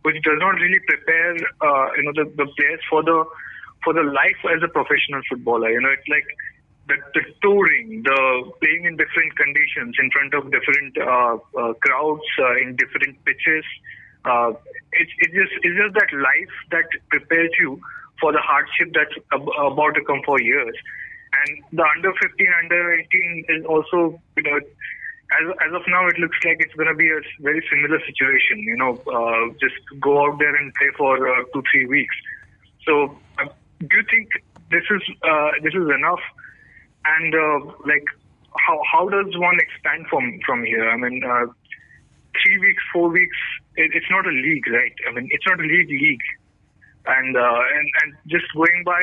which 0.04 0.22
does 0.24 0.40
not 0.40 0.56
really 0.56 0.80
prepare 0.88 1.36
uh, 1.62 1.88
you 1.98 2.04
know 2.04 2.14
the, 2.16 2.26
the 2.38 2.48
players 2.56 2.82
for 2.90 3.04
the 3.04 3.26
for 3.84 3.94
the 3.94 4.04
life 4.04 4.42
as 4.52 4.62
a 4.64 4.68
professional 4.68 5.22
footballer. 5.30 5.70
You 5.70 5.82
know, 5.82 5.90
it's 5.90 6.08
like 6.08 6.28
the, 6.88 6.96
the 7.14 7.24
touring, 7.42 8.04
the 8.04 8.52
playing 8.60 8.86
in 8.86 8.98
different 8.98 9.36
conditions 9.36 9.96
in 10.00 10.10
front 10.12 10.34
of 10.34 10.52
different 10.52 10.98
uh, 10.98 11.38
uh, 11.56 11.74
crowds 11.80 12.28
uh, 12.40 12.56
in 12.58 12.76
different 12.76 13.16
pitches. 13.26 13.66
Uh, 14.26 14.52
it's 14.92 15.12
it's 15.20 15.34
just 15.34 15.54
it's 15.64 15.78
just 15.78 15.94
that 15.96 16.12
life 16.12 16.56
that 16.72 16.88
prepares 17.10 17.52
you 17.60 17.80
for 18.20 18.32
the 18.32 18.42
hardship 18.42 18.92
that's 18.94 19.16
ab- 19.32 19.56
about 19.72 19.96
to 19.96 20.04
come 20.04 20.22
for 20.26 20.42
years. 20.42 20.76
And 21.46 21.64
the 21.72 21.84
under 21.96 22.12
15, 22.12 22.48
under 22.64 22.94
18 22.94 23.46
is 23.50 23.66
also 23.66 24.20
you 24.36 24.44
know. 24.44 24.60
As, 25.30 25.44
as 25.68 25.74
of 25.74 25.82
now, 25.90 26.08
it 26.08 26.18
looks 26.20 26.38
like 26.46 26.58
it's 26.62 26.74
going 26.76 26.88
to 26.88 26.96
be 26.96 27.10
a 27.10 27.20
very 27.42 27.62
similar 27.70 28.00
situation. 28.06 28.60
You 28.60 28.78
know, 28.78 28.94
uh, 29.12 29.54
just 29.60 29.76
go 30.00 30.26
out 30.26 30.40
there 30.40 30.56
and 30.56 30.74
play 30.76 30.88
for 30.98 31.28
uh, 31.28 31.44
two, 31.54 31.64
three 31.70 31.86
weeks. 31.86 32.16
So, 32.86 33.18
uh, 33.38 33.50
do 33.80 33.92
you 33.92 34.04
think 34.10 34.30
this 34.72 34.84
is 34.90 35.02
uh, 35.24 35.52
this 35.64 35.74
is 35.74 35.84
enough? 35.84 36.24
And 37.06 37.36
uh, 37.36 37.60
like, 37.86 38.06
how 38.56 38.80
how 38.90 39.10
does 39.10 39.38
one 39.38 39.60
expand 39.60 40.08
from 40.10 40.40
from 40.46 40.64
here? 40.64 40.90
I 40.90 40.96
mean, 40.96 41.22
uh, 41.24 41.48
three 42.42 42.60
weeks, 42.60 42.84
four 42.94 43.10
weeks. 43.10 43.38
It, 43.76 43.92
it's 43.94 44.10
not 44.10 44.26
a 44.26 44.32
league, 44.32 44.68
right? 44.68 44.96
I 45.10 45.12
mean, 45.12 45.28
it's 45.32 45.46
not 45.46 45.60
a 45.60 45.64
league 45.64 45.90
league. 45.90 46.28
And 47.06 47.36
and 47.36 47.88
and 48.02 48.14
just 48.28 48.46
going 48.56 48.84
by 48.86 49.02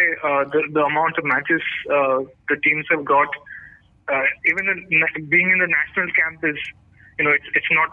the 0.53 0.63
the 0.73 0.85
amount 0.85 1.19
of 1.19 1.25
matches 1.25 1.63
the 1.87 2.57
teams 2.63 2.87
have 2.91 3.05
got, 3.05 3.29
uh, 4.09 4.27
even 4.47 4.65
na- 4.91 5.21
being 5.29 5.51
in 5.51 5.59
the 5.59 5.69
national 5.69 6.09
camp 6.13 6.45
is, 6.45 6.61
you 7.19 7.25
know, 7.25 7.33
it's 7.33 7.47
it's 7.55 7.73
not 7.73 7.91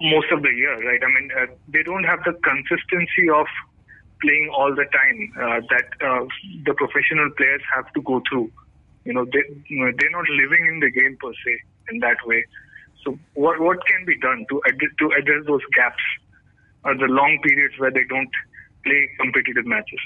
most 0.00 0.30
of 0.32 0.42
the 0.42 0.50
year, 0.50 0.76
right? 0.86 1.00
I 1.02 1.08
mean, 1.08 1.30
uh, 1.36 1.46
they 1.68 1.82
don't 1.82 2.04
have 2.04 2.20
the 2.24 2.32
consistency 2.44 3.28
of 3.34 3.46
playing 4.22 4.50
all 4.56 4.74
the 4.74 4.84
time 4.92 5.18
uh, 5.36 5.60
that 5.72 5.88
uh, 6.04 6.24
the 6.64 6.74
professional 6.74 7.30
players 7.36 7.62
have 7.74 7.90
to 7.94 8.02
go 8.02 8.22
through. 8.28 8.50
You 9.04 9.14
know, 9.14 9.24
they 9.24 9.42
they're 9.68 10.16
not 10.16 10.28
living 10.28 10.66
in 10.66 10.80
the 10.80 10.90
game 10.90 11.16
per 11.20 11.32
se 11.32 11.58
in 11.90 12.00
that 12.00 12.18
way. 12.26 12.44
So, 13.04 13.18
what 13.34 13.60
what 13.60 13.78
can 13.86 14.04
be 14.04 14.18
done 14.18 14.44
to 14.50 14.60
address, 14.66 14.92
to 14.98 15.06
address 15.18 15.46
those 15.46 15.64
gaps, 15.74 16.04
or 16.84 16.94
the 16.96 17.06
long 17.06 17.38
periods 17.42 17.74
where 17.78 17.90
they 17.90 18.04
don't 18.08 18.30
play 18.84 19.08
competitive 19.18 19.66
matches? 19.66 20.00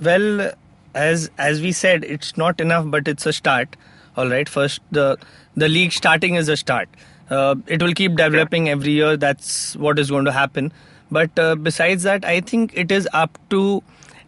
Well, 0.00 0.52
as 0.94 1.30
as 1.38 1.60
we 1.60 1.72
said, 1.72 2.04
it's 2.04 2.36
not 2.36 2.60
enough, 2.60 2.84
but 2.88 3.08
it's 3.08 3.26
a 3.26 3.32
start. 3.32 3.76
All 4.16 4.28
right, 4.28 4.48
first 4.48 4.80
the 4.90 5.18
the 5.56 5.68
league 5.68 5.92
starting 5.92 6.34
is 6.34 6.48
a 6.48 6.56
start. 6.56 6.88
Uh, 7.30 7.54
it 7.66 7.82
will 7.82 7.92
keep 7.94 8.16
developing 8.16 8.68
every 8.68 8.92
year. 8.92 9.16
That's 9.16 9.76
what 9.76 9.98
is 9.98 10.10
going 10.10 10.24
to 10.24 10.32
happen. 10.32 10.72
But 11.10 11.38
uh, 11.38 11.54
besides 11.54 12.02
that, 12.04 12.24
I 12.24 12.40
think 12.40 12.72
it 12.74 12.90
is 12.90 13.08
up 13.12 13.38
to 13.50 13.82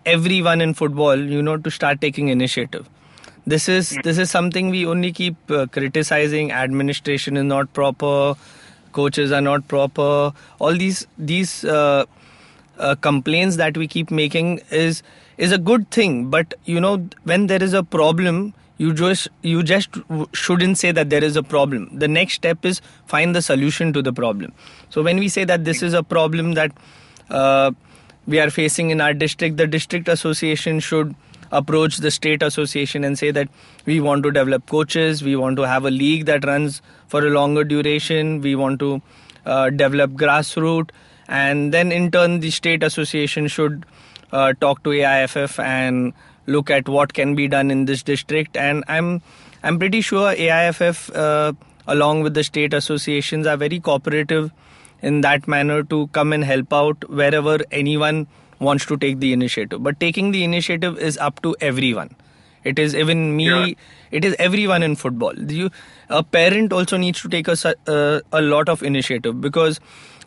everyone 0.06 0.60
in 0.60 0.74
football, 0.74 1.16
you 1.16 1.42
know, 1.42 1.56
to 1.56 1.70
start 1.70 2.00
taking 2.00 2.28
initiative. 2.28 2.88
This 3.46 3.68
is 3.68 3.98
this 4.04 4.18
is 4.18 4.30
something 4.30 4.70
we 4.70 4.86
only 4.86 5.12
keep 5.12 5.50
uh, 5.50 5.66
criticizing. 5.66 6.52
Administration 6.52 7.36
is 7.36 7.44
not 7.44 7.72
proper. 7.72 8.34
Coaches 8.92 9.32
are 9.32 9.40
not 9.40 9.66
proper. 9.68 10.32
All 10.60 10.74
these 10.74 11.06
these 11.18 11.64
uh, 11.64 12.04
uh, 12.78 12.94
complaints 12.96 13.56
that 13.56 13.76
we 13.76 13.88
keep 13.88 14.10
making 14.10 14.60
is 14.70 15.02
is 15.36 15.52
a 15.52 15.58
good 15.58 15.90
thing 15.90 16.30
but 16.30 16.54
you 16.64 16.80
know 16.80 17.08
when 17.24 17.46
there 17.46 17.62
is 17.62 17.72
a 17.72 17.82
problem 17.82 18.52
you 18.82 18.92
just 18.92 19.28
you 19.42 19.62
just 19.62 19.98
shouldn't 20.32 20.78
say 20.78 20.92
that 20.92 21.10
there 21.10 21.22
is 21.22 21.36
a 21.36 21.42
problem. 21.42 21.88
The 22.04 22.08
next 22.08 22.34
step 22.34 22.64
is 22.64 22.80
find 23.06 23.36
the 23.36 23.42
solution 23.42 23.92
to 23.92 24.02
the 24.02 24.12
problem. 24.12 24.52
So 24.90 25.02
when 25.02 25.18
we 25.18 25.28
say 25.28 25.44
that 25.44 25.64
this 25.64 25.82
is 25.82 25.94
a 25.94 26.02
problem 26.02 26.54
that 26.54 26.72
uh, 27.30 27.70
we 28.26 28.40
are 28.40 28.50
facing 28.50 28.90
in 28.90 29.00
our 29.00 29.14
district 29.14 29.56
the 29.56 29.66
district 29.66 30.08
association 30.08 30.80
should 30.80 31.14
approach 31.50 31.98
the 31.98 32.10
state 32.10 32.42
association 32.42 33.04
and 33.04 33.18
say 33.18 33.30
that 33.30 33.48
we 33.84 34.00
want 34.00 34.22
to 34.24 34.30
develop 34.30 34.66
coaches 34.66 35.22
we 35.22 35.34
want 35.36 35.56
to 35.56 35.66
have 35.70 35.84
a 35.84 35.90
league 35.90 36.24
that 36.26 36.46
runs 36.46 36.80
for 37.08 37.26
a 37.26 37.30
longer 37.30 37.64
duration 37.64 38.40
we 38.40 38.54
want 38.54 38.78
to 38.80 39.02
uh, 39.44 39.68
develop 39.70 40.12
grassroots 40.12 40.90
and 41.28 41.74
then 41.74 41.92
in 41.92 42.10
turn 42.10 42.40
the 42.40 42.50
state 42.50 42.82
association 42.82 43.48
should 43.48 43.84
uh, 44.32 44.52
talk 44.60 44.82
to 44.84 44.90
AIFF 44.90 45.58
and 45.58 46.12
look 46.46 46.70
at 46.70 46.88
what 46.88 47.12
can 47.14 47.34
be 47.34 47.48
done 47.48 47.70
in 47.70 47.84
this 47.84 48.02
district 48.02 48.56
and 48.56 48.84
I'm 48.88 49.22
I'm 49.62 49.78
pretty 49.78 50.00
sure 50.00 50.32
AIFF 50.32 51.14
uh, 51.14 51.52
along 51.86 52.22
with 52.22 52.34
the 52.34 52.44
state 52.44 52.74
associations 52.74 53.46
are 53.46 53.56
very 53.56 53.78
cooperative 53.80 54.50
in 55.00 55.20
that 55.20 55.46
manner 55.46 55.82
to 55.84 56.06
come 56.08 56.32
and 56.32 56.44
help 56.44 56.72
out 56.72 57.08
wherever 57.08 57.58
anyone 57.70 58.26
wants 58.58 58.86
to 58.86 58.96
take 58.96 59.18
the 59.20 59.32
initiative 59.32 59.82
but 59.82 59.98
taking 60.00 60.32
the 60.32 60.44
initiative 60.44 60.98
is 60.98 61.18
up 61.18 61.42
to 61.42 61.56
everyone 61.60 62.14
It 62.70 62.78
is 62.78 62.94
even 62.94 63.36
me. 63.36 63.46
Yeah. 63.46 63.74
It 64.12 64.24
is 64.24 64.36
everyone 64.38 64.82
in 64.82 64.94
football. 64.94 65.34
You, 65.58 65.70
a 66.08 66.22
parent 66.22 66.72
also 66.72 66.96
needs 66.96 67.20
to 67.22 67.28
take 67.28 67.48
a 67.48 67.56
uh, 67.86 68.20
a 68.32 68.42
lot 68.42 68.68
of 68.68 68.82
initiative 68.82 69.40
because 69.40 69.80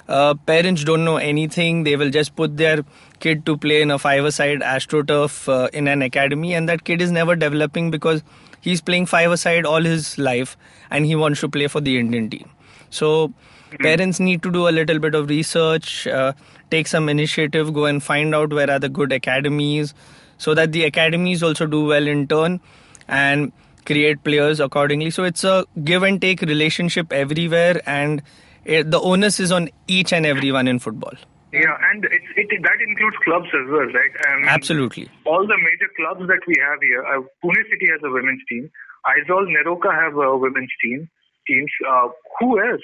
uh, 0.08 0.34
parents 0.48 0.84
don't 0.84 1.06
know 1.06 1.18
anything. 1.18 1.84
They 1.84 1.96
will 1.96 2.10
just 2.10 2.36
put 2.36 2.58
their 2.58 2.84
kid 3.20 3.46
to 3.46 3.58
play 3.58 3.82
in 3.82 3.92
a 3.92 4.00
five-a-side 4.00 4.62
astroturf 4.62 5.38
uh, 5.48 5.70
in 5.72 5.88
an 5.88 6.02
academy, 6.02 6.54
and 6.54 6.68
that 6.70 6.84
kid 6.84 7.02
is 7.02 7.12
never 7.12 7.36
developing 7.36 7.92
because 7.92 8.24
he's 8.62 8.82
playing 8.82 9.06
five-a-side 9.06 9.66
all 9.66 9.82
his 9.82 10.18
life, 10.18 10.58
and 10.90 11.06
he 11.06 11.16
wants 11.16 11.40
to 11.42 11.50
play 11.50 11.68
for 11.68 11.82
the 11.82 12.00
Indian 12.00 12.30
team. 12.30 12.50
So 12.90 13.34
parents 13.80 14.20
need 14.20 14.42
to 14.44 14.52
do 14.52 14.68
a 14.68 14.74
little 14.80 15.00
bit 15.00 15.16
of 15.16 15.30
research, 15.30 16.08
uh, 16.08 16.34
take 16.72 16.88
some 16.88 17.10
initiative, 17.10 17.74
go 17.74 17.86
and 17.86 18.02
find 18.02 18.34
out 18.34 18.54
where 18.54 18.70
are 18.70 18.80
the 18.80 18.90
good 18.90 19.12
academies, 19.12 19.94
so 20.38 20.54
that 20.54 20.72
the 20.72 20.84
academies 20.86 21.44
also 21.44 21.66
do 21.66 21.86
well 21.86 22.08
in 22.08 22.28
turn, 22.28 22.60
and 23.08 23.52
create 23.86 24.24
players 24.24 24.60
accordingly. 24.60 25.10
So 25.10 25.24
it's 25.24 25.44
a 25.44 25.66
give 25.84 26.04
and 26.04 26.22
take 26.22 26.42
relationship 26.42 27.12
everywhere, 27.12 27.82
and 27.86 28.22
it, 28.66 28.92
the 28.92 29.00
onus 29.00 29.40
is 29.40 29.52
on 29.52 29.70
each 29.88 30.14
and 30.14 30.26
everyone 30.26 30.68
in 30.68 30.80
football. 30.80 31.14
Yeah, 31.54 31.78
and 31.92 32.04
it's, 32.04 32.28
it, 32.36 32.50
that 32.64 32.80
includes 32.86 33.16
clubs 33.24 33.48
as 33.48 33.70
well, 33.72 33.88
right? 33.96 34.12
Um, 34.28 34.44
Absolutely. 34.44 35.08
All 35.26 35.48
the 35.48 35.56
major 35.56 35.88
clubs 35.96 36.28
that 36.28 36.44
we 36.48 36.56
have 36.60 36.80
here, 36.82 37.06
uh, 37.06 37.24
Pune 37.40 37.64
City 37.72 37.88
has 37.96 38.02
a 38.04 38.12
women's 38.12 38.42
team. 38.50 38.70
Aizawl 39.08 39.48
Neroca 39.48 39.94
have 39.94 40.18
a 40.18 40.36
women's 40.36 40.74
team. 40.84 41.08
Teams. 41.48 41.72
Uh, 41.88 42.10
who 42.40 42.60
else? 42.60 42.84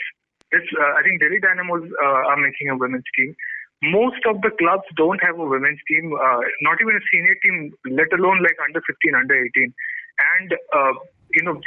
It's, 0.51 0.67
uh, 0.79 0.93
I 0.95 1.03
think 1.03 1.19
Delhi 1.19 1.39
Dynamos 1.41 1.83
uh, 1.83 2.31
are 2.31 2.37
making 2.37 2.69
a 2.69 2.77
women's 2.77 3.07
team. 3.17 3.35
Most 3.83 4.21
of 4.29 4.39
the 4.41 4.51
clubs 4.55 4.85
don't 4.95 5.19
have 5.23 5.39
a 5.39 5.43
women's 5.43 5.79
team, 5.89 6.13
uh, 6.13 6.39
not 6.61 6.77
even 6.79 6.95
a 6.95 7.03
senior 7.11 7.35
team, 7.41 7.73
let 7.89 8.13
alone 8.13 8.43
like 8.43 8.55
under 8.63 8.79
15, 8.85 9.15
under 9.15 9.35
18. 9.35 9.73
And, 10.21 10.53
uh, 10.53 10.93
you 11.33 11.43
know, 11.43 11.59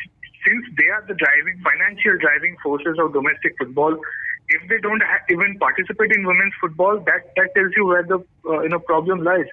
since 0.46 0.64
they 0.76 0.88
are 0.88 1.04
the 1.08 1.14
driving, 1.14 1.60
financial 1.64 2.18
driving 2.20 2.56
forces 2.62 2.96
of 3.00 3.12
domestic 3.12 3.56
football, 3.58 3.96
if 4.48 4.68
they 4.68 4.78
don't 4.78 5.02
ha- 5.02 5.24
even 5.30 5.58
participate 5.58 6.12
in 6.12 6.26
women's 6.26 6.52
football, 6.60 7.00
that, 7.00 7.32
that 7.36 7.48
tells 7.56 7.72
you 7.76 7.86
where 7.86 8.02
the 8.04 8.20
uh, 8.46 8.60
you 8.62 8.68
know 8.68 8.78
problem 8.78 9.24
lies. 9.24 9.48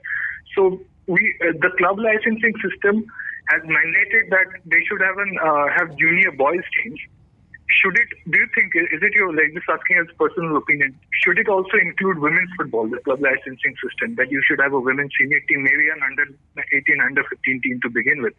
So 0.55 0.81
we 1.07 1.35
uh, 1.41 1.55
the 1.61 1.71
club 1.77 1.99
licensing 1.99 2.53
system 2.59 3.05
has 3.49 3.61
mandated 3.63 4.29
that 4.29 4.47
they 4.65 4.83
should 4.87 5.01
have 5.01 5.17
an 5.17 5.37
uh, 5.39 5.67
have 5.77 5.95
junior 5.97 6.31
boys 6.31 6.63
teams. 6.75 6.99
Should 7.79 7.95
it? 7.95 8.09
Do 8.29 8.35
you 8.37 8.47
think 8.53 8.75
is 8.75 8.99
it 8.99 9.13
your 9.15 9.31
like 9.31 9.55
just 9.55 9.69
asking 9.71 10.03
as 10.03 10.07
personal 10.19 10.57
opinion? 10.57 10.91
Should 11.23 11.39
it 11.39 11.47
also 11.47 11.77
include 11.79 12.19
women's 12.19 12.51
football, 12.57 12.89
the 12.89 12.99
club 12.99 13.21
licensing 13.23 13.75
system, 13.79 14.15
that 14.15 14.29
you 14.29 14.43
should 14.43 14.59
have 14.59 14.73
a 14.73 14.79
women's 14.79 15.11
senior 15.17 15.39
team, 15.47 15.63
maybe 15.63 15.87
an 15.87 16.03
under 16.03 16.27
18, 16.59 16.99
under 16.99 17.23
15 17.23 17.61
team 17.63 17.79
to 17.81 17.89
begin 17.89 18.21
with? 18.21 18.33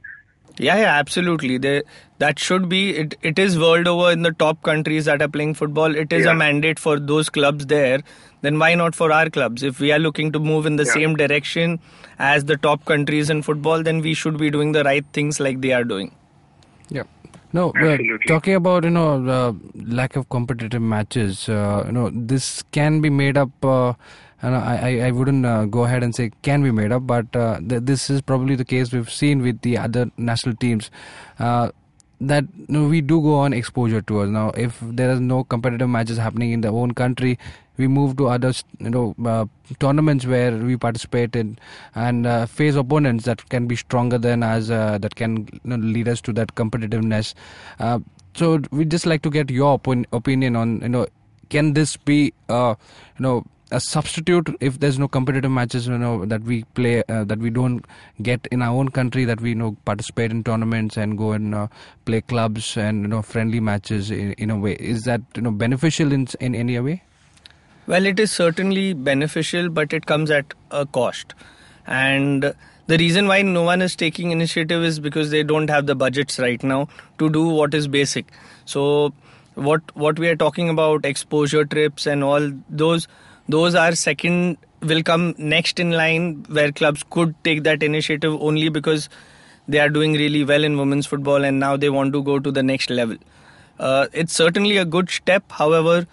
Yeah, 0.59 0.77
yeah, 0.77 0.95
absolutely. 0.99 1.57
They, 1.59 1.83
that 2.19 2.39
should 2.39 2.69
be 2.69 2.91
it. 2.97 3.15
It 3.23 3.39
is 3.39 3.59
world 3.59 3.89
over 3.89 4.11
in 4.13 4.23
the 4.23 4.33
top 4.33 4.63
countries 4.63 5.07
that 5.07 5.23
are 5.23 5.29
playing 5.29 5.55
football. 5.55 5.95
It 5.97 6.13
is 6.13 6.27
Yeah. 6.27 6.33
a 6.33 6.35
mandate 6.35 6.79
for 6.79 6.99
those 7.01 7.31
clubs 7.31 7.67
there. 7.67 8.01
Then 8.43 8.59
why 8.59 8.75
not 8.75 8.95
for 8.95 9.11
our 9.13 9.31
clubs? 9.31 9.63
If 9.63 9.81
we 9.81 9.93
are 9.93 9.99
looking 9.99 10.31
to 10.33 10.39
move 10.39 10.67
in 10.67 10.77
the 10.77 10.85
Yeah. 10.85 10.93
same 10.93 11.17
direction 11.17 11.79
as 12.19 12.45
the 12.45 12.57
top 12.57 12.85
countries 12.85 13.31
in 13.31 13.43
football, 13.43 13.83
then 13.83 14.01
we 14.03 14.15
should 14.15 14.37
be 14.37 14.51
doing 14.51 14.73
the 14.73 14.85
right 14.85 15.05
things 15.13 15.41
like 15.41 15.61
they 15.63 15.73
are 15.73 15.85
doing. 15.85 16.13
Yeah. 16.91 17.05
No, 17.55 17.69
uh, 17.69 17.73
Absolutely. 17.85 18.27
talking 18.27 18.55
about 18.55 18.85
you 18.85 18.91
know 18.91 19.23
the 19.23 19.57
lack 20.01 20.17
of 20.17 20.29
competitive 20.31 20.81
matches, 20.83 21.49
uh, 21.49 21.85
you 21.87 21.93
know 21.93 22.11
this 22.15 22.63
can 22.73 23.01
be 23.01 23.11
made 23.11 23.37
up. 23.37 23.51
Uh, 23.65 23.93
and 24.43 24.57
I, 24.57 24.77
I, 24.77 25.07
I 25.07 25.11
wouldn't 25.13 25.47
uh, 25.47 25.65
go 25.67 25.85
ahead 25.85 26.03
and 26.03 26.15
say 26.15 26.31
can 26.43 26.63
be 26.63 26.71
made 26.71 26.93
up, 26.93 27.07
but 27.07 27.35
uh, 27.35 27.59
th- 27.61 27.83
this 27.85 28.11
is 28.11 28.21
probably 28.21 28.57
the 28.57 28.65
case 28.65 28.93
we've 28.93 29.11
seen 29.11 29.43
with 29.43 29.61
the 29.63 29.79
other 29.79 30.11
national 30.17 30.57
teams. 30.57 30.91
Uh, 31.39 31.71
that 32.21 32.45
you 32.57 32.67
know, 32.69 32.89
we 32.89 33.01
do 33.01 33.21
go 33.21 33.35
on 33.35 33.53
exposure 33.53 34.01
tours 34.01 34.31
now. 34.31 34.51
If 34.51 34.79
there 34.81 35.11
is 35.11 35.21
no 35.21 35.43
competitive 35.43 35.89
matches 35.89 36.19
happening 36.19 36.53
in 36.53 36.61
the 36.61 36.69
own 36.69 36.93
country, 36.95 37.39
we 37.77 37.89
move 37.89 38.17
to 38.19 38.29
other 38.29 38.53
you 38.79 38.91
know 38.91 39.15
uh, 39.25 39.47
tournaments 39.81 40.27
where 40.27 40.57
we 40.57 40.77
participate 40.77 41.35
in 41.35 41.59
and 41.95 42.27
uh, 42.27 42.47
face 42.47 42.77
opponents 42.77 43.25
that 43.25 43.49
can 43.49 43.67
be 43.67 43.75
stronger 43.77 44.19
than 44.19 44.43
us, 44.43 44.71
uh, 44.71 44.99
that 44.99 45.17
can 45.17 45.49
you 45.53 45.61
know, 45.65 45.77
lead 45.77 46.09
us 46.09 46.21
to 46.21 46.33
that 46.35 46.55
competitiveness. 46.55 47.35
So 48.35 48.61
we 48.71 48.85
just 48.87 49.05
like 49.05 49.23
to 49.23 49.31
get 49.31 49.51
your 49.51 49.75
opin- 49.75 50.07
opinion 50.13 50.57
on 50.57 50.81
you 50.81 50.89
know 50.89 51.07
can 51.51 51.75
this 51.75 51.97
be 51.97 52.33
uh, 52.49 52.75
you 53.19 53.23
know 53.23 53.45
a 53.73 53.81
substitute 53.81 54.49
if 54.61 54.79
there's 54.81 54.99
no 55.03 55.09
competitive 55.17 55.51
matches 55.51 55.87
you 55.89 55.99
know 55.99 56.25
that 56.33 56.43
we 56.51 56.63
play 56.79 57.03
uh, 57.09 57.25
that 57.25 57.39
we 57.39 57.51
don't 57.51 57.87
get 58.31 58.49
in 58.57 58.63
our 58.63 58.75
own 58.81 58.91
country 58.99 59.25
that 59.31 59.41
we 59.41 59.51
you 59.51 59.61
know 59.63 59.77
participate 59.91 60.31
in 60.31 60.43
tournaments 60.49 60.97
and 60.97 61.17
go 61.19 61.33
and 61.33 61.55
uh, 61.55 61.67
play 62.05 62.21
clubs 62.33 62.77
and 62.77 63.03
you 63.03 63.09
know 63.09 63.23
friendly 63.23 63.61
matches 63.71 64.11
in, 64.11 64.35
in 64.35 64.51
a 64.51 64.59
way 64.67 64.75
is 64.75 65.03
that 65.05 65.21
you 65.35 65.43
know 65.43 65.51
beneficial 65.65 66.13
in 66.13 66.29
in 66.49 66.55
any 66.67 66.79
way 66.91 67.01
Well, 67.87 68.07
it 68.09 68.21
is 68.23 68.31
certainly 68.31 68.83
beneficial, 69.07 69.69
but 69.69 69.95
it 69.97 70.05
comes 70.07 70.31
at 70.35 70.53
a 70.71 70.83
cost. 70.97 71.33
And 71.85 72.45
the 72.87 72.99
reason 72.99 73.27
why 73.27 73.43
no 73.43 73.65
one 73.69 73.83
is 73.87 73.97
taking 73.97 74.31
initiative 74.31 74.85
is 74.85 75.01
because 75.01 75.33
they 75.33 75.43
don't 75.43 75.69
have 75.69 75.87
the 75.87 75.97
budgets 76.03 76.39
right 76.39 76.63
now 76.63 76.79
to 77.19 77.31
do 77.37 77.43
what 77.49 77.75
is 77.75 77.89
basic. 77.89 78.31
So, 78.75 79.13
what 79.55 79.83
what 80.05 80.23
we 80.27 80.29
are 80.29 80.37
talking 80.45 80.71
about, 80.75 81.11
exposure 81.13 81.65
trips 81.65 82.07
and 82.07 82.23
all 82.23 82.49
those, 82.85 83.09
those 83.49 83.75
are 83.75 83.95
second 83.95 84.57
will 84.81 85.03
come 85.03 85.35
next 85.39 85.79
in 85.79 85.93
line 85.93 86.45
where 86.49 86.73
clubs 86.73 87.05
could 87.11 87.35
take 87.45 87.63
that 87.63 87.83
initiative 87.83 88.41
only 88.41 88.69
because 88.69 89.09
they 89.69 89.79
are 89.79 89.89
doing 89.89 90.15
really 90.15 90.45
well 90.45 90.65
in 90.65 90.77
women's 90.77 91.07
football 91.07 91.45
and 91.45 91.61
now 91.61 91.77
they 91.77 91.89
want 91.89 92.13
to 92.13 92.23
go 92.23 92.39
to 92.39 92.51
the 92.51 92.63
next 92.63 92.91
level. 92.91 93.17
Uh, 93.79 94.07
it's 94.13 94.33
certainly 94.33 94.77
a 94.77 94.85
good 94.85 95.11
step. 95.11 95.45
However, 95.51 96.07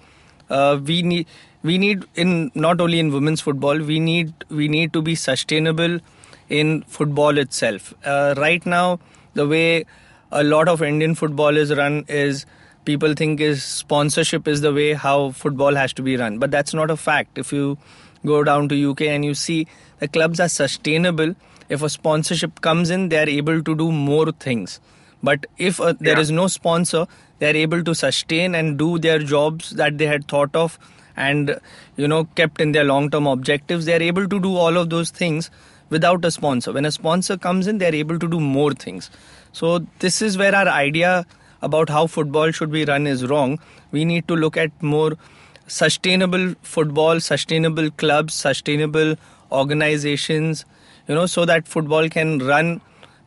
uh, 0.49 0.79
we 0.83 1.01
need 1.01 1.27
we 1.61 1.77
need 1.77 2.05
in 2.15 2.51
not 2.55 2.79
only 2.79 2.99
in 2.99 3.11
women's 3.11 3.41
football 3.41 3.77
we 3.77 3.99
need 3.99 4.33
we 4.49 4.67
need 4.67 4.93
to 4.93 5.01
be 5.01 5.15
sustainable 5.15 5.99
in 6.47 6.83
football 6.83 7.37
itself. 7.37 7.93
Uh, 8.05 8.33
right 8.37 8.65
now, 8.65 8.99
the 9.33 9.47
way 9.47 9.85
a 10.31 10.43
lot 10.43 10.67
of 10.67 10.81
Indian 10.81 11.15
football 11.15 11.57
is 11.57 11.75
run 11.75 12.05
is 12.07 12.45
people 12.85 13.13
think 13.13 13.39
is 13.39 13.63
sponsorship 13.63 14.47
is 14.47 14.61
the 14.61 14.73
way 14.73 14.93
how 14.93 15.31
football 15.31 15.75
has 15.75 15.93
to 15.93 16.01
be 16.01 16.17
run, 16.17 16.39
but 16.39 16.51
that's 16.51 16.73
not 16.73 16.89
a 16.91 16.97
fact. 16.97 17.37
If 17.37 17.51
you 17.53 17.77
go 18.25 18.43
down 18.43 18.69
to 18.69 18.89
UK 18.91 19.01
and 19.03 19.23
you 19.23 19.33
see 19.33 19.67
the 19.99 20.07
clubs 20.07 20.39
are 20.39 20.49
sustainable, 20.49 21.35
if 21.69 21.81
a 21.83 21.89
sponsorship 21.89 22.61
comes 22.61 22.89
in, 22.89 23.09
they 23.09 23.19
are 23.19 23.29
able 23.29 23.61
to 23.63 23.75
do 23.75 23.91
more 23.91 24.31
things. 24.31 24.79
But 25.21 25.45
if 25.57 25.79
uh, 25.81 25.93
there 25.99 26.15
Yeah. 26.15 26.19
is 26.21 26.31
no 26.31 26.47
sponsor, 26.47 27.05
they 27.39 27.49
are 27.51 27.55
able 27.55 27.83
to 27.83 27.93
sustain 27.95 28.55
and 28.55 28.77
do 28.77 28.97
their 28.99 29.19
jobs 29.19 29.71
that 29.71 29.97
they 29.97 30.07
had 30.07 30.27
thought 30.27 30.55
of 30.55 30.79
and 31.15 31.59
you 31.97 32.07
know 32.07 32.23
kept 32.35 32.61
in 32.61 32.71
their 32.71 32.85
long-term 32.85 33.27
objectives. 33.27 33.85
They 33.85 33.95
are 33.95 34.01
able 34.01 34.27
to 34.27 34.39
do 34.39 34.55
all 34.55 34.77
of 34.77 34.89
those 34.89 35.09
things 35.11 35.51
without 35.89 36.23
a 36.23 36.31
sponsor. 36.31 36.71
When 36.71 36.85
a 36.85 36.91
sponsor 36.91 37.37
comes 37.37 37.67
in, 37.67 37.77
they 37.79 37.89
are 37.89 37.95
able 37.95 38.17
to 38.19 38.27
do 38.29 38.39
more 38.39 38.73
things. 38.73 39.09
So 39.51 39.79
this 39.99 40.21
is 40.21 40.37
where 40.37 40.55
our 40.55 40.67
idea 40.67 41.25
about 41.61 41.89
how 41.89 42.07
football 42.07 42.51
should 42.51 42.71
be 42.71 42.85
run 42.85 43.07
is 43.07 43.27
wrong. 43.27 43.59
We 43.91 44.05
need 44.05 44.27
to 44.27 44.35
look 44.35 44.57
at 44.57 44.71
more 44.81 45.13
sustainable 45.67 46.55
football, 46.61 47.19
sustainable 47.19 47.91
clubs, 47.91 48.33
sustainable 48.33 49.15
organizations, 49.51 50.65
you 51.07 51.15
know, 51.15 51.25
so 51.25 51.45
that 51.45 51.67
football 51.67 52.09
can 52.09 52.39
run 52.39 52.81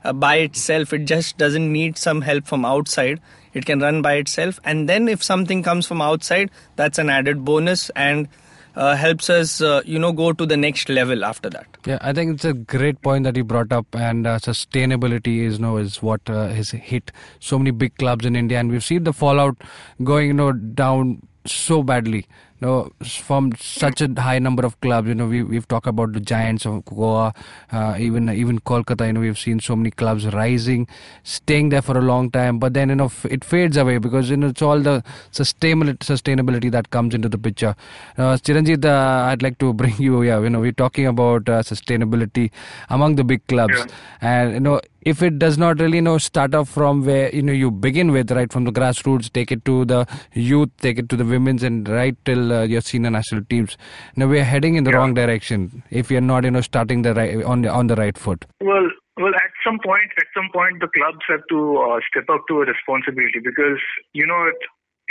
uh, 0.05 0.13
by 0.13 0.37
itself. 0.37 0.93
It 0.93 1.05
just 1.05 1.39
doesn't 1.39 1.73
need 1.73 1.99
some 1.99 2.23
help 2.23 2.47
from 2.47 2.65
outside. 2.65 3.21
It 3.55 3.67
can 3.67 3.81
run 3.81 4.03
by 4.03 4.15
itself. 4.15 4.59
And 4.65 4.89
then 4.89 5.09
if 5.09 5.23
something 5.23 5.63
comes 5.63 5.87
from 5.87 6.01
outside, 6.01 6.51
that's 6.77 6.99
an 6.99 7.11
added 7.11 7.45
bonus 7.45 7.91
and 7.91 8.29
uh, 8.77 8.97
helps 8.97 9.29
us, 9.31 9.61
uh, 9.61 9.83
you 9.85 9.99
know, 9.99 10.13
go 10.13 10.33
to 10.33 10.47
the 10.47 10.57
next 10.57 10.89
level 10.89 11.25
after 11.25 11.51
that. 11.51 11.67
Yeah, 11.87 11.99
I 12.01 12.13
think 12.13 12.35
it's 12.35 12.45
a 12.45 12.53
great 12.53 13.01
point 13.03 13.25
that 13.25 13.37
you 13.37 13.45
brought 13.45 13.73
up, 13.73 13.87
and 13.95 14.27
uh, 14.27 14.39
sustainability 14.39 15.41
is 15.41 15.55
you 15.55 15.63
know 15.63 15.77
is 15.77 16.03
what 16.03 16.21
uh, 16.29 16.49
has 16.49 16.71
hit 16.71 17.13
so 17.41 17.59
many 17.59 17.71
big 17.71 17.97
clubs 17.97 18.25
in 18.25 18.37
India, 18.37 18.59
and 18.59 18.71
we've 18.71 18.85
seen 18.85 19.05
the 19.05 19.13
fallout 19.13 19.57
going 20.03 20.29
you 20.29 20.35
know 20.35 20.53
down 20.53 21.23
so 21.47 21.83
badly. 21.83 22.27
You 22.61 22.69
know, 22.69 22.93
from 23.05 23.53
such 23.59 24.01
a 24.01 24.09
high 24.21 24.39
number 24.39 24.65
of 24.65 24.81
clubs, 24.81 25.09
you 25.09 25.17
know, 25.17 25.27
we 25.27 25.43
we've 25.43 25.67
talked 25.67 25.89
about 25.89 26.13
the 26.13 26.21
giants 26.21 26.65
of 26.65 26.85
Goa, 26.85 27.35
uh, 27.73 27.97
even 27.99 28.29
even 28.31 28.61
Kolkata. 28.61 29.05
You 29.09 29.15
know, 29.15 29.21
we've 29.21 29.39
seen 29.39 29.59
so 29.59 29.75
many 29.75 29.91
clubs 29.91 30.27
rising, 30.33 30.87
staying 31.25 31.71
there 31.71 31.83
for 31.83 31.99
a 31.99 32.01
long 32.01 32.31
time, 32.31 32.61
but 32.61 32.75
then 32.75 32.91
you 32.91 32.95
know 32.95 33.11
it 33.25 33.45
fades 33.45 33.77
away 33.77 33.99
because 33.99 34.31
you 34.31 34.37
know 34.37 34.47
it's 34.49 34.63
all 34.63 34.79
the 34.79 35.03
sustainability 35.33 35.99
sustainability 35.99 36.71
that 36.71 36.91
comes 36.91 37.15
into 37.15 37.29
the 37.29 37.39
picture. 37.39 37.75
Uh, 38.17 38.37
Chiranjit, 38.37 38.85
uh, 38.85 39.27
I'd 39.31 39.43
like 39.43 39.59
to 39.59 39.73
bring 39.73 39.97
you. 39.99 40.23
Yeah, 40.23 40.39
you 40.41 40.51
know, 40.51 40.61
we're 40.61 40.71
talking 40.85 41.07
about 41.09 41.49
uh, 41.49 41.63
sustainability 41.63 42.53
among 42.91 43.17
the 43.17 43.25
big 43.25 43.45
clubs, 43.49 43.77
Yeah. 43.77 43.87
and 44.21 44.53
you 44.55 44.61
know 44.61 44.81
if 45.05 45.23
it 45.23 45.39
does 45.39 45.59
not 45.59 45.81
really 45.81 45.99
you 45.99 46.03
know 46.03 46.17
start 46.19 46.55
off 46.55 46.69
from 46.69 47.05
where 47.05 47.35
you 47.35 47.43
know 47.43 47.53
you 47.53 47.71
begin 47.71 48.13
with 48.13 48.31
right 48.31 48.53
from 48.53 48.65
the 48.65 48.73
grassroots 48.73 49.31
take 49.33 49.51
it 49.57 49.65
to 49.65 49.85
the 49.85 50.07
youth 50.33 50.71
take 50.87 50.99
it 50.99 51.09
to 51.09 51.17
the 51.17 51.25
women's 51.25 51.63
and 51.63 51.89
right 51.89 52.17
till 52.25 52.53
uh, 52.53 52.63
your 52.63 52.81
senior 52.81 53.11
national 53.11 53.45
teams 53.45 53.77
now 54.17 54.27
we're 54.27 54.45
heading 54.45 54.77
in 54.77 54.85
the 54.85 54.91
Yeah. 54.91 54.99
wrong 54.99 55.15
direction 55.15 55.83
if 55.91 56.11
you're 56.11 56.21
not 56.33 56.45
you 56.45 56.51
know 56.51 56.61
starting 56.61 57.03
the 57.03 57.15
right 57.15 57.43
on 57.45 57.63
the, 57.63 57.69
on 57.69 57.87
the 57.89 57.97
right 57.97 58.17
foot 58.17 58.45
Well, 58.61 58.89
well, 59.21 59.35
at 59.39 59.53
some 59.63 59.79
point, 59.85 60.11
at 60.21 60.29
some 60.35 60.49
point, 60.55 60.81
the 60.81 60.89
clubs 60.97 61.25
have 61.29 61.43
to 61.51 61.59
uh, 61.87 61.99
step 62.09 62.31
up 62.35 62.45
to 62.49 62.63
a 62.63 62.65
responsibility 62.65 63.41
because 63.45 63.83
you 64.15 64.27
know 64.27 64.39
it, 64.53 64.57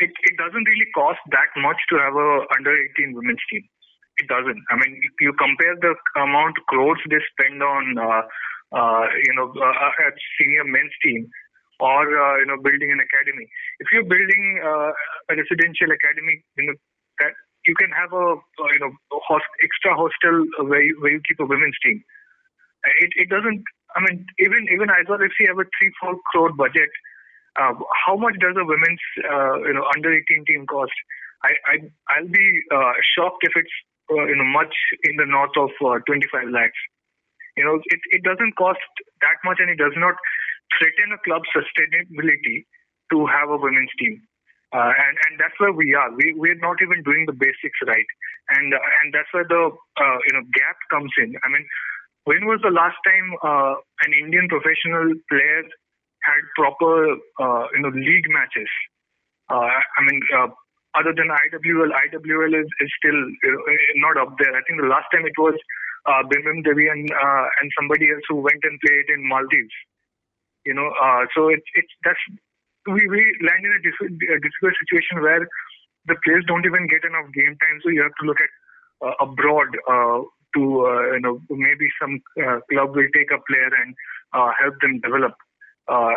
it 0.05 0.09
it 0.29 0.35
doesn't 0.41 0.65
really 0.71 0.87
cost 0.95 1.19
that 1.35 1.51
much 1.65 1.77
to 1.91 1.99
have 2.03 2.15
a 2.15 2.29
under 2.57 2.73
18 2.97 3.13
women's 3.13 3.43
team. 3.51 3.61
It 4.17 4.27
doesn't. 4.27 4.57
I 4.71 4.75
mean, 4.81 4.97
if 5.09 5.13
you 5.25 5.33
compare 5.43 5.75
the 5.85 5.93
amount 6.19 6.55
crores 6.67 6.97
they 7.13 7.21
spend 7.33 7.61
on 7.61 7.97
uh, 7.99 8.07
uh, 8.09 8.21
you 8.73 9.33
know 9.35 9.51
uh, 9.51 10.05
at 10.07 10.15
senior 10.39 10.63
men's 10.63 10.95
team 11.03 11.29
or 11.81 12.05
uh, 12.05 12.37
you 12.37 12.45
know 12.45 12.61
building 12.61 12.93
an 12.93 13.01
academy. 13.01 13.49
If 13.81 13.89
you're 13.91 14.05
building 14.05 14.61
uh, 14.63 14.93
a 14.93 15.33
residential 15.33 15.89
academy, 15.89 16.45
you 16.55 16.69
know 16.69 16.77
that 17.19 17.33
you 17.65 17.75
can 17.75 17.89
have 17.91 18.13
a 18.13 18.37
uh, 18.37 18.69
you 18.71 18.79
know 18.79 18.93
host, 19.11 19.49
extra 19.65 19.97
hostel 19.97 20.45
where 20.69 20.81
you, 20.81 20.95
where 21.01 21.11
you 21.11 21.21
keep 21.27 21.41
a 21.41 21.45
women's 21.45 21.77
team. 21.83 22.05
It 23.01 23.11
it 23.17 23.29
doesn't. 23.29 23.65
I 23.97 23.99
mean, 24.05 24.25
even 24.39 24.69
even 24.71 24.93
Aizawl 24.93 25.19
FC 25.19 25.49
have 25.49 25.59
a 25.59 25.67
three 25.77 25.91
four 25.99 26.15
crore 26.31 26.53
budget. 26.53 26.93
Uh, 27.59 27.75
how 28.05 28.15
much 28.15 28.39
does 28.39 28.55
a 28.55 28.63
women's 28.63 29.03
uh, 29.25 29.57
you 29.65 29.73
know 29.73 29.85
under 29.97 30.13
18 30.13 30.45
team 30.45 30.65
cost? 30.69 30.95
I 31.43 31.51
I 31.65 31.75
I'll 32.13 32.29
be 32.29 32.47
uh, 32.71 32.93
shocked 33.17 33.43
if 33.43 33.53
it's 33.57 33.75
uh, 34.13 34.25
you 34.29 34.37
know 34.37 34.45
much 34.45 34.73
in 35.03 35.17
the 35.17 35.25
north 35.25 35.57
of 35.57 35.73
uh, 35.81 35.99
25 36.05 36.49
lakhs. 36.53 36.77
You 37.57 37.65
know, 37.65 37.75
it 37.83 38.01
it 38.11 38.23
doesn't 38.23 38.55
cost 38.55 38.79
that 39.21 39.37
much, 39.43 39.59
and 39.59 39.69
it 39.69 39.77
does 39.77 39.95
not 39.97 40.15
threaten 40.77 41.11
a 41.11 41.19
club's 41.27 41.49
sustainability 41.51 42.63
to 43.11 43.25
have 43.27 43.49
a 43.49 43.57
women's 43.59 43.91
team. 43.99 44.21
Uh, 44.71 44.87
and 44.95 45.15
and 45.27 45.33
that's 45.35 45.57
where 45.59 45.75
we 45.75 45.93
are. 45.93 46.09
We 46.15 46.33
we're 46.37 46.59
not 46.63 46.79
even 46.79 47.03
doing 47.03 47.27
the 47.27 47.35
basics 47.35 47.79
right, 47.85 48.07
and 48.55 48.73
uh, 48.73 48.79
and 49.03 49.11
that's 49.11 49.27
where 49.35 49.43
the 49.43 49.67
uh, 49.67 50.17
you 50.23 50.33
know 50.33 50.43
gap 50.55 50.79
comes 50.89 51.11
in. 51.19 51.35
I 51.43 51.47
mean, 51.51 51.67
when 52.23 52.47
was 52.47 52.63
the 52.63 52.71
last 52.71 52.95
time 53.03 53.27
uh, 53.43 53.75
an 54.07 54.15
Indian 54.15 54.47
professional 54.47 55.11
player 55.27 55.67
had 56.23 56.41
proper 56.55 57.19
uh, 57.43 57.67
you 57.75 57.83
know 57.83 57.91
league 57.91 58.31
matches? 58.31 58.71
Uh, 59.51 59.67
I 59.67 59.99
mean, 60.07 60.23
uh, 60.31 60.47
other 60.95 61.11
than 61.11 61.27
IWL, 61.27 61.91
IWL 61.91 62.55
is, 62.55 62.69
is 62.79 62.89
still 62.95 63.19
you 63.43 63.51
know, 63.51 63.61
not 64.07 64.15
up 64.23 64.39
there. 64.39 64.55
I 64.55 64.63
think 64.63 64.79
the 64.79 64.87
last 64.87 65.11
time 65.11 65.27
it 65.27 65.35
was 65.35 65.59
uh, 66.05 66.23
Bembem 66.25 66.63
Devi 66.63 66.87
and 66.87 67.09
uh, 67.11 67.45
and 67.61 67.71
somebody 67.77 68.09
else 68.11 68.23
who 68.29 68.37
went 68.37 68.61
and 68.63 68.79
played 68.81 69.07
in 69.13 69.27
Maldives. 69.27 69.75
You 70.65 70.73
know, 70.73 70.89
uh, 71.01 71.25
so 71.35 71.49
it's 71.49 71.65
it's 71.75 71.93
that's 72.03 72.19
we 72.87 73.01
we 73.07 73.21
land 73.45 73.65
in 73.65 73.73
a 73.73 73.81
a 74.35 74.39
difficult 74.39 74.73
situation 74.81 75.21
where 75.21 75.45
the 76.05 76.15
players 76.25 76.45
don't 76.47 76.65
even 76.65 76.87
get 76.87 77.05
enough 77.05 77.29
game 77.33 77.55
time. 77.61 77.77
So 77.83 77.89
you 77.89 78.01
have 78.01 78.15
to 78.19 78.25
look 78.25 78.41
at 78.41 78.51
uh, 79.05 79.15
abroad 79.21 79.69
uh, 79.89 80.21
to 80.55 80.61
uh, 80.85 81.13
you 81.17 81.21
know 81.21 81.39
maybe 81.49 81.87
some 82.01 82.21
uh, 82.41 82.59
club 82.69 82.95
will 82.95 83.09
take 83.13 83.31
a 83.31 83.41
player 83.47 83.71
and 83.83 83.95
uh, 84.33 84.51
help 84.61 84.75
them 84.81 84.99
develop. 85.01 85.33
Uh, 85.87 86.15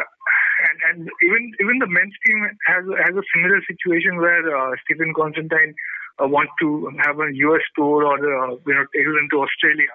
and 0.68 0.76
and 0.88 0.98
even 1.22 1.42
even 1.60 1.78
the 1.78 1.90
men's 1.90 2.14
team 2.26 2.38
has 2.66 2.84
has 3.04 3.14
a 3.14 3.26
similar 3.34 3.60
situation 3.66 4.16
where 4.18 4.44
uh, 4.54 4.72
Stephen 4.84 5.12
Constantine 5.14 5.74
uh, 6.22 6.28
wants 6.28 6.52
to 6.60 6.90
have 7.02 7.18
a 7.18 7.34
US 7.34 7.64
tour 7.76 8.04
or 8.06 8.18
uh, 8.18 8.54
you 8.66 8.74
know 8.74 8.86
take 8.94 9.06
them 9.06 9.28
to 9.32 9.42
Australia, 9.42 9.94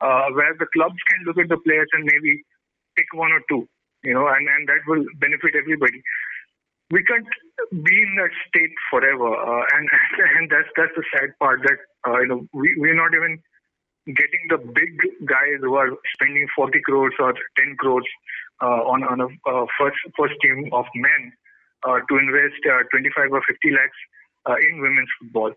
uh, 0.00 0.26
where 0.34 0.54
the 0.58 0.66
clubs 0.74 0.98
can 1.10 1.24
look 1.26 1.38
at 1.38 1.48
the 1.48 1.60
players 1.62 1.88
and 1.92 2.04
maybe 2.04 2.42
pick 2.96 3.06
one 3.14 3.32
or 3.32 3.42
two, 3.48 3.68
you 4.02 4.14
know, 4.14 4.26
and 4.26 4.48
and 4.48 4.68
that 4.68 4.82
will 4.86 5.04
benefit 5.20 5.54
everybody. 5.54 6.02
We 6.90 7.02
can't 7.04 7.28
be 7.70 7.96
in 8.02 8.12
that 8.20 8.34
state 8.48 8.74
forever, 8.90 9.30
uh, 9.32 9.64
and 9.76 9.84
and 10.36 10.50
that's 10.50 10.68
that's 10.76 10.96
the 10.96 11.06
sad 11.14 11.30
part 11.38 11.62
that 11.62 11.78
uh, 12.06 12.18
you 12.20 12.28
know 12.28 12.40
we 12.52 12.74
we're 12.76 12.98
not 12.98 13.14
even 13.14 13.38
getting 14.06 14.42
the 14.50 14.58
big 14.58 14.98
guys 15.26 15.60
who 15.60 15.74
are 15.74 15.90
spending 16.14 16.46
40 16.56 16.80
crores 16.82 17.14
or 17.20 17.32
10 17.32 17.76
crores 17.78 18.06
uh, 18.62 18.82
on 18.86 19.02
on 19.04 19.20
a 19.20 19.28
uh, 19.46 19.66
first 19.78 19.98
first 20.18 20.34
team 20.42 20.70
of 20.72 20.86
men 20.94 21.32
uh, 21.86 21.98
to 22.08 22.12
invest 22.18 22.62
uh, 22.66 22.82
25 22.90 23.34
or 23.34 23.42
50 23.42 23.74
lakhs 23.74 24.00
uh, 24.46 24.58
in 24.58 24.82
women's 24.82 25.10
football. 25.18 25.50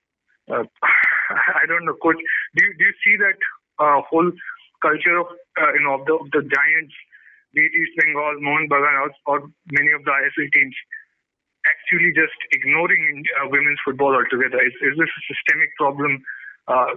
Uh, 0.50 0.66
I 1.62 1.66
don't 1.70 1.86
know, 1.86 1.98
coach. 2.02 2.18
Do 2.58 2.66
you, 2.66 2.72
do 2.78 2.84
you 2.86 2.96
see 3.02 3.16
that 3.18 3.38
whole 4.10 4.30
culture 4.82 5.18
of 5.18 5.28
you 5.74 5.82
know 5.86 6.02
of 6.02 6.06
the, 6.06 6.14
of 6.14 6.28
the 6.34 6.42
giants, 6.46 6.94
be 7.54 7.66
it 7.66 7.74
East 7.74 7.98
Bengal, 7.98 8.42
Mohun 8.42 8.70
Bagan, 8.70 9.10
or, 9.26 9.50
many 9.74 9.92
of 9.94 10.06
the 10.06 10.14
ISL 10.14 10.50
teams, 10.54 10.76
actually 11.66 12.14
just 12.14 12.38
ignoring 12.54 13.26
women's 13.50 13.82
football 13.86 14.14
altogether? 14.14 14.62
Is, 14.62 14.74
is 14.86 14.94
this 14.98 15.10
a 15.10 15.22
systemic 15.30 15.74
problem 15.78 16.22
uh, 16.68 16.96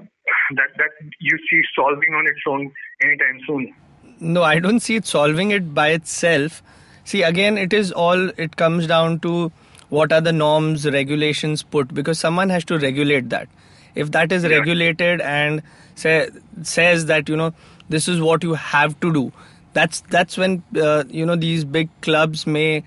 that 0.57 0.71
that 0.77 0.91
you 1.21 1.39
see 1.51 1.61
solving 1.75 2.15
on 2.15 2.27
its 2.27 2.41
own 2.47 2.73
anytime 3.03 3.41
soon? 3.47 3.75
No, 4.21 4.43
I 4.43 4.59
don't 4.59 4.81
see 4.81 4.97
it 4.97 5.07
solving 5.07 5.53
it 5.53 5.75
by 5.75 5.91
itself. 5.91 6.63
See, 7.05 7.23
again, 7.23 7.57
it 7.57 7.73
is 7.73 7.93
all, 7.93 8.29
it 8.31 8.57
comes 8.57 8.87
down 8.87 9.21
to 9.21 9.53
what 9.89 10.13
are 10.13 10.21
the 10.21 10.33
norms, 10.33 10.85
regulations 10.87 11.63
put, 11.63 11.95
because 11.95 12.19
someone 12.19 12.51
has 12.51 12.65
to 12.67 12.79
regulate 12.79 13.31
that. 13.31 13.49
If 13.95 14.11
that 14.11 14.33
is 14.33 14.45
regulated 14.45 15.21
and 15.21 15.63
say, 15.95 16.29
says 16.63 17.07
that, 17.07 17.29
you 17.29 17.37
know, 17.37 17.55
this 17.89 18.09
is 18.09 18.21
what 18.21 18.43
you 18.43 18.55
have 18.55 18.99
to 19.01 19.13
do, 19.13 19.33
that's, 19.73 20.01
that's 20.01 20.37
when, 20.37 20.63
uh, 20.77 21.05
you 21.09 21.25
know, 21.25 21.37
these 21.37 21.65
big 21.65 21.89
clubs 22.03 22.47
may 22.47 22.85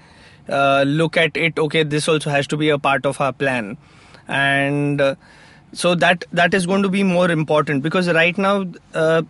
uh, 0.49 0.83
look 0.85 1.17
at 1.17 1.35
it, 1.35 1.57
okay, 1.57 1.83
this 1.83 2.07
also 2.07 2.29
has 2.29 2.45
to 2.47 2.57
be 2.57 2.69
a 2.69 2.77
part 2.77 3.05
of 3.05 3.19
our 3.19 3.33
plan. 3.33 3.77
And, 4.27 5.01
uh, 5.01 5.15
so 5.73 5.95
that 5.95 6.23
that 6.31 6.53
is 6.53 6.65
going 6.65 6.83
to 6.83 6.89
be 6.89 7.03
more 7.03 7.29
important 7.31 7.83
because 7.83 8.09
right 8.11 8.37
now 8.37 8.65
uh, 8.93 9.21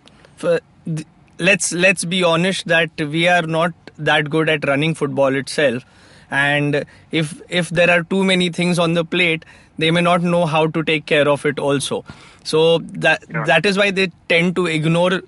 th- 0.86 1.06
let's 1.38 1.72
let's 1.72 2.04
be 2.04 2.22
honest 2.22 2.66
that 2.68 2.90
we 3.00 3.28
are 3.28 3.42
not 3.42 3.72
that 3.98 4.30
good 4.30 4.48
at 4.48 4.66
running 4.66 4.94
football 4.94 5.34
itself. 5.34 5.84
And 6.30 6.84
if 7.10 7.40
if 7.48 7.68
there 7.70 7.90
are 7.90 8.02
too 8.02 8.24
many 8.24 8.48
things 8.50 8.78
on 8.78 8.94
the 8.94 9.04
plate 9.04 9.44
they 9.78 9.90
may 9.90 10.00
not 10.00 10.22
know 10.22 10.44
how 10.46 10.66
to 10.66 10.82
take 10.82 11.06
care 11.06 11.28
of 11.28 11.44
it 11.46 11.58
also. 11.58 12.04
So 12.44 12.78
that 13.06 13.24
Yeah. 13.30 13.44
that 13.44 13.66
is 13.66 13.78
why 13.78 13.90
they 13.90 14.10
tend 14.28 14.54
to 14.56 14.66
ignore 14.66 15.22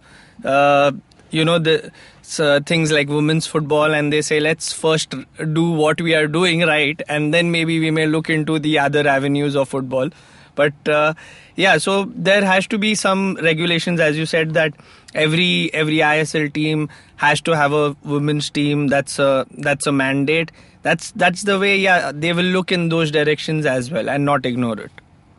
uh, 0.44 0.92
you 1.30 1.44
know 1.44 1.58
the 1.58 1.90
uh, 2.38 2.60
things 2.66 2.90
like 2.92 3.08
women's 3.08 3.46
football 3.46 3.92
and 3.94 4.12
they 4.12 4.22
say 4.22 4.40
let's 4.40 4.72
first 4.72 5.14
do 5.52 5.70
what 5.70 6.00
we 6.00 6.14
are 6.14 6.26
doing 6.26 6.60
right 6.62 7.02
and 7.08 7.34
then 7.34 7.50
maybe 7.50 7.78
we 7.80 7.90
may 7.90 8.06
look 8.06 8.30
into 8.30 8.58
the 8.58 8.78
other 8.78 9.06
avenues 9.06 9.56
of 9.56 9.68
football 9.68 10.08
but 10.54 10.88
uh, 10.88 11.14
yeah 11.56 11.78
so 11.78 12.04
there 12.14 12.44
has 12.44 12.66
to 12.66 12.78
be 12.78 12.94
some 12.94 13.34
regulations 13.42 14.00
as 14.00 14.16
you 14.16 14.26
said 14.26 14.54
that 14.54 14.74
every 15.14 15.72
every 15.72 15.98
ISL 15.98 16.52
team 16.52 16.88
has 17.16 17.40
to 17.40 17.56
have 17.56 17.72
a 17.72 17.96
women's 18.02 18.50
team 18.50 18.88
that's 18.88 19.18
a 19.18 19.46
that's 19.58 19.86
a 19.86 19.92
mandate 19.92 20.50
that's 20.82 21.12
that's 21.12 21.42
the 21.42 21.58
way 21.58 21.76
yeah 21.76 22.12
they 22.12 22.32
will 22.32 22.52
look 22.58 22.72
in 22.72 22.88
those 22.88 23.10
directions 23.10 23.66
as 23.66 23.90
well 23.90 24.08
and 24.08 24.24
not 24.24 24.44
ignore 24.44 24.78
it 24.78 24.90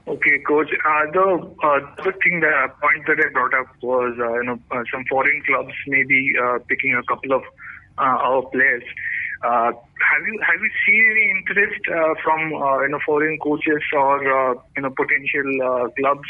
Okay, 0.08 0.38
coach. 0.48 0.70
Uh, 0.86 1.12
the 1.12 1.56
uh, 1.64 1.80
the 2.04 2.14
thing 2.22 2.40
that 2.42 2.54
uh, 2.54 2.68
point 2.80 3.08
that 3.08 3.18
I 3.18 3.34
brought 3.34 3.56
up 3.56 3.66
was 3.82 4.14
uh, 4.20 4.34
you 4.36 4.44
know 4.44 4.60
uh, 4.70 4.84
some 4.94 5.04
foreign 5.10 5.42
clubs 5.48 5.74
maybe 5.88 6.32
uh, 6.40 6.60
picking 6.68 6.94
a 6.94 7.02
couple 7.10 7.34
of 7.34 7.42
our 7.98 8.44
players. 8.50 8.84
Uh, 9.46 9.72
have 10.12 10.24
you 10.28 10.36
have 10.42 10.60
you 10.66 10.72
seen 10.86 11.04
any 11.14 11.26
interest 11.38 11.82
uh, 11.88 12.14
from 12.24 12.40
uh, 12.54 12.82
you 12.82 12.90
know 12.90 13.00
foreign 13.06 13.38
coaches 13.40 13.84
or 13.94 14.18
uh, 14.38 14.54
you 14.76 14.82
know 14.84 14.90
potential 15.02 15.50
uh, 15.70 15.88
clubs 16.00 16.30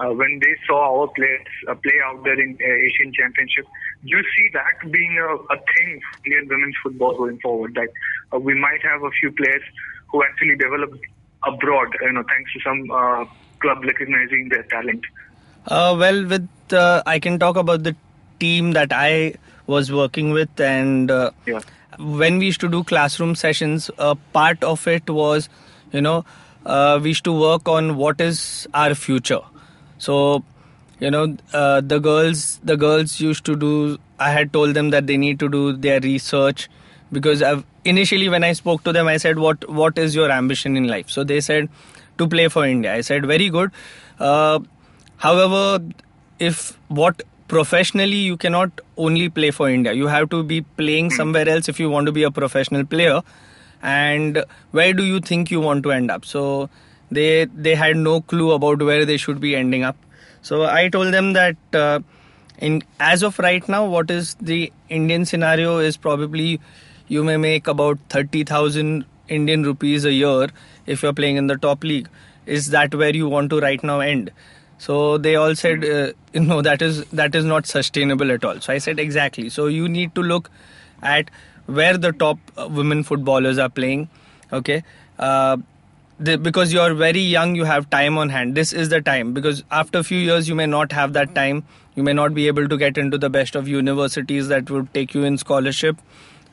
uh, 0.00 0.10
when 0.20 0.38
they 0.40 0.54
saw 0.66 0.78
our 1.00 1.08
players 1.08 1.46
uh, 1.68 1.74
play 1.74 1.98
out 2.06 2.22
there 2.24 2.40
in 2.40 2.56
uh, 2.60 2.86
Asian 2.88 3.12
Championship? 3.12 3.66
Do 4.02 4.16
you 4.16 4.22
see 4.36 4.46
that 4.54 4.90
being 4.90 5.18
a, 5.18 5.34
a 5.54 5.58
thing 5.74 6.00
in 6.24 6.48
women's 6.48 6.74
football 6.82 7.16
going 7.16 7.38
forward? 7.40 7.74
That 7.74 7.90
uh, 8.32 8.38
we 8.38 8.54
might 8.54 8.82
have 8.82 9.02
a 9.02 9.10
few 9.20 9.30
players 9.32 9.62
who 10.10 10.22
actually 10.24 10.56
develop 10.56 10.98
abroad, 11.46 11.88
you 12.00 12.12
know, 12.12 12.24
thanks 12.28 12.52
to 12.54 12.60
some 12.60 12.90
uh, 12.90 13.24
club 13.60 13.84
recognizing 13.84 14.48
their 14.48 14.62
talent. 14.64 15.04
Uh, 15.66 15.96
well, 15.98 16.26
with 16.26 16.48
uh, 16.72 17.02
I 17.06 17.18
can 17.18 17.38
talk 17.38 17.56
about 17.56 17.82
the 17.82 17.94
team 18.40 18.72
that 18.72 18.92
I 18.92 19.34
was 19.66 19.92
working 19.92 20.30
with, 20.30 20.60
and 20.60 21.10
uh, 21.10 21.30
Yeah. 21.46 21.60
When 21.98 22.38
we 22.38 22.46
used 22.46 22.60
to 22.60 22.68
do 22.68 22.84
classroom 22.84 23.34
sessions, 23.34 23.90
a 23.98 24.14
part 24.14 24.62
of 24.62 24.86
it 24.86 25.08
was, 25.08 25.48
you 25.92 26.00
know, 26.00 26.24
uh, 26.66 26.98
we 27.02 27.10
used 27.10 27.24
to 27.24 27.32
work 27.32 27.68
on 27.68 27.96
what 27.96 28.20
is 28.20 28.66
our 28.74 28.94
future. 28.94 29.40
So, 29.98 30.44
you 31.00 31.10
know, 31.10 31.36
uh, 31.52 31.80
the 31.80 31.98
girls, 31.98 32.60
the 32.62 32.76
girls 32.76 33.20
used 33.20 33.44
to 33.46 33.56
do. 33.56 33.98
I 34.18 34.30
had 34.30 34.52
told 34.52 34.74
them 34.74 34.90
that 34.90 35.06
they 35.06 35.16
need 35.16 35.38
to 35.40 35.48
do 35.48 35.72
their 35.72 36.00
research 36.00 36.68
because 37.12 37.42
I've, 37.42 37.64
initially 37.84 38.28
when 38.28 38.44
I 38.44 38.52
spoke 38.52 38.84
to 38.84 38.92
them, 38.92 39.08
I 39.08 39.16
said, 39.16 39.38
"What 39.38 39.68
what 39.68 39.98
is 39.98 40.14
your 40.14 40.30
ambition 40.30 40.76
in 40.76 40.88
life?" 40.88 41.10
So 41.10 41.24
they 41.24 41.40
said, 41.40 41.68
"To 42.18 42.28
play 42.28 42.48
for 42.48 42.64
India." 42.64 42.94
I 42.94 43.00
said, 43.02 43.26
"Very 43.26 43.50
good." 43.50 43.70
Uh, 44.18 44.60
however, 45.16 45.84
if 46.38 46.78
what 46.88 47.22
professionally 47.48 48.16
you 48.16 48.36
cannot 48.36 48.80
only 48.96 49.28
play 49.28 49.50
for 49.50 49.68
India, 49.68 49.92
you 49.92 50.06
have 50.06 50.30
to 50.30 50.42
be 50.42 50.62
playing 50.62 51.10
somewhere 51.10 51.48
else 51.48 51.68
if 51.68 51.78
you 51.78 51.90
want 51.90 52.06
to 52.06 52.12
be 52.12 52.22
a 52.22 52.30
professional 52.30 52.84
player. 52.84 53.20
And 53.82 54.44
where 54.70 54.92
do 54.94 55.04
you 55.04 55.20
think 55.20 55.50
you 55.50 55.60
want 55.60 55.82
to 55.84 55.92
end 55.92 56.10
up? 56.10 56.24
So 56.24 56.70
they 57.10 57.44
they 57.44 57.74
had 57.74 57.96
no 57.96 58.20
clue 58.20 58.52
about 58.52 58.82
where 58.82 59.04
they 59.04 59.16
should 59.16 59.40
be 59.40 59.54
ending 59.54 59.84
up. 59.84 59.96
So 60.42 60.64
I 60.64 60.88
told 60.88 61.12
them 61.12 61.32
that 61.34 61.56
uh, 61.74 62.00
in 62.58 62.82
as 62.98 63.22
of 63.22 63.38
right 63.38 63.68
now, 63.68 63.84
what 63.84 64.10
is 64.10 64.34
the 64.40 64.72
Indian 64.88 65.24
scenario 65.24 65.78
is 65.78 65.96
probably 65.96 66.60
you 67.08 67.24
may 67.24 67.36
make 67.36 67.66
about 67.66 67.98
thirty 68.08 68.44
thousand 68.44 69.04
Indian 69.28 69.62
rupees 69.64 70.04
a 70.04 70.12
year 70.12 70.48
if 70.86 71.02
you're 71.02 71.12
playing 71.12 71.36
in 71.36 71.46
the 71.46 71.56
top 71.56 71.84
league. 71.84 72.08
Is 72.46 72.70
that 72.70 72.94
where 72.94 73.14
you 73.14 73.28
want 73.28 73.50
to 73.50 73.60
right 73.60 73.82
now 73.82 74.00
end? 74.00 74.30
So 74.84 75.16
they 75.16 75.34
all 75.36 75.54
said, 75.54 75.84
uh, 75.84 76.12
you 76.34 76.40
know, 76.40 76.60
that 76.62 76.82
is 76.82 77.04
that 77.20 77.34
is 77.34 77.44
not 77.44 77.66
sustainable 77.66 78.30
at 78.32 78.44
all. 78.44 78.60
So 78.60 78.72
I 78.72 78.78
said 78.78 78.98
exactly. 78.98 79.48
So 79.48 79.66
you 79.66 79.88
need 79.88 80.14
to 80.16 80.22
look 80.22 80.50
at 81.02 81.30
where 81.66 81.96
the 81.96 82.12
top 82.12 82.38
uh, 82.56 82.68
women 82.80 83.02
footballers 83.02 83.58
are 83.58 83.70
playing. 83.70 84.08
Okay. 84.52 84.82
Uh, 85.18 85.56
because 86.22 86.72
you're 86.72 86.94
very 86.94 87.20
young, 87.20 87.54
you 87.56 87.64
have 87.64 87.88
time 87.90 88.18
on 88.18 88.28
hand. 88.28 88.54
This 88.54 88.72
is 88.72 88.88
the 88.90 89.00
time 89.00 89.32
because 89.32 89.64
after 89.70 89.98
a 89.98 90.04
few 90.04 90.18
years, 90.18 90.48
you 90.48 90.54
may 90.54 90.66
not 90.66 90.92
have 90.92 91.12
that 91.14 91.34
time. 91.34 91.64
You 91.96 92.02
may 92.02 92.12
not 92.12 92.34
be 92.34 92.46
able 92.46 92.68
to 92.68 92.76
get 92.76 92.98
into 92.98 93.18
the 93.18 93.30
best 93.30 93.56
of 93.56 93.66
universities 93.66 94.48
that 94.48 94.70
would 94.70 94.92
take 94.94 95.14
you 95.14 95.24
in 95.24 95.38
scholarship, 95.38 95.96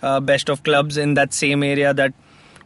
uh, 0.01 0.19
best 0.19 0.49
of 0.49 0.63
clubs 0.63 0.97
in 0.97 1.13
that 1.15 1.33
same 1.33 1.63
area 1.63 1.93
that 1.93 2.13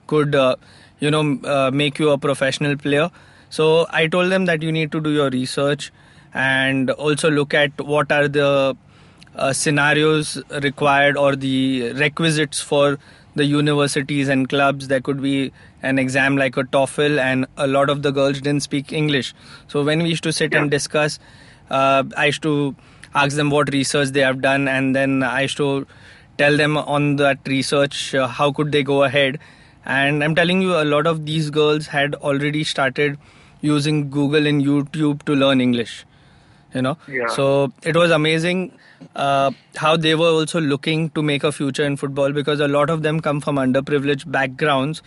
could, 0.07 0.35
uh, 0.35 0.55
you 0.99 1.11
know, 1.11 1.39
uh, 1.43 1.71
make 1.73 1.99
you 1.99 2.11
a 2.11 2.17
professional 2.17 2.77
player. 2.77 3.09
So 3.55 3.87
I 3.89 4.07
told 4.07 4.31
them 4.31 4.45
that 4.45 4.61
you 4.61 4.71
need 4.71 4.91
to 4.91 4.99
do 4.99 5.11
your 5.11 5.29
research 5.29 5.91
and 6.33 6.89
also 6.91 7.29
look 7.31 7.53
at 7.53 7.79
what 7.79 8.11
are 8.11 8.27
the 8.27 8.75
uh, 9.35 9.53
scenarios 9.53 10.41
required 10.61 11.15
or 11.15 11.35
the 11.37 11.93
requisites 11.93 12.59
for 12.59 12.97
the 13.35 13.45
universities 13.45 14.27
and 14.27 14.49
clubs. 14.49 14.89
There 14.89 14.99
could 14.99 15.21
be 15.21 15.53
an 15.81 15.99
exam 15.99 16.35
like 16.35 16.57
a 16.57 16.63
TOEFL, 16.63 17.17
and 17.17 17.45
a 17.55 17.67
lot 17.67 17.89
of 17.89 18.01
the 18.01 18.11
girls 18.11 18.41
didn't 18.41 18.63
speak 18.63 18.91
English. 18.91 19.33
So 19.69 19.83
when 19.83 20.03
we 20.03 20.09
used 20.09 20.23
to 20.23 20.33
sit 20.33 20.53
and 20.53 20.69
discuss, 20.69 21.17
uh, 21.69 22.03
I 22.17 22.25
used 22.25 22.43
to 22.43 22.75
ask 23.13 23.37
them 23.37 23.49
what 23.51 23.71
research 23.71 24.09
they 24.09 24.21
have 24.21 24.41
done, 24.41 24.67
and 24.67 24.93
then 24.93 25.23
I 25.23 25.43
used 25.43 25.57
to 25.57 25.87
tell 26.37 26.57
them 26.57 26.77
on 26.77 27.15
that 27.23 27.39
research 27.45 28.13
uh, 28.15 28.27
how 28.27 28.51
could 28.51 28.73
they 28.73 28.83
go 28.83 29.03
ahead. 29.03 29.39
And 29.85 30.23
I'm 30.23 30.35
telling 30.35 30.61
you, 30.61 30.75
a 30.75 30.83
lot 30.83 31.07
of 31.07 31.25
these 31.25 31.49
girls 31.49 31.87
had 31.87 32.15
already 32.15 32.63
started 32.65 33.17
using 33.61 34.09
Google 34.09 34.47
and 34.47 34.63
YouTube 34.63 35.23
to 35.23 35.35
learn 35.35 35.61
English. 35.61 36.05
You 36.73 36.81
know, 36.81 36.97
Yeah. 37.07 37.27
so 37.27 37.71
it 37.83 37.95
was 37.95 38.11
amazing 38.11 38.71
uh, 39.15 39.51
how 39.77 39.95
they 39.95 40.13
were 40.15 40.27
also 40.29 40.59
looking 40.59 41.09
to 41.11 41.21
make 41.23 41.43
a 41.45 41.51
future 41.51 41.85
in 41.85 41.95
football 41.95 42.33
because 42.33 42.59
a 42.59 42.67
lot 42.67 42.89
of 42.89 43.01
them 43.01 43.21
come 43.21 43.39
from 43.39 43.55
underprivileged 43.55 44.29
backgrounds, 44.29 45.01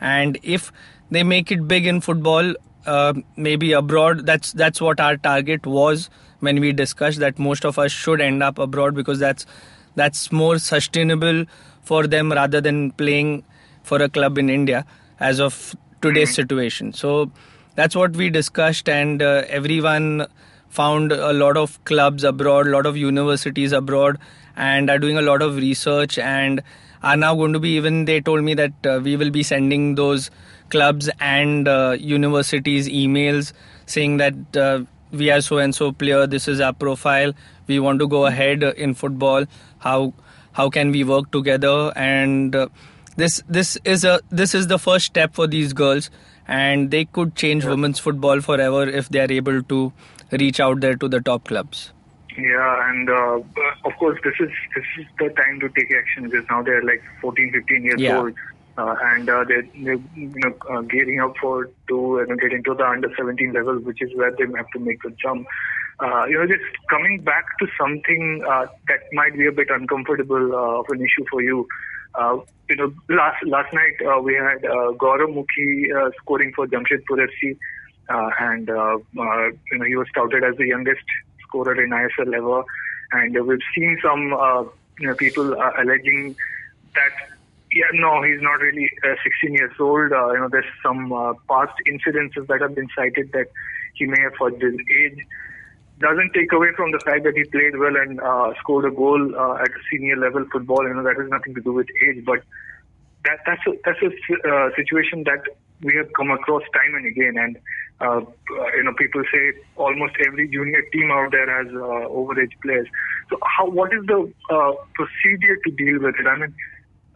and 0.00 0.38
if 0.42 0.72
they 1.10 1.22
make 1.22 1.52
it 1.52 1.68
big 1.68 1.86
in 1.86 2.00
football, 2.00 2.52
uh, 2.86 3.12
maybe 3.36 3.72
abroad, 3.72 4.26
that's 4.26 4.52
that's 4.52 4.80
what 4.80 4.98
our 4.98 5.16
target 5.16 5.64
was 5.66 6.10
when 6.40 6.58
we 6.60 6.72
discussed 6.72 7.20
that 7.20 7.38
most 7.38 7.64
of 7.64 7.78
us 7.78 7.92
should 7.92 8.20
end 8.20 8.42
up 8.42 8.58
abroad 8.58 8.94
because 8.96 9.20
that's 9.20 9.46
that's 9.94 10.32
more 10.32 10.58
sustainable 10.58 11.44
for 11.82 12.06
them 12.08 12.32
rather 12.32 12.60
than 12.60 12.90
playing 12.92 13.44
for 13.84 14.02
a 14.02 14.08
club 14.08 14.38
in 14.38 14.50
India 14.50 14.84
as 15.20 15.38
of 15.40 15.76
today's 16.00 16.34
situation. 16.34 16.92
So 16.92 17.30
that's 17.74 17.96
what 17.96 18.16
we 18.16 18.30
discussed, 18.30 18.88
and 18.88 19.22
uh, 19.22 19.44
everyone 19.48 20.26
found 20.68 21.12
a 21.12 21.32
lot 21.32 21.56
of 21.56 21.82
clubs 21.84 22.24
abroad, 22.24 22.66
a 22.66 22.70
lot 22.70 22.86
of 22.86 22.96
universities 22.96 23.72
abroad, 23.72 24.18
and 24.56 24.90
are 24.90 24.98
doing 24.98 25.18
a 25.18 25.22
lot 25.22 25.42
of 25.42 25.56
research 25.56 26.18
and 26.18 26.62
are 27.02 27.16
now 27.16 27.34
going 27.34 27.52
to 27.52 27.58
be 27.58 27.70
even. 27.76 28.04
They 28.04 28.20
told 28.20 28.42
me 28.44 28.54
that 28.54 28.72
uh, 28.86 29.00
we 29.02 29.16
will 29.16 29.30
be 29.30 29.42
sending 29.42 29.94
those 29.94 30.30
clubs 30.70 31.10
and 31.20 31.68
uh, 31.68 31.96
universities 31.98 32.88
emails 32.88 33.52
saying 33.86 34.16
that 34.18 34.56
uh, 34.56 34.84
we 35.10 35.30
are 35.30 35.40
so 35.40 35.58
and 35.58 35.74
so 35.74 35.92
player. 35.92 36.26
This 36.26 36.48
is 36.48 36.60
our 36.60 36.72
profile. 36.72 37.32
We 37.66 37.78
want 37.78 38.00
to 38.00 38.08
go 38.08 38.26
ahead 38.26 38.62
in 38.62 38.94
football. 38.94 39.44
How 39.78 40.14
how 40.52 40.68
can 40.70 40.90
we 40.90 41.04
work 41.04 41.30
together 41.30 41.92
and 41.96 42.54
uh, 42.54 42.68
this 43.16 43.42
this 43.48 43.78
is 43.84 44.04
a 44.04 44.20
this 44.30 44.54
is 44.54 44.66
the 44.66 44.78
first 44.78 45.06
step 45.06 45.34
for 45.34 45.46
these 45.46 45.72
girls 45.72 46.10
and 46.48 46.90
they 46.90 47.04
could 47.04 47.34
change 47.36 47.64
women's 47.64 47.98
football 47.98 48.40
forever 48.40 48.88
if 48.88 49.08
they 49.08 49.20
are 49.20 49.30
able 49.32 49.62
to 49.62 49.92
reach 50.32 50.60
out 50.60 50.80
there 50.80 50.96
to 50.96 51.08
the 51.08 51.20
top 51.20 51.44
clubs 51.44 51.92
Yeah, 52.36 52.88
and 52.90 53.10
uh, 53.10 53.36
of 53.84 53.92
course, 53.98 54.18
this 54.24 54.32
is 54.40 54.52
this 54.74 54.84
is 55.00 55.06
the 55.18 55.28
time 55.40 55.60
to 55.60 55.68
take 55.78 55.90
action 55.96 56.24
because 56.28 56.46
now 56.50 56.62
they're 56.62 56.82
like 56.82 57.02
14, 57.20 57.52
15 57.52 57.84
years 57.84 58.00
Yeah. 58.04 58.16
old, 58.20 58.32
uh, 58.78 58.94
and 59.10 59.28
uh, 59.28 59.44
they're, 59.48 59.66
they're 59.84 60.00
you 60.14 60.32
know 60.44 60.54
uh, 60.72 60.80
gearing 60.94 61.20
up 61.20 61.34
for 61.42 61.66
to 61.90 61.98
you 62.20 62.26
know, 62.30 62.36
get 62.36 62.52
into 62.52 62.74
the 62.74 62.86
under 62.86 63.10
17 63.18 63.52
level, 63.52 63.78
which 63.90 64.00
is 64.00 64.10
where 64.16 64.32
they 64.38 64.48
have 64.56 64.70
to 64.76 64.80
make 64.80 65.02
the 65.02 65.12
jump. 65.22 65.46
Uh, 66.00 66.24
you 66.26 66.38
know, 66.38 66.46
just 66.46 66.64
coming 66.88 67.20
back 67.22 67.44
to 67.60 67.66
something 67.78 68.42
uh, 68.48 68.64
that 68.88 69.00
might 69.12 69.36
be 69.36 69.46
a 69.46 69.52
bit 69.52 69.68
uncomfortable 69.70 70.54
uh, 70.54 70.80
of 70.80 70.86
an 70.88 71.00
issue 71.00 71.24
for 71.30 71.42
you. 71.42 71.66
Uh, 72.14 72.38
you 72.68 72.76
know, 72.76 72.92
last 73.08 73.44
last 73.46 73.72
night 73.72 73.94
uh, 74.06 74.20
we 74.20 74.34
had 74.34 74.64
uh, 74.64 74.92
Gaurav 74.92 75.34
Mukhi 75.34 75.94
uh, 75.94 76.10
scoring 76.20 76.52
for 76.54 76.66
Jamshedpur 76.66 77.26
FC, 77.28 77.56
uh, 78.08 78.30
and 78.38 78.70
uh, 78.70 78.98
uh, 79.18 79.46
you 79.70 79.78
know 79.78 79.84
he 79.86 79.96
was 79.96 80.06
touted 80.14 80.44
as 80.44 80.56
the 80.56 80.66
youngest 80.66 81.04
scorer 81.42 81.82
in 81.82 81.90
ISL 81.90 82.34
ever. 82.34 82.64
And 83.12 83.46
we've 83.46 83.58
seen 83.74 83.98
some 84.02 84.32
uh, 84.32 84.62
you 84.98 85.08
know, 85.08 85.14
people 85.14 85.54
uh, 85.54 85.72
alleging 85.78 86.34
that 86.94 87.12
yeah, 87.74 87.86
no, 87.94 88.22
he's 88.22 88.42
not 88.42 88.60
really 88.60 88.90
uh, 89.02 89.14
16 89.22 89.54
years 89.54 89.72
old. 89.80 90.12
Uh, 90.12 90.32
you 90.32 90.40
know, 90.40 90.48
there's 90.50 90.66
some 90.82 91.12
uh, 91.12 91.32
past 91.48 91.72
incidences 91.88 92.46
that 92.48 92.60
have 92.60 92.74
been 92.74 92.88
cited 92.94 93.32
that 93.32 93.46
he 93.94 94.06
may 94.06 94.20
have 94.20 94.34
fudged 94.34 94.62
his 94.62 94.74
age. 95.00 95.26
Doesn't 95.98 96.32
take 96.34 96.52
away 96.52 96.68
from 96.76 96.90
the 96.90 96.98
fact 96.98 97.24
that 97.24 97.34
he 97.36 97.44
played 97.44 97.78
well 97.78 97.96
and 97.96 98.20
uh, 98.20 98.52
scored 98.58 98.86
a 98.86 98.90
goal 98.90 99.20
uh, 99.36 99.62
at 99.62 99.70
senior 99.90 100.16
level 100.16 100.44
football. 100.50 100.86
You 100.86 100.94
know, 100.94 101.02
that 101.04 101.16
has 101.16 101.28
nothing 101.30 101.54
to 101.54 101.60
do 101.60 101.72
with 101.72 101.86
age, 102.08 102.24
but 102.24 102.42
that 103.24 103.38
that's 103.46 103.62
a 103.66 103.72
that's 103.84 104.02
a 104.02 104.10
uh, 104.48 104.70
situation 104.74 105.22
that 105.24 105.42
we 105.82 105.94
have 105.96 106.12
come 106.14 106.30
across 106.30 106.62
time 106.74 106.94
and 106.94 107.06
again. 107.06 107.34
And 107.38 107.58
uh, 108.00 108.20
you 108.74 108.82
know 108.82 108.94
people 108.98 109.22
say 109.32 109.60
almost 109.76 110.14
every 110.26 110.48
junior 110.48 110.82
team 110.92 111.10
out 111.12 111.30
there 111.30 111.46
has 111.46 111.72
uh, 111.72 112.08
overage 112.10 112.54
players. 112.62 112.88
So 113.30 113.38
how 113.44 113.68
what 113.68 113.92
is 113.92 114.04
the 114.06 114.32
uh, 114.50 114.72
procedure 114.94 115.56
to 115.64 115.70
deal 115.70 116.00
with 116.02 116.16
it? 116.18 116.26
I 116.26 116.36
mean 116.36 116.54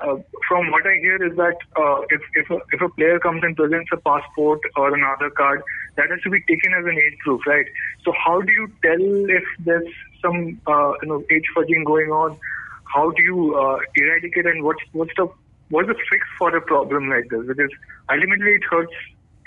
uh, 0.00 0.16
from 0.48 0.70
what 0.70 0.86
I 0.86 0.98
hear 1.00 1.16
is 1.24 1.36
that 1.36 1.56
uh, 1.76 2.00
if 2.10 2.20
if 2.34 2.50
a, 2.50 2.58
if 2.72 2.80
a 2.80 2.88
player 2.90 3.18
comes 3.18 3.42
and 3.42 3.56
presents 3.56 3.90
a 3.92 3.96
passport 3.96 4.60
or 4.76 4.94
an 4.94 5.00
Aadhaar 5.00 5.34
card, 5.34 5.62
that 5.96 6.10
has 6.10 6.20
to 6.22 6.30
be 6.30 6.40
taken 6.42 6.72
as 6.74 6.84
an 6.84 6.98
age 6.98 7.18
proof, 7.24 7.40
right? 7.46 7.66
So 8.04 8.12
how 8.12 8.40
do 8.40 8.52
you 8.52 8.70
tell 8.82 9.30
if 9.36 9.44
there's 9.60 9.92
some 10.22 10.60
uh, 10.66 10.92
you 11.02 11.08
know 11.08 11.24
age 11.30 11.44
fudging 11.56 11.84
going 11.84 12.10
on? 12.10 12.38
How 12.84 13.10
do 13.10 13.22
you 13.22 13.54
uh, 13.54 13.78
eradicate 13.94 14.46
and 14.46 14.62
what's 14.62 14.82
what's 14.92 15.12
the 15.16 15.28
what's 15.70 15.88
the 15.88 15.94
fix 16.10 16.26
for 16.38 16.54
a 16.56 16.60
problem 16.60 17.08
like 17.08 17.28
this? 17.30 17.46
Because 17.46 17.70
ultimately 18.10 18.52
it 18.52 18.64
hurts 18.70 18.92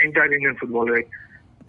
entire 0.02 0.34
Indian 0.34 0.56
football, 0.56 0.88
right? 0.88 1.08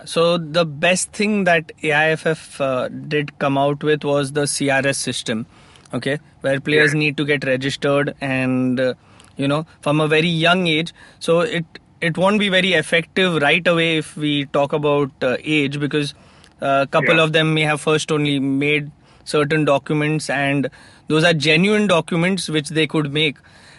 So 0.05 0.39
the 0.39 0.64
best 0.64 1.12
thing 1.12 1.45
that 1.45 1.72
AIFF 1.83 2.61
uh, 2.61 2.89
did 2.89 3.39
come 3.39 3.59
out 3.59 3.83
with 3.85 4.03
was 4.03 4.33
the 4.33 4.43
CRS 4.43 4.97
system, 4.97 5.47
okay, 5.93 6.18
where 6.41 6.59
players 6.59 6.95
need 6.95 7.18
to 7.18 7.26
get 7.26 7.45
registered 7.45 8.14
and 8.20 8.81
uh, 8.81 8.95
you 9.37 9.47
know 9.47 9.66
from 9.83 10.01
a 10.01 10.09
very 10.09 10.28
young 10.28 10.66
age. 10.66 10.95
So 11.18 11.41
it 11.41 11.66
it 12.01 12.17
won't 12.17 12.39
be 12.39 12.49
very 12.49 12.73
effective 12.75 13.41
right 13.43 13.67
away 13.67 13.99
if 13.99 14.17
we 14.17 14.47
talk 14.47 14.73
about 14.73 15.11
uh, 15.23 15.37
age 15.45 15.79
because 15.81 16.15
a 16.61 16.87
couple 16.91 17.17
Yeah. 17.17 17.23
of 17.25 17.33
them 17.33 17.55
may 17.55 17.63
have 17.63 17.81
first 17.81 18.11
only 18.13 18.39
made 18.41 18.91
certain 19.25 19.65
documents 19.65 20.29
and 20.31 20.71
those 21.09 21.25
are 21.25 21.33
genuine 21.35 21.87
documents 21.87 22.49
which 22.49 22.69
they 22.71 22.87
could 22.87 23.13
make 23.13 23.37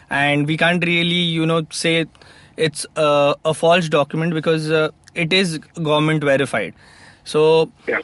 and 0.10 0.48
we 0.48 0.58
can't 0.58 0.86
really 0.86 1.22
you 1.40 1.46
know 1.46 1.66
say 1.72 2.06
it's 2.58 2.86
a, 2.96 3.36
a 3.46 3.54
false 3.54 3.90
document 3.90 4.34
because 4.34 4.70
uh, 4.72 4.90
it 5.16 5.34
is 5.34 5.58
government 5.90 6.24
verified 6.24 6.74
so 7.24 7.72
Yeah. 7.88 8.00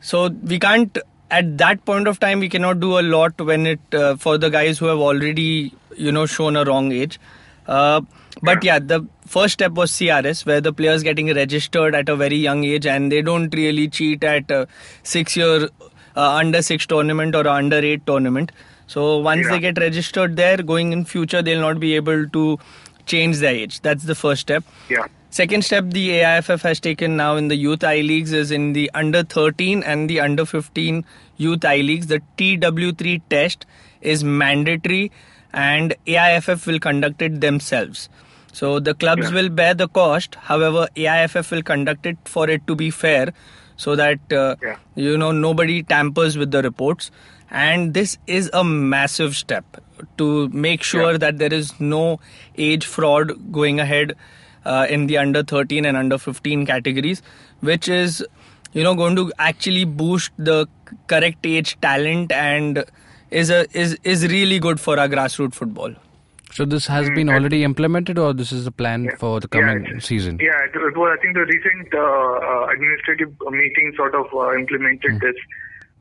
so 0.00 0.28
we 0.28 0.58
can't 0.58 0.98
at 1.30 1.56
that 1.58 1.84
point 1.84 2.08
of 2.08 2.18
time 2.18 2.40
we 2.40 2.48
cannot 2.48 2.80
do 2.80 2.98
a 2.98 3.02
lot 3.02 3.40
when 3.40 3.66
it 3.66 3.94
uh, 3.94 4.16
for 4.16 4.36
the 4.38 4.50
guys 4.50 4.78
who 4.78 4.86
have 4.86 4.98
already 4.98 5.72
you 5.96 6.12
know 6.12 6.26
shown 6.26 6.56
a 6.56 6.64
wrong 6.64 6.90
age 6.92 7.18
uh, 7.66 8.00
but 8.42 8.64
yeah 8.64 8.78
the 8.78 9.00
first 9.26 9.54
step 9.54 9.72
was 9.72 9.90
crs 9.92 10.44
where 10.46 10.60
the 10.60 10.72
players 10.72 11.02
getting 11.02 11.32
registered 11.34 11.94
at 11.94 12.08
a 12.08 12.16
very 12.16 12.36
young 12.36 12.64
age 12.64 12.86
and 12.86 13.12
they 13.12 13.22
don't 13.22 13.54
really 13.54 13.86
cheat 13.88 14.24
at 14.24 14.50
a 14.50 14.66
six 15.02 15.36
year 15.36 15.68
uh, 16.16 16.30
under 16.42 16.62
six 16.62 16.86
tournament 16.86 17.34
or 17.34 17.46
under 17.46 17.76
eight 17.78 18.04
tournament 18.06 18.52
so 18.86 19.18
once 19.18 19.44
Yeah. 19.46 19.50
they 19.52 19.60
get 19.60 19.78
registered 19.78 20.36
there 20.36 20.56
going 20.74 20.92
in 20.92 21.04
future 21.04 21.42
they'll 21.42 21.60
not 21.68 21.80
be 21.80 21.94
able 21.96 22.28
to 22.38 22.58
change 23.06 23.38
their 23.38 23.54
age 23.54 23.80
that's 23.82 24.04
the 24.04 24.14
first 24.14 24.40
step 24.42 24.64
Yeah. 24.88 25.06
Second 25.32 25.64
step 25.64 25.90
the 25.90 26.10
AIFF 26.10 26.62
has 26.62 26.80
taken 26.80 27.16
now 27.16 27.36
in 27.36 27.46
the 27.46 27.54
youth 27.54 27.84
I 27.84 28.00
leagues 28.00 28.32
is 28.32 28.50
in 28.50 28.72
the 28.72 28.90
under 28.94 29.22
13 29.22 29.84
and 29.84 30.10
the 30.10 30.18
under 30.18 30.44
15 30.44 31.04
youth 31.36 31.64
I 31.64 31.76
leagues. 31.76 32.08
The 32.08 32.20
TW3 32.36 33.22
test 33.30 33.64
is 34.00 34.24
mandatory 34.24 35.12
and 35.52 35.94
AIFF 36.08 36.66
will 36.66 36.80
conduct 36.80 37.22
it 37.22 37.40
themselves. 37.40 38.08
So 38.52 38.80
the 38.80 38.94
clubs 38.94 39.28
Yeah. 39.28 39.34
will 39.34 39.48
bear 39.48 39.74
the 39.74 39.88
cost. 39.88 40.36
However, 40.50 40.88
AIFF 40.96 41.50
will 41.50 41.62
conduct 41.62 42.06
it 42.06 42.18
for 42.24 42.48
it 42.50 42.66
to 42.66 42.74
be 42.84 42.90
fair. 42.90 43.32
so 43.82 43.92
that 43.98 44.32
uh, 44.38 44.56
Yeah. 44.64 44.80
you 45.02 45.12
know 45.20 45.28
nobody 45.36 45.74
tampers 45.92 46.34
with 46.40 46.50
the 46.54 46.60
reports 46.64 47.06
and 47.60 47.94
this 47.98 48.10
is 48.38 48.48
a 48.58 48.64
massive 48.64 49.36
step 49.38 49.78
to 50.22 50.26
make 50.66 50.82
sure 50.88 51.06
Yeah. 51.12 51.20
that 51.22 51.38
there 51.42 51.54
is 51.58 51.70
no 51.92 52.02
age 52.66 52.84
fraud 52.96 53.32
going 53.58 53.80
ahead 53.86 54.12
uh, 54.66 54.84
in 54.96 55.06
the 55.12 55.16
under 55.22 55.42
13 55.54 55.88
and 55.92 56.00
under 56.02 56.18
15 56.26 56.66
categories 56.72 57.22
which 57.70 57.88
is 58.00 58.20
you 58.80 58.84
know 58.88 58.94
going 59.00 59.16
to 59.22 59.24
actually 59.48 59.86
boost 60.04 60.30
the 60.50 60.58
correct 61.14 61.50
age 61.54 61.74
talent 61.88 62.36
and 62.42 62.84
is 63.44 63.54
a 63.60 63.64
is 63.86 63.96
is 64.16 64.28
really 64.36 64.60
good 64.68 64.84
for 64.88 64.98
our 65.06 65.08
grassroots 65.16 65.62
football 65.64 65.96
So 66.52 66.64
this 66.64 66.86
has 66.88 67.08
been 67.10 67.28
already 67.28 67.62
implemented, 67.64 68.18
or 68.18 68.32
this 68.34 68.50
is 68.52 68.64
the 68.64 68.72
plan 68.72 69.04
Yeah. 69.04 69.16
for 69.16 69.38
the 69.40 69.48
coming 69.48 69.84
it's- 69.86 70.04
season? 70.06 70.38
Yeah, 70.40 70.58
it, 70.64 70.74
it 70.74 70.96
was. 70.96 71.16
I 71.16 71.20
think 71.22 71.34
the 71.34 71.44
recent 71.44 71.94
uh, 71.94 72.00
uh, 72.00 72.66
administrative 72.74 73.32
meeting 73.50 73.92
sort 73.96 74.14
of 74.14 74.26
uh, 74.34 74.54
implemented 74.54 75.20
this, 75.20 75.36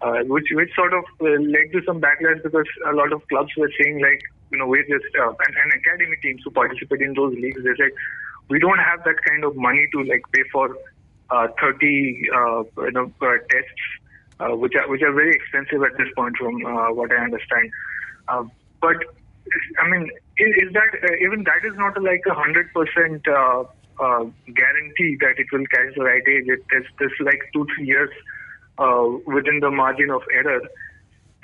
uh, 0.02 0.24
which 0.26 0.47
which 0.52 0.74
sort 0.76 0.93
of 0.93 1.04
uh, 1.22 1.26
led 1.56 1.72
to 1.74 1.82
some 1.86 2.02
backlash 2.02 2.41
because 2.41 2.66
a 2.88 2.93
lot 2.93 3.14
of 3.14 3.28
clubs 3.28 3.52
were 3.58 3.70
saying 3.82 4.02
like, 4.02 4.22
you 4.52 4.58
know, 4.58 4.66
we're 4.66 4.84
just 4.84 5.06
uh, 5.22 5.30
and, 5.30 5.56
and 5.64 5.74
academy 5.82 6.18
teams 6.24 6.41
who 6.43 6.52
participate 6.52 7.02
in 7.02 7.14
those 7.14 7.36
leagues. 7.36 7.62
They 7.64 7.76
said 7.78 7.91
we 8.50 8.58
don't 8.60 8.80
have 8.80 9.04
that 9.04 9.24
kind 9.30 9.43
of 9.43 9.56
money 9.56 9.88
to 9.93 10.04
like 10.04 10.24
pay 10.34 10.43
for 10.52 10.76
uh, 11.30 11.47
30 11.62 12.30
uh, 12.36 12.64
you 12.86 12.91
know 12.91 13.12
uh, 13.22 13.38
tests, 13.52 13.84
uh, 14.39 14.56
which 14.56 14.74
are 14.74 14.89
which 14.89 15.04
are 15.04 15.14
very 15.14 15.32
expensive 15.36 15.84
at 15.84 15.95
this 16.00 16.08
point, 16.16 16.36
from 16.38 16.66
uh, 16.66 16.91
what 16.91 17.12
I 17.12 17.18
understand. 17.24 17.70
Uh, 18.28 18.43
but 18.82 18.97
I 19.80 19.89
mean, 19.89 20.10
is, 20.38 20.74
that 20.74 20.89
uh, 21.04 21.26
even 21.26 21.43
that 21.43 21.66
is 21.66 21.76
not 21.78 22.02
like 22.02 22.24
a 22.30 22.34
hundred 22.34 22.72
percent 22.74 23.28
uh, 23.28 23.64
uh, 24.00 24.26
guarantee 24.54 25.18
that 25.22 25.36
it 25.38 25.47
will 25.52 25.66
catch 25.68 25.95
the 25.95 26.04
right 26.04 26.24
age. 26.28 26.47
It 26.47 26.64
is 26.76 26.86
this 27.00 27.12
like 27.20 27.41
two 27.54 27.66
three 27.76 27.88
years 27.88 28.10
within 29.26 29.60
the 29.60 29.70
margin 29.70 30.10
of 30.10 30.22
error. 30.34 30.62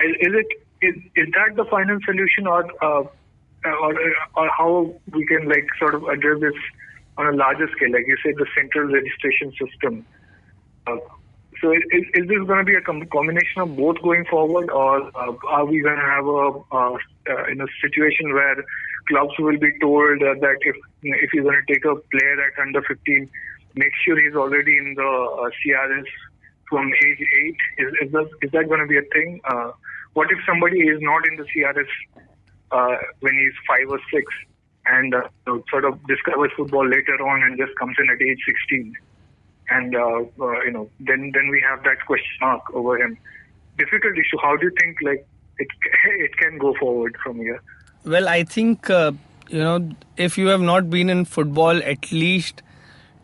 Is, 0.00 0.14
is 0.20 0.32
it 0.34 0.46
is, 0.82 0.94
is 1.16 1.28
that 1.34 1.56
the 1.56 1.64
final 1.70 1.98
solution, 2.04 2.46
or 2.46 2.64
or 2.82 3.10
or 4.34 4.50
how 4.56 4.94
we 5.12 5.26
can 5.26 5.48
like 5.48 5.66
sort 5.78 5.94
of 5.94 6.04
address 6.04 6.40
this 6.40 6.54
on 7.18 7.26
a 7.26 7.36
larger 7.36 7.68
scale? 7.76 7.92
Like 7.92 8.06
you 8.06 8.16
said, 8.24 8.34
the 8.36 8.46
central 8.54 8.86
registration 8.92 9.52
system. 9.52 10.06
So 11.62 11.72
is, 11.72 11.82
is 11.90 12.04
is 12.14 12.28
this 12.28 12.42
going 12.46 12.58
to 12.58 12.64
be 12.64 12.74
a 12.74 12.82
combination 12.82 13.62
of 13.62 13.76
both 13.76 13.96
going 14.02 14.24
forward, 14.26 14.70
or 14.70 15.08
uh, 15.16 15.32
are 15.48 15.64
we 15.64 15.80
going 15.80 15.96
to 15.96 16.04
have 16.04 16.26
a 16.26 16.50
uh, 16.70 16.96
uh, 17.30 17.44
in 17.50 17.60
a 17.60 17.66
situation 17.80 18.32
where 18.34 18.56
clubs 19.08 19.32
will 19.38 19.58
be 19.58 19.72
told 19.80 20.20
that 20.20 20.58
if 20.60 20.76
if 21.02 21.30
you're 21.32 21.44
going 21.44 21.60
to 21.66 21.72
take 21.72 21.84
a 21.84 21.94
player 22.12 22.36
at 22.44 22.60
under 22.60 22.82
15, 22.82 23.30
make 23.74 23.92
sure 24.04 24.20
he's 24.20 24.36
already 24.36 24.76
in 24.76 24.94
the 24.96 25.02
uh, 25.02 25.48
CRS 25.64 26.04
from 26.68 26.92
age 27.06 27.24
eight? 27.40 27.56
Is 27.78 27.92
is 28.02 28.12
that 28.12 28.28
is 28.42 28.50
that 28.50 28.68
going 28.68 28.80
to 28.80 28.86
be 28.86 28.98
a 28.98 29.08
thing? 29.14 29.40
Uh, 29.48 29.72
what 30.12 30.28
if 30.30 30.38
somebody 30.44 30.80
is 30.80 31.00
not 31.00 31.26
in 31.26 31.36
the 31.36 31.44
CRS 31.44 31.88
uh, 32.70 32.96
when 33.20 33.32
he's 33.32 33.56
five 33.66 33.88
or 33.88 34.00
six 34.12 34.24
and 34.86 35.14
sort 35.70 35.84
of 35.84 35.98
discovers 36.06 36.50
football 36.56 36.86
later 36.86 37.16
on 37.26 37.42
and 37.42 37.58
just 37.58 37.72
comes 37.78 37.96
in 37.98 38.10
at 38.10 38.20
age 38.20 38.42
16? 38.68 38.94
And 39.68 39.94
uh, 39.94 40.24
uh, 40.40 40.62
you 40.62 40.70
know 40.72 40.88
then 41.00 41.30
then 41.34 41.48
we 41.48 41.62
have 41.68 41.82
that 41.84 42.04
question 42.06 42.36
mark 42.40 42.62
over 42.74 42.98
him. 42.98 43.16
Difficult 43.78 44.14
issue. 44.16 44.38
How 44.42 44.56
do 44.56 44.66
you 44.66 44.72
think 44.80 44.96
like 45.02 45.26
it 45.58 45.68
it 46.18 46.36
can 46.36 46.58
go 46.58 46.74
forward 46.74 47.16
from 47.22 47.36
here? 47.36 47.60
Well, 48.04 48.28
I 48.28 48.44
think 48.44 48.88
uh, 48.90 49.12
you 49.48 49.58
know 49.58 49.90
if 50.16 50.38
you 50.38 50.46
have 50.48 50.60
not 50.60 50.90
been 50.90 51.10
in 51.10 51.24
football 51.24 51.82
at 51.82 52.10
least 52.12 52.62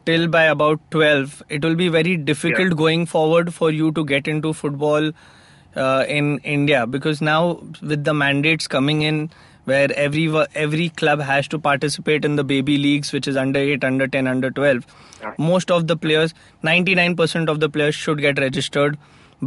till 0.04 0.26
by 0.26 0.42
about 0.44 0.80
12 0.90 1.42
it 1.48 1.64
will 1.64 1.76
be 1.76 1.88
very 1.88 2.16
difficult 2.16 2.68
Yeah. 2.70 2.74
going 2.82 3.06
forward 3.06 3.54
for 3.54 3.70
you 3.70 3.92
to 3.92 4.04
get 4.04 4.26
into 4.26 4.52
football 4.52 5.12
uh, 5.76 6.04
in 6.08 6.38
India 6.38 6.86
because 6.86 7.22
now 7.22 7.60
with 7.80 8.02
the 8.04 8.12
mandates 8.12 8.66
coming 8.66 9.02
in 9.02 9.30
where 9.64 9.88
every 9.96 10.26
every 10.54 10.88
club 11.00 11.20
has 11.20 11.48
to 11.48 11.58
participate 11.58 12.24
in 12.24 12.36
the 12.36 12.44
baby 12.44 12.76
leagues 12.78 13.12
which 13.12 13.28
is 13.32 13.36
under 13.36 13.60
8 13.60 13.84
under 13.84 14.06
10 14.08 14.26
under 14.26 14.50
12 14.50 14.86
Yeah. 15.22 15.34
most 15.38 15.70
of 15.70 15.86
the 15.90 15.96
players 15.96 16.34
99% 16.68 17.48
of 17.48 17.60
the 17.64 17.68
players 17.68 17.94
should 17.94 18.20
get 18.20 18.38
registered 18.44 18.98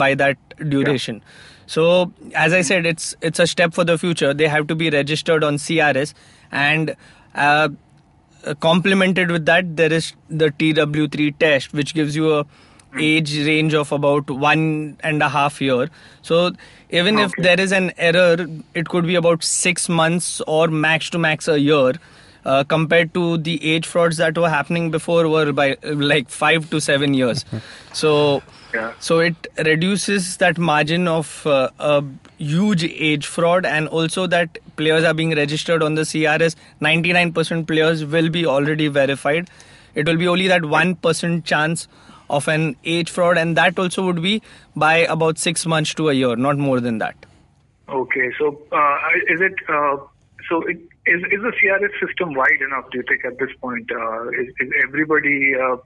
by 0.04 0.14
that 0.16 0.38
duration. 0.76 1.22
So 1.74 2.14
as 2.34 2.54
i 2.54 2.62
said 2.70 2.86
it's 2.86 3.16
it's 3.22 3.40
a 3.40 3.48
step 3.48 3.74
for 3.74 3.84
the 3.84 3.98
future. 3.98 4.34
They 4.34 4.48
have 4.48 4.68
to 4.68 4.76
be 4.76 4.90
registered 4.96 5.44
on 5.44 5.58
crs 5.66 6.14
and 6.52 6.96
uh, 7.34 7.70
complemented 8.60 9.32
with 9.32 9.46
that 9.46 9.76
there 9.76 9.92
is 9.92 10.14
the 10.30 10.50
tw3 10.52 11.38
test 11.40 11.74
which 11.74 11.94
gives 11.94 12.16
you 12.16 12.34
a 12.40 12.46
age 12.98 13.38
range 13.46 13.74
of 13.74 13.92
about 13.92 14.30
one 14.30 14.98
and 15.02 15.22
a 15.22 15.30
half 15.30 15.62
year. 15.62 15.90
So 16.22 16.52
even 16.90 17.20
if 17.20 17.32
there 17.38 17.60
is 17.60 17.72
an 17.72 17.92
error 17.98 18.46
it 18.74 18.90
could 18.90 19.06
be 19.06 19.16
about 19.16 19.44
six 19.44 19.90
months 19.90 20.42
or 20.48 20.68
max 20.68 21.10
to 21.12 21.18
max 21.18 21.48
a 21.48 21.60
year 21.60 21.94
uh, 22.46 22.64
compared 22.64 23.14
to 23.16 23.38
the 23.38 23.64
age 23.66 23.88
frauds 23.88 24.18
that 24.18 24.38
were 24.38 24.50
happening 24.50 24.92
before 24.92 25.28
were 25.28 25.52
by 25.52 25.78
like 25.84 26.30
five 26.30 26.70
to 26.70 26.80
seven 26.80 27.14
years. 27.14 27.46
So 27.94 28.44
Yeah. 28.76 28.94
so 29.00 29.20
it 29.26 29.48
reduces 29.66 30.26
that 30.38 30.58
margin 30.58 31.08
of 31.08 31.28
uh, 31.48 31.70
a 31.80 32.04
huge 32.38 32.84
age 33.10 33.26
fraud 33.26 33.66
and 33.66 33.88
also 34.00 34.26
that 34.34 34.58
players 34.82 35.06
are 35.12 35.14
being 35.14 35.34
registered 35.40 35.82
on 35.82 35.96
the 35.96 36.02
CRS 36.02 36.56
99% 36.82 37.66
players 37.70 38.04
will 38.16 38.28
be 38.30 38.46
already 38.46 38.90
verified. 38.90 39.50
It 39.94 40.06
will 40.12 40.18
be 40.18 40.28
only 40.28 40.50
that 40.50 40.64
1% 40.64 41.46
chance 41.46 41.88
of 42.30 42.48
an 42.48 42.76
age 42.86 43.10
fraud 43.10 43.38
and 43.38 43.58
that 43.58 43.78
also 43.78 44.06
would 44.06 44.22
be 44.22 44.42
by 44.76 44.98
about 45.18 45.38
6 45.38 45.66
months 45.66 45.94
to 45.94 46.10
a 46.10 46.14
year 46.14 46.36
not 46.36 46.58
more 46.58 46.80
than 46.80 46.98
that 47.00 47.16
Okay, 47.88 48.32
so 48.40 48.60
uh, 48.72 48.98
is 49.30 49.42
it 49.42 49.54
uh, 49.70 49.98
so? 50.50 50.62
It, 50.64 50.78
is 51.06 51.22
is 51.32 51.42
the 51.44 51.54
CRS 51.62 51.92
system 52.06 52.34
wide 52.34 52.62
enough? 52.66 52.90
Do 52.92 52.98
you 52.98 53.04
think 53.08 53.24
at 53.26 53.38
this 53.38 53.56
point 53.62 53.92
uh, 53.92 54.30
is, 54.30 54.48
is 54.60 54.72
everybody 54.84 55.54
uh, 55.54 55.78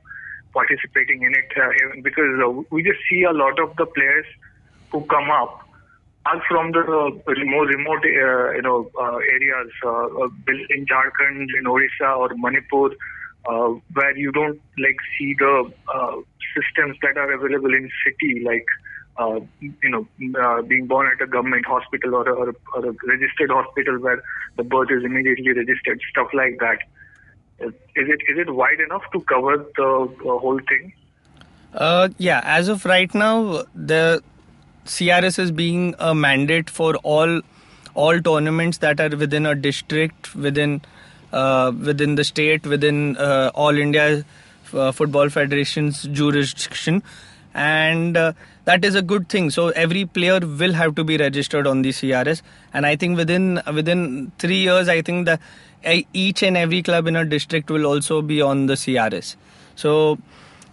participating 0.53 1.23
in 1.23 1.33
it? 1.33 1.51
Uh, 1.57 2.01
because 2.01 2.39
uh, 2.41 2.63
we 2.71 2.83
just 2.83 2.99
see 3.09 3.23
a 3.23 3.33
lot 3.33 3.59
of 3.59 3.75
the 3.75 3.85
players 3.85 4.25
who 4.91 5.01
come 5.05 5.29
up 5.29 5.67
are 6.25 6.41
from 6.47 6.71
the 6.71 6.83
more 7.45 7.65
remote, 7.65 8.03
you 8.05 8.61
know, 8.61 8.89
areas 9.33 9.71
built 10.45 10.69
in 10.69 10.85
Jharkhand, 10.85 11.47
in 11.57 11.67
Orissa 11.67 12.11
or 12.11 12.29
Manipur, 12.35 12.91
uh, 13.47 13.69
where 13.93 14.17
you 14.17 14.31
don't 14.31 14.59
like 14.77 14.97
see 15.17 15.35
the 15.37 15.71
uh, 15.93 16.15
systems 16.55 16.97
that 17.01 17.17
are 17.17 17.31
available 17.31 17.73
in 17.73 17.89
city, 18.05 18.43
like 18.43 18.65
uh, 19.17 19.39
you 19.59 19.89
know, 19.89 20.07
uh, 20.41 20.61
being 20.61 20.87
born 20.87 21.09
at 21.13 21.21
a 21.21 21.27
government 21.27 21.65
hospital 21.65 22.15
or 22.15 22.29
a, 22.29 22.33
or, 22.33 22.49
a, 22.49 22.53
or 22.75 22.89
a 22.89 22.93
registered 23.05 23.49
hospital 23.49 23.99
where 23.99 24.23
the 24.55 24.63
birth 24.63 24.89
is 24.91 25.03
immediately 25.03 25.51
registered, 25.51 26.01
stuff 26.09 26.27
like 26.33 26.57
that. 26.59 26.79
Is 27.61 27.73
it 27.95 28.21
is 28.29 28.37
it 28.37 28.53
wide 28.53 28.79
enough 28.79 29.03
to 29.11 29.19
cover 29.21 29.57
the, 29.57 30.15
the 30.23 30.37
whole 30.37 30.59
thing? 30.69 30.93
Uh, 31.73 32.07
yeah, 32.17 32.41
as 32.45 32.69
of 32.69 32.85
right 32.85 33.13
now, 33.13 33.63
the 33.75 34.23
CRS 34.85 35.37
is 35.37 35.51
being 35.51 35.93
a 35.99 36.15
mandate 36.15 36.69
for 36.69 36.95
all 36.97 37.41
all 37.95 38.21
tournaments 38.21 38.77
that 38.77 39.01
are 39.01 39.09
within 39.09 39.45
a 39.45 39.53
district, 39.53 40.33
within 40.33 40.75
uh, 40.75 40.98
within 41.31 42.15
the 42.15 42.23
state, 42.23 42.65
within 42.65 43.17
uh, 43.17 43.51
all 43.53 43.77
India 43.77 44.25
uh, 44.73 44.91
Football 44.91 45.29
Federation's 45.29 46.03
jurisdiction, 46.03 47.03
and 47.53 48.15
uh, 48.15 48.33
that 48.65 48.85
is 48.85 48.95
a 48.95 49.01
good 49.01 49.29
thing. 49.29 49.49
So 49.49 49.69
every 49.69 50.05
player 50.05 50.39
will 50.39 50.73
have 50.73 50.95
to 50.95 51.03
be 51.03 51.17
registered 51.17 51.67
on 51.67 51.81
the 51.81 51.89
CRS, 51.89 52.41
and 52.73 52.85
I 52.85 52.95
think 52.95 53.17
within 53.17 53.61
within 53.73 54.31
three 54.37 54.59
years, 54.59 54.87
I 54.87 55.01
think 55.01 55.25
that 55.25 55.41
each 56.13 56.43
and 56.43 56.57
every 56.57 56.83
club 56.83 57.07
in 57.07 57.15
a 57.15 57.25
district 57.25 57.69
will 57.69 57.85
also 57.85 58.21
be 58.21 58.41
on 58.41 58.65
the 58.65 58.73
CRS. 58.73 59.35
So 59.75 60.17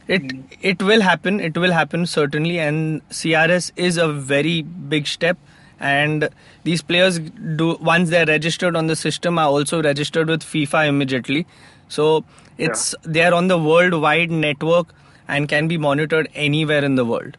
it 0.09 0.23
it 0.61 0.83
will 0.83 1.01
happen. 1.01 1.41
It 1.41 1.57
will 1.57 1.73
happen 1.73 2.07
certainly. 2.07 2.59
And 2.59 3.09
crs 3.09 3.73
is 3.77 3.97
a 3.97 4.09
very 4.09 4.63
big 4.63 5.07
step 5.07 5.39
and 5.81 6.29
these 6.65 6.83
players 6.83 7.19
do 7.19 7.77
once 7.81 8.11
they're 8.11 8.27
registered 8.27 8.77
on 8.77 8.87
the 8.87 8.97
system 8.97 9.39
are 9.39 9.49
also 9.49 9.83
registered 9.83 10.29
with 10.29 10.43
fifa 10.43 10.87
immediately. 10.89 11.47
So 11.89 12.25
it's 12.59 12.95
they're 13.03 13.35
on 13.35 13.49
the 13.49 13.59
worldwide 13.59 14.31
network 14.31 14.89
and 15.29 15.49
can 15.49 15.69
be 15.69 15.77
monitored 15.77 16.29
anywhere 16.35 16.85
in 16.85 16.95
the 16.95 17.05
world 17.05 17.37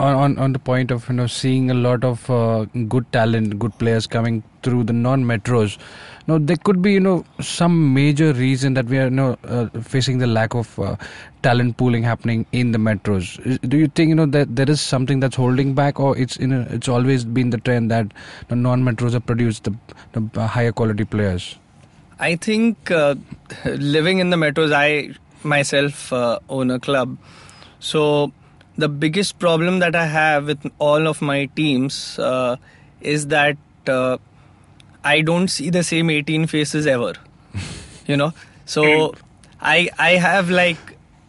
on, 0.00 0.14
on 0.14 0.38
on 0.38 0.52
the 0.52 0.58
point 0.58 0.90
of 0.90 1.08
you 1.08 1.14
know 1.14 1.26
seeing 1.26 1.70
a 1.70 1.74
lot 1.74 2.04
of 2.04 2.28
uh, 2.30 2.64
good 2.88 3.10
talent, 3.12 3.58
good 3.58 3.76
players 3.78 4.06
coming 4.06 4.42
through 4.62 4.84
the 4.84 4.92
non-metros. 4.92 5.78
Now 6.26 6.38
there 6.38 6.56
could 6.56 6.80
be 6.82 6.92
you 6.92 7.00
know 7.00 7.24
some 7.40 7.92
major 7.94 8.32
reason 8.32 8.74
that 8.74 8.86
we 8.86 8.98
are 8.98 9.04
you 9.04 9.10
know 9.10 9.36
uh, 9.44 9.68
facing 9.80 10.18
the 10.18 10.26
lack 10.26 10.54
of 10.54 10.78
uh, 10.78 10.96
talent 11.42 11.76
pooling 11.76 12.02
happening 12.02 12.46
in 12.52 12.72
the 12.72 12.78
metros. 12.78 13.38
Is- 13.46 13.58
Do 13.60 13.76
you 13.76 13.88
think 13.88 14.08
you 14.10 14.14
know 14.14 14.26
that 14.26 14.54
there 14.56 14.70
is 14.70 14.80
something 14.80 15.20
that's 15.20 15.36
holding 15.36 15.74
back, 15.74 15.98
or 15.98 16.16
it's 16.16 16.36
in 16.36 16.52
a, 16.52 16.60
it's 16.70 16.88
always 16.88 17.24
been 17.24 17.50
the 17.50 17.58
trend 17.58 17.90
that 17.90 18.06
the 18.48 18.56
non-metros 18.56 19.12
have 19.14 19.26
produced 19.26 19.64
the, 19.64 19.74
the 20.12 20.46
higher 20.46 20.72
quality 20.72 21.04
players? 21.04 21.56
I 22.20 22.34
think 22.36 22.90
uh, 22.90 23.14
living 23.64 24.18
in 24.18 24.30
the 24.30 24.36
metros, 24.36 24.72
I 24.72 25.14
myself 25.44 26.12
uh, 26.12 26.38
own 26.48 26.70
a 26.70 26.78
club. 26.80 27.16
So 27.80 28.32
the 28.78 28.88
biggest 28.88 29.38
problem 29.38 29.80
that 29.80 29.94
I 29.96 30.06
have 30.06 30.46
with 30.46 30.70
all 30.78 31.06
of 31.08 31.20
my 31.20 31.46
teams 31.56 32.18
uh, 32.18 32.56
is 33.00 33.26
that 33.28 33.56
uh, 33.88 34.18
I 35.04 35.20
don't 35.20 35.48
see 35.48 35.70
the 35.70 35.82
same 35.82 36.10
18 36.10 36.46
faces 36.46 36.86
ever. 36.86 37.14
you 38.06 38.16
know, 38.16 38.32
so 38.66 39.14
I 39.60 39.90
I 39.98 40.10
have 40.12 40.50
like 40.50 40.78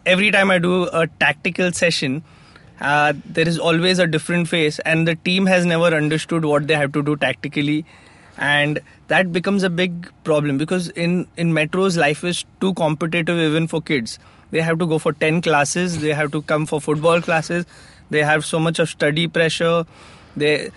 every 0.06 0.30
time 0.30 0.50
I 0.50 0.58
do 0.58 0.84
a 0.92 1.06
tactical 1.06 1.72
session, 1.72 2.22
uh, 2.80 3.12
there 3.24 3.48
is 3.48 3.58
always 3.58 3.98
a 3.98 4.06
different 4.06 4.48
face, 4.48 4.78
and 4.80 5.06
the 5.08 5.16
team 5.16 5.46
has 5.46 5.66
never 5.66 5.94
understood 6.02 6.44
what 6.44 6.68
they 6.68 6.74
have 6.74 6.92
to 6.92 7.02
do 7.02 7.16
tactically, 7.16 7.84
and 8.38 8.80
that 9.08 9.32
becomes 9.32 9.64
a 9.64 9.70
big 9.70 10.10
problem 10.24 10.56
because 10.56 10.88
in 10.90 11.26
in 11.36 11.52
metros 11.52 11.96
life 11.96 12.22
is 12.24 12.44
too 12.60 12.74
competitive 12.74 13.38
even 13.38 13.66
for 13.66 13.82
kids. 13.82 14.18
They 14.50 14.60
have 14.60 14.78
to 14.78 14.86
go 14.86 14.98
for 14.98 15.12
ten 15.12 15.40
classes, 15.40 16.00
they 16.00 16.12
have 16.12 16.32
to 16.32 16.42
come 16.42 16.66
for 16.66 16.80
football 16.80 17.20
classes, 17.20 17.66
they 18.10 18.22
have 18.22 18.44
so 18.44 18.58
much 18.58 18.78
of 18.78 18.88
study 18.88 19.28
pressure, 19.28 19.86
they 20.36 20.70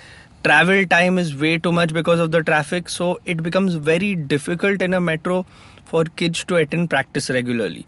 travel 0.43 0.85
time 0.85 1.17
is 1.17 1.35
way 1.35 1.57
too 1.57 1.71
much 1.71 1.93
because 1.93 2.19
of 2.19 2.31
the 2.31 2.43
traffic. 2.43 2.89
So 2.89 3.19
it 3.25 3.41
becomes 3.41 3.75
very 3.75 4.15
difficult 4.15 4.81
in 4.81 4.93
a 4.93 5.01
metro 5.01 5.45
for 5.85 6.03
kids 6.03 6.43
to 6.45 6.57
attend 6.57 6.89
practice 6.89 7.29
regularly. 7.29 7.85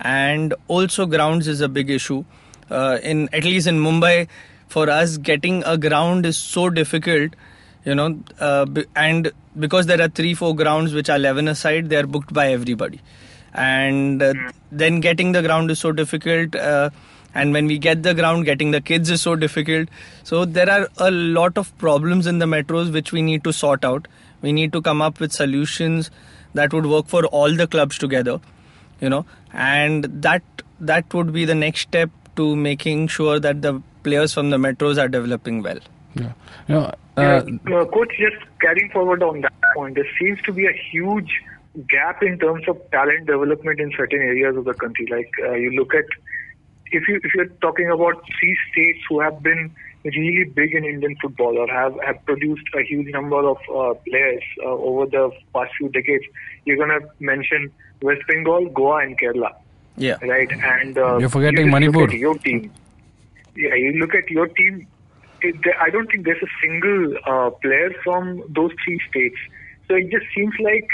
And 0.00 0.54
also 0.66 1.06
grounds 1.06 1.46
is 1.46 1.60
a 1.60 1.68
big 1.68 1.90
issue. 1.90 2.24
Uh, 2.70 2.98
in 3.02 3.28
at 3.34 3.44
least 3.44 3.66
in 3.66 3.78
mumbai 3.78 4.26
for 4.68 4.88
us 4.88 5.18
getting 5.18 5.62
a 5.64 5.76
ground 5.76 6.24
is 6.24 6.38
so 6.38 6.70
difficult 6.70 7.34
you 7.84 7.94
know 7.94 8.18
uh, 8.40 8.64
and 8.96 9.30
because 9.58 9.84
there 9.86 10.00
are 10.00 10.08
three 10.08 10.32
four 10.32 10.56
grounds 10.56 10.94
which 10.94 11.10
are 11.10 11.16
11 11.16 11.46
aside 11.48 11.90
they 11.90 11.96
are 11.96 12.06
booked 12.06 12.32
by 12.32 12.50
everybody 12.52 13.00
and 13.54 14.22
uh, 14.22 14.34
then 14.72 15.00
getting 15.00 15.32
the 15.32 15.42
ground 15.42 15.70
is 15.70 15.78
so 15.78 15.92
difficult 15.92 16.54
uh, 16.56 16.90
and 17.34 17.52
when 17.52 17.66
we 17.66 17.78
get 17.78 18.02
the 18.02 18.14
ground 18.14 18.44
getting 18.44 18.70
the 18.70 18.80
kids 18.80 19.10
is 19.10 19.22
so 19.22 19.36
difficult. 19.36 19.88
So 20.22 20.44
there 20.44 20.70
are 20.70 20.88
a 20.98 21.10
lot 21.10 21.58
of 21.58 21.76
problems 21.78 22.26
in 22.26 22.38
the 22.38 22.46
metros 22.46 22.92
which 22.92 23.12
we 23.12 23.22
need 23.22 23.44
to 23.44 23.52
sort 23.52 23.84
out. 23.84 24.06
We 24.42 24.52
need 24.52 24.72
to 24.72 24.82
come 24.82 25.02
up 25.02 25.20
with 25.20 25.32
solutions 25.32 26.10
that 26.54 26.72
would 26.72 26.86
work 26.86 27.06
for 27.06 27.24
all 27.26 27.52
the 27.52 27.66
clubs 27.66 27.98
together 27.98 28.40
you 29.00 29.08
know. 29.08 29.24
And 29.52 30.04
that 30.22 30.42
that 30.80 31.12
would 31.14 31.32
be 31.32 31.44
the 31.44 31.54
next 31.54 31.80
step 31.80 32.10
to 32.36 32.56
making 32.56 33.08
sure 33.08 33.38
that 33.40 33.62
the 33.62 33.80
players 34.02 34.34
from 34.34 34.50
the 34.50 34.56
metros 34.56 35.02
are 35.02 35.08
developing 35.08 35.62
well. 35.62 35.78
Yeah. 36.14 36.32
You 36.68 36.74
know, 36.74 36.92
Yeah, 37.18 37.24
uh, 37.24 37.80
uh, 37.80 37.84
coach, 37.86 38.12
just 38.18 38.44
carrying 38.60 38.90
forward 38.90 39.22
on 39.22 39.40
that 39.42 39.52
point, 39.74 39.94
there 39.94 40.08
seems 40.18 40.40
to 40.42 40.52
be 40.52 40.66
a 40.66 40.72
huge 40.72 41.42
gap 41.88 42.22
in 42.22 42.38
terms 42.38 42.66
of 42.68 42.78
talent 42.90 43.26
development 43.26 43.80
in 43.80 43.92
certain 43.96 44.20
areas 44.20 44.56
of 44.56 44.64
the 44.64 44.74
country. 44.74 45.06
Like 45.10 45.30
uh, 45.42 45.54
you 45.54 45.70
look 45.72 45.94
at, 45.94 46.04
if 46.86 47.08
you 47.08 47.20
if 47.22 47.34
you're 47.34 47.48
talking 47.60 47.90
about 47.90 48.22
three 48.38 48.56
states 48.70 49.00
who 49.08 49.20
have 49.20 49.42
been 49.42 49.74
really 50.04 50.44
big 50.44 50.74
in 50.74 50.84
Indian 50.84 51.16
football 51.20 51.56
or 51.58 51.66
have 51.68 51.94
have 52.04 52.24
produced 52.26 52.64
a 52.78 52.82
huge 52.82 53.08
number 53.12 53.40
of 53.48 53.56
uh, 53.74 53.94
players 54.08 54.42
uh, 54.62 54.68
over 54.68 55.06
the 55.06 55.30
past 55.54 55.72
few 55.78 55.88
decades, 55.88 56.24
you're 56.64 56.76
gonna 56.76 57.00
mention 57.20 57.72
West 58.02 58.22
Bengal, 58.28 58.68
Goa, 58.68 59.02
and 59.02 59.18
Kerala, 59.18 59.52
yeah 59.96 60.16
right? 60.22 60.50
And 60.52 60.96
uh, 60.98 61.18
You're 61.18 61.28
forgetting 61.28 61.66
you 61.66 61.72
just 61.72 61.82
look 61.82 61.94
Manipur. 61.94 62.04
at 62.04 62.18
your 62.18 62.38
team. 62.38 62.72
Yeah, 63.56 63.74
you 63.74 63.92
look 64.00 64.14
at 64.14 64.28
your 64.30 64.46
team. 64.48 64.86
It, 65.40 65.56
I 65.80 65.90
don't 65.90 66.06
think 66.10 66.24
there's 66.24 66.42
a 66.42 66.52
single 66.62 67.14
uh, 67.26 67.50
player 67.50 67.90
from 68.02 68.42
those 68.48 68.70
three 68.84 69.00
states. 69.10 69.36
So 69.88 69.94
it 69.94 70.10
just 70.10 70.26
seems 70.34 70.54
like 70.60 70.88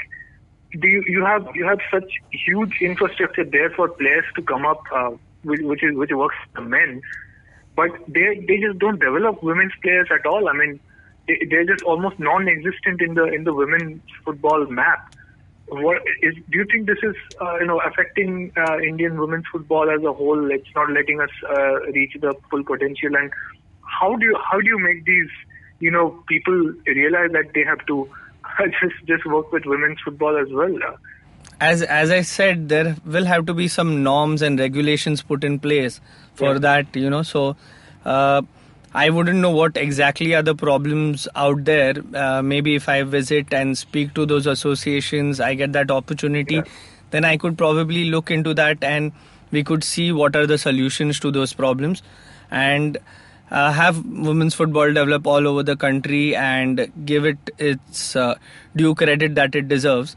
do 0.79 0.89
you, 0.89 1.03
you 1.07 1.25
have 1.25 1.49
you 1.55 1.65
have 1.67 1.81
such 1.91 2.11
huge 2.31 2.81
infrastructure 2.81 3.45
there 3.45 3.71
for 3.71 3.89
players 3.89 4.25
to 4.37 4.43
come 4.43 4.65
up, 4.65 4.83
uh, 4.95 5.11
which, 5.43 5.83
is 5.83 5.97
which 5.97 6.11
works 6.11 6.37
for 6.55 6.63
men, 6.63 7.03
but 7.75 7.91
they 8.07 8.45
they 8.47 8.59
just 8.59 8.79
don't 8.79 9.01
develop 9.01 9.43
women's 9.43 9.73
players 9.83 10.09
at 10.13 10.27
all. 10.27 10.49
I 10.49 10.53
mean, 10.53 10.81
they, 11.27 11.45
they're 11.51 11.65
just 11.65 11.83
almost 11.83 12.19
non-existent 12.19 13.03
in 13.03 13.15
the 13.15 13.25
in 13.25 13.45
the 13.45 13.53
women's 13.53 14.01
football 14.25 14.65
map. 14.67 15.15
What 15.67 16.03
is? 16.23 16.35
Do 16.51 16.59
you 16.59 16.67
think 16.71 16.87
this 16.87 16.99
is 17.03 17.17
uh, 17.41 17.59
you 17.59 17.67
know 17.67 17.81
affecting 17.81 18.53
uh, 18.57 18.79
Indian 18.79 19.19
women's 19.19 19.47
football 19.51 19.91
as 19.91 20.03
a 20.05 20.13
whole? 20.13 20.51
It's 20.51 20.75
not 20.77 20.91
letting 20.91 21.21
us 21.21 21.31
uh, 21.49 21.81
reach 21.93 22.17
the 22.21 22.35
full 22.51 22.63
potential. 22.63 23.17
And 23.17 23.33
how 23.83 24.15
do 24.15 24.25
you 24.25 24.39
how 24.51 24.61
do 24.61 24.67
you 24.67 24.79
make 24.79 25.05
these 25.05 25.31
you 25.81 25.91
know 25.91 26.23
people 26.29 26.75
realize 26.87 27.33
that 27.33 27.53
they 27.55 27.65
have 27.65 27.85
to 27.87 28.09
just 28.81 28.95
just 29.07 29.25
work 29.27 29.53
with 29.53 29.65
women's 29.67 29.99
football 30.05 30.37
as 30.37 30.49
well? 30.53 30.77
as 31.61 31.83
as 31.83 32.11
I 32.11 32.23
said, 32.23 32.69
there 32.69 32.97
will 33.05 33.25
have 33.27 33.45
to 33.47 33.55
be 33.55 33.69
some 33.69 34.03
norms 34.03 34.43
and 34.43 34.59
regulations 34.59 35.23
put 35.23 35.45
in 35.45 35.59
place 35.59 36.01
for 36.35 36.53
Yeah. 36.53 36.59
that. 36.67 36.97
You 36.97 37.11
know, 37.11 37.23
so 37.23 37.57
uh, 38.05 38.43
I 38.95 39.11
wouldn't 39.11 39.39
know 39.39 39.51
what 39.51 39.77
exactly 39.77 40.35
are 40.35 40.43
the 40.43 40.55
problems 40.55 41.29
out 41.37 41.65
there. 41.65 41.95
Uh, 42.15 42.41
maybe 42.43 42.75
if 42.77 42.89
I 42.89 43.03
visit 43.03 43.53
and 43.53 43.77
speak 43.77 44.15
to 44.15 44.25
those 44.27 44.47
associations, 44.47 45.39
I 45.41 45.55
get 45.55 45.73
that 45.75 45.91
opportunity, 45.91 46.55
Yeah. 46.57 46.63
then 47.11 47.25
I 47.25 47.37
could 47.37 47.59
probably 47.59 48.07
look 48.17 48.31
into 48.31 48.55
that 48.55 48.83
and 48.83 49.13
we 49.51 49.63
could 49.65 49.85
see 49.85 50.13
what 50.13 50.35
are 50.37 50.47
the 50.47 50.59
solutions 50.59 51.21
to 51.21 51.31
those 51.31 51.53
problems 51.53 52.03
and. 52.51 52.99
Uh, 53.51 53.73
have 53.73 54.05
women's 54.07 54.55
football 54.55 54.87
develop 54.87 55.27
all 55.27 55.47
over 55.49 55.63
the 55.63 55.77
country 55.77 56.37
and 56.37 56.91
give 57.05 57.25
it 57.25 57.51
its 57.59 58.15
uh, 58.15 58.37
due 58.77 58.95
credit 58.95 59.35
that 59.35 59.55
it 59.55 59.67
deserves. 59.67 60.15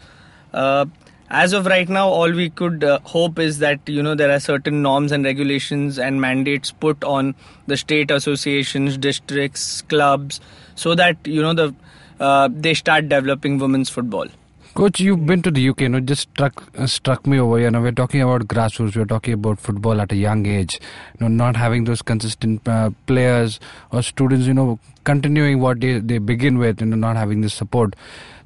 Uh, 0.54 0.86
as 1.30 1.52
of 1.52 1.66
right 1.66 1.90
now, 1.90 2.08
all 2.08 2.32
we 2.32 2.52
could 2.52 2.84
uh, 2.84 3.00
hope 3.04 3.40
is 3.40 3.58
that 3.58 3.80
you 3.88 4.04
know 4.04 4.14
there 4.14 4.30
are 4.30 4.40
certain 4.40 4.84
norms 4.84 5.12
and 5.12 5.26
regulations 5.26 5.98
and 5.98 6.22
mandates 6.22 6.72
put 6.72 7.04
on 7.04 7.34
the 7.66 7.76
state 7.76 8.12
associations, 8.12 8.98
districts, 8.98 9.82
clubs, 9.84 10.40
so 10.76 10.94
that 10.94 11.18
you 11.26 11.42
know 11.42 11.54
the 11.54 11.74
uh, 12.20 12.50
they 12.52 12.76
start 12.76 13.10
developing 13.10 13.58
women's 13.58 13.90
football. 13.90 14.28
Coach, 14.76 15.00
you've 15.00 15.28
been 15.28 15.44
to 15.44 15.52
the 15.52 15.70
UK, 15.70 15.82
you 15.82 15.90
know, 15.90 16.00
just 16.00 16.30
struck 16.32 16.68
uh, 16.76 16.88
struck 16.88 17.28
me 17.28 17.40
over. 17.40 17.60
You 17.60 17.70
know, 17.70 17.80
we're 17.80 17.92
talking 17.92 18.22
about 18.24 18.48
grassroots. 18.48 18.96
We're 18.96 19.06
talking 19.06 19.36
about 19.36 19.60
football 19.60 20.02
at 20.02 20.12
a 20.12 20.16
young 20.16 20.48
age. 20.48 20.80
You 21.20 21.20
know, 21.20 21.28
not 21.28 21.56
having 21.56 21.84
those 21.84 22.02
consistent 22.02 22.68
uh, 22.68 22.90
players 23.06 23.60
or 23.92 24.02
students. 24.02 24.48
You 24.48 24.56
know, 24.56 24.80
continuing 25.04 25.60
what 25.60 25.80
they, 25.80 26.00
they 26.00 26.18
begin 26.18 26.58
with. 26.58 26.82
You 26.82 26.88
know, 26.88 26.96
not 26.96 27.18
having 27.18 27.42
the 27.42 27.52
support. 27.52 27.96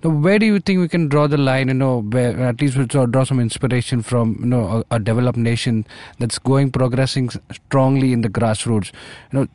Now, 0.03 0.09
where 0.09 0.37
do 0.37 0.45
you 0.45 0.59
think 0.59 0.81
we 0.81 0.89
can 0.89 1.07
draw 1.07 1.27
the 1.27 1.37
line? 1.37 1.69
You 1.69 1.75
know, 1.75 2.01
where 2.01 2.37
at 2.41 2.59
least 2.59 2.75
we 2.75 2.85
draw 2.85 3.05
draw 3.05 3.23
some 3.23 3.39
inspiration 3.39 4.01
from. 4.01 4.35
You 4.41 4.47
know, 4.47 4.83
a, 4.91 4.95
a 4.95 4.99
developed 4.99 5.37
nation 5.37 5.85
that's 6.19 6.39
going 6.39 6.71
progressing 6.73 7.29
strongly 7.53 8.11
in 8.11 8.19
the 8.19 8.29
grassroots. 8.29 8.91
You 9.31 9.39
know, 9.39 9.41
no, 9.43 9.47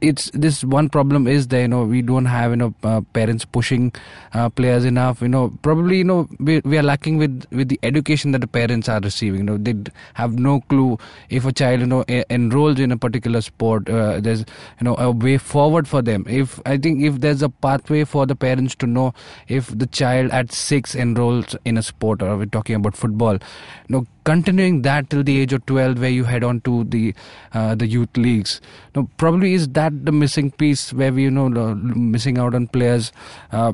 it's 0.00 0.30
this 0.32 0.62
one 0.62 0.88
problem 0.88 1.26
is 1.26 1.48
there 1.48 1.62
you 1.62 1.68
know 1.68 1.84
we 1.84 2.02
don't 2.02 2.26
have 2.26 2.50
you 2.52 2.56
know 2.56 2.74
uh, 2.84 3.00
parents 3.12 3.44
pushing 3.44 3.92
uh, 4.32 4.48
players 4.48 4.84
enough 4.84 5.20
you 5.20 5.28
know. 5.28 5.52
Probably 5.62 5.98
you 5.98 6.04
know 6.04 6.28
we, 6.38 6.60
we 6.64 6.78
are 6.78 6.82
lacking 6.82 7.18
with 7.18 7.44
with 7.50 7.68
the 7.68 7.78
education 7.82 8.32
that 8.32 8.40
the 8.40 8.46
parents 8.46 8.88
are 8.88 9.00
receiving 9.00 9.40
you 9.40 9.44
know. 9.44 9.56
They 9.58 9.74
have 10.14 10.38
no 10.38 10.60
clue 10.62 10.98
if 11.30 11.44
a 11.44 11.52
child 11.52 11.80
you 11.80 11.86
know 11.86 12.04
e- 12.08 12.22
enrolls 12.30 12.78
in 12.78 12.92
a 12.92 12.96
particular 12.96 13.40
sport 13.40 13.88
uh, 13.88 14.20
there's 14.20 14.40
you 14.40 14.84
know 14.84 14.94
a 14.98 15.10
way 15.10 15.38
forward 15.38 15.88
for 15.88 16.00
them. 16.02 16.24
If 16.28 16.60
i 16.64 16.76
think 16.76 17.02
if 17.02 17.20
there's 17.20 17.42
a 17.42 17.48
pathway 17.48 18.04
for 18.04 18.26
the 18.26 18.36
parents 18.36 18.74
to 18.76 18.86
know 18.86 19.14
if 19.48 19.66
the 19.76 19.86
child 19.86 20.30
at 20.30 20.52
6 20.52 20.94
enrolls 20.94 21.56
in 21.64 21.76
a 21.76 21.82
sport 21.82 22.22
or 22.22 22.36
we're 22.36 22.46
talking 22.46 22.76
about 22.76 22.96
football 22.96 23.34
you 23.34 23.40
know 23.88 24.06
continuing 24.24 24.82
that 24.82 25.10
till 25.10 25.22
the 25.22 25.40
age 25.40 25.52
of 25.52 25.64
12 25.66 25.98
where 25.98 26.10
you 26.10 26.24
head 26.24 26.44
on 26.44 26.60
to 26.62 26.84
the 26.84 27.14
uh, 27.52 27.74
the 27.74 27.86
youth 27.86 28.16
leagues. 28.16 28.60
Now 28.94 29.08
probably 29.16 29.54
is 29.54 29.68
that 29.68 30.04
the 30.04 30.12
missing 30.12 30.50
piece 30.50 30.92
where 30.92 31.12
we 31.12 31.24
you 31.24 31.30
know 31.30 31.48
missing 31.48 32.38
out 32.38 32.54
on 32.54 32.68
players 32.68 33.12
uh, 33.52 33.72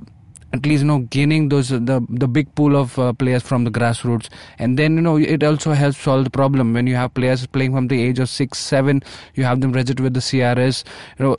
at 0.52 0.64
least 0.64 0.82
you 0.82 0.88
know 0.88 1.00
gaining 1.00 1.48
those 1.50 1.68
the 1.68 2.04
the 2.08 2.28
big 2.28 2.54
pool 2.54 2.76
of 2.76 2.98
uh, 2.98 3.12
players 3.12 3.42
from 3.42 3.64
the 3.64 3.70
grassroots? 3.70 4.28
And 4.58 4.78
then 4.78 4.96
you 4.96 5.02
know 5.02 5.16
it 5.16 5.42
also 5.42 5.72
helps 5.72 5.98
solve 5.98 6.24
the 6.24 6.30
problem. 6.30 6.72
When 6.72 6.86
you 6.86 6.94
have 6.94 7.14
players 7.14 7.46
playing 7.46 7.72
from 7.72 7.88
the 7.88 8.02
age 8.02 8.18
of 8.18 8.28
6 8.28 8.58
7 8.58 9.02
you 9.34 9.44
have 9.44 9.60
them 9.60 9.72
registered 9.72 10.00
with 10.00 10.14
the 10.14 10.20
CRS 10.20 10.84
you 11.18 11.24
know 11.26 11.36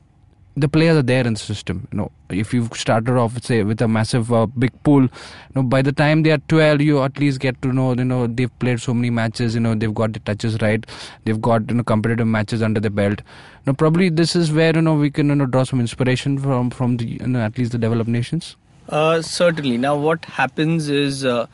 the 0.56 0.68
players 0.68 0.98
are 0.98 1.04
there 1.04 1.26
in 1.26 1.34
the 1.34 1.40
system 1.40 1.88
you 1.92 1.98
know. 1.98 2.12
If 2.30 2.54
you've 2.54 2.72
started 2.74 3.18
off 3.18 3.42
say 3.44 3.64
with 3.64 3.82
a 3.82 3.88
massive 3.88 4.32
uh, 4.32 4.46
big 4.46 4.72
pool 4.84 5.04
you 5.04 5.10
know 5.56 5.64
by 5.64 5.82
the 5.82 5.92
time 5.92 6.24
they 6.24 6.32
are 6.32 6.38
12 6.50 6.82
you 6.82 7.02
at 7.02 7.20
least 7.20 7.40
get 7.40 7.62
to 7.62 7.74
know 7.74 7.94
you 7.94 8.04
know 8.04 8.28
they've 8.28 8.60
played 8.60 8.82
so 8.82 8.94
many 8.94 9.10
matches 9.10 9.56
you 9.56 9.62
know 9.62 9.76
they've 9.76 9.94
got 9.94 10.14
the 10.14 10.20
touches 10.20 10.58
right 10.62 10.86
they've 11.26 11.42
got 11.42 11.70
you 11.70 11.76
know 11.76 11.84
competitive 11.84 12.28
matches 12.28 12.62
under 12.62 12.80
the 12.80 12.90
belt. 12.90 13.22
Now 13.66 13.74
probably 13.74 14.10
this 14.10 14.36
is 14.36 14.52
where 14.52 14.76
you 14.76 14.82
know 14.82 14.96
we 14.96 15.12
can 15.12 15.30
you 15.30 15.36
know 15.36 15.46
draw 15.46 15.64
some 15.64 15.80
inspiration 15.80 16.38
from 16.38 16.70
from 16.70 16.98
the 16.98 17.06
you 17.06 17.28
know, 17.28 17.40
at 17.40 17.58
least 17.58 17.72
the 17.72 17.78
developed 17.78 18.10
nations. 18.10 18.56
Uh, 18.90 19.22
certainly. 19.22 19.78
Now, 19.78 19.96
what 19.96 20.26
happens 20.26 20.90
is 20.90 21.24
uh, 21.24 21.46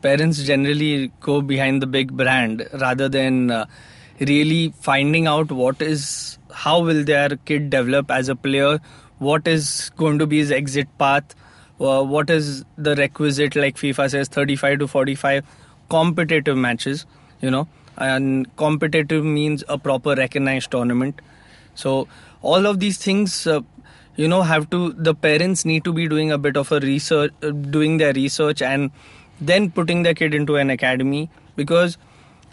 parents 0.00 0.42
generally 0.44 1.10
go 1.20 1.40
behind 1.42 1.82
the 1.82 1.86
big 1.86 2.16
brand 2.16 2.68
rather 2.80 3.08
than 3.08 3.50
uh, 3.50 3.66
really 4.20 4.72
finding 4.80 5.26
out 5.26 5.52
what 5.52 5.80
is 5.80 6.38
how 6.52 6.80
will 6.80 7.04
their 7.04 7.30
kid 7.44 7.70
develop 7.70 8.10
as 8.10 8.28
a 8.28 8.34
player, 8.36 8.80
what 9.18 9.46
is 9.46 9.90
going 9.96 10.18
to 10.18 10.26
be 10.26 10.38
his 10.38 10.50
exit 10.50 10.88
path, 10.98 11.34
uh, 11.80 12.02
what 12.02 12.30
is 12.30 12.64
the 12.76 12.94
requisite 12.96 13.54
like 13.54 13.76
FIFA 13.76 14.10
says 14.10 14.28
35 14.28 14.80
to 14.80 14.88
45 14.88 15.44
competitive 15.88 16.56
matches, 16.56 17.06
you 17.40 17.50
know. 17.50 17.68
and 18.06 18.46
competitive 18.56 19.24
means 19.24 19.62
a 19.68 19.76
proper 19.76 20.14
recognized 20.14 20.70
tournament. 20.70 21.20
So 21.74 22.06
all 22.42 22.66
of 22.66 22.78
these 22.80 22.98
things, 22.98 23.46
uh, 23.46 23.60
you 24.16 24.28
know, 24.28 24.42
have 24.42 24.68
to 24.70 24.92
the 24.92 25.14
parents 25.14 25.64
need 25.64 25.84
to 25.84 25.92
be 25.92 26.08
doing 26.08 26.30
a 26.30 26.38
bit 26.38 26.56
of 26.56 26.70
a 26.76 26.78
research, 26.80 27.32
uh, 27.42 27.50
doing 27.50 27.96
their 27.98 28.12
research, 28.12 28.62
and 28.62 28.92
then 29.40 29.70
putting 29.70 30.04
their 30.04 30.14
kid 30.14 30.34
into 30.34 30.56
an 30.56 30.70
academy 30.70 31.28
because 31.56 31.98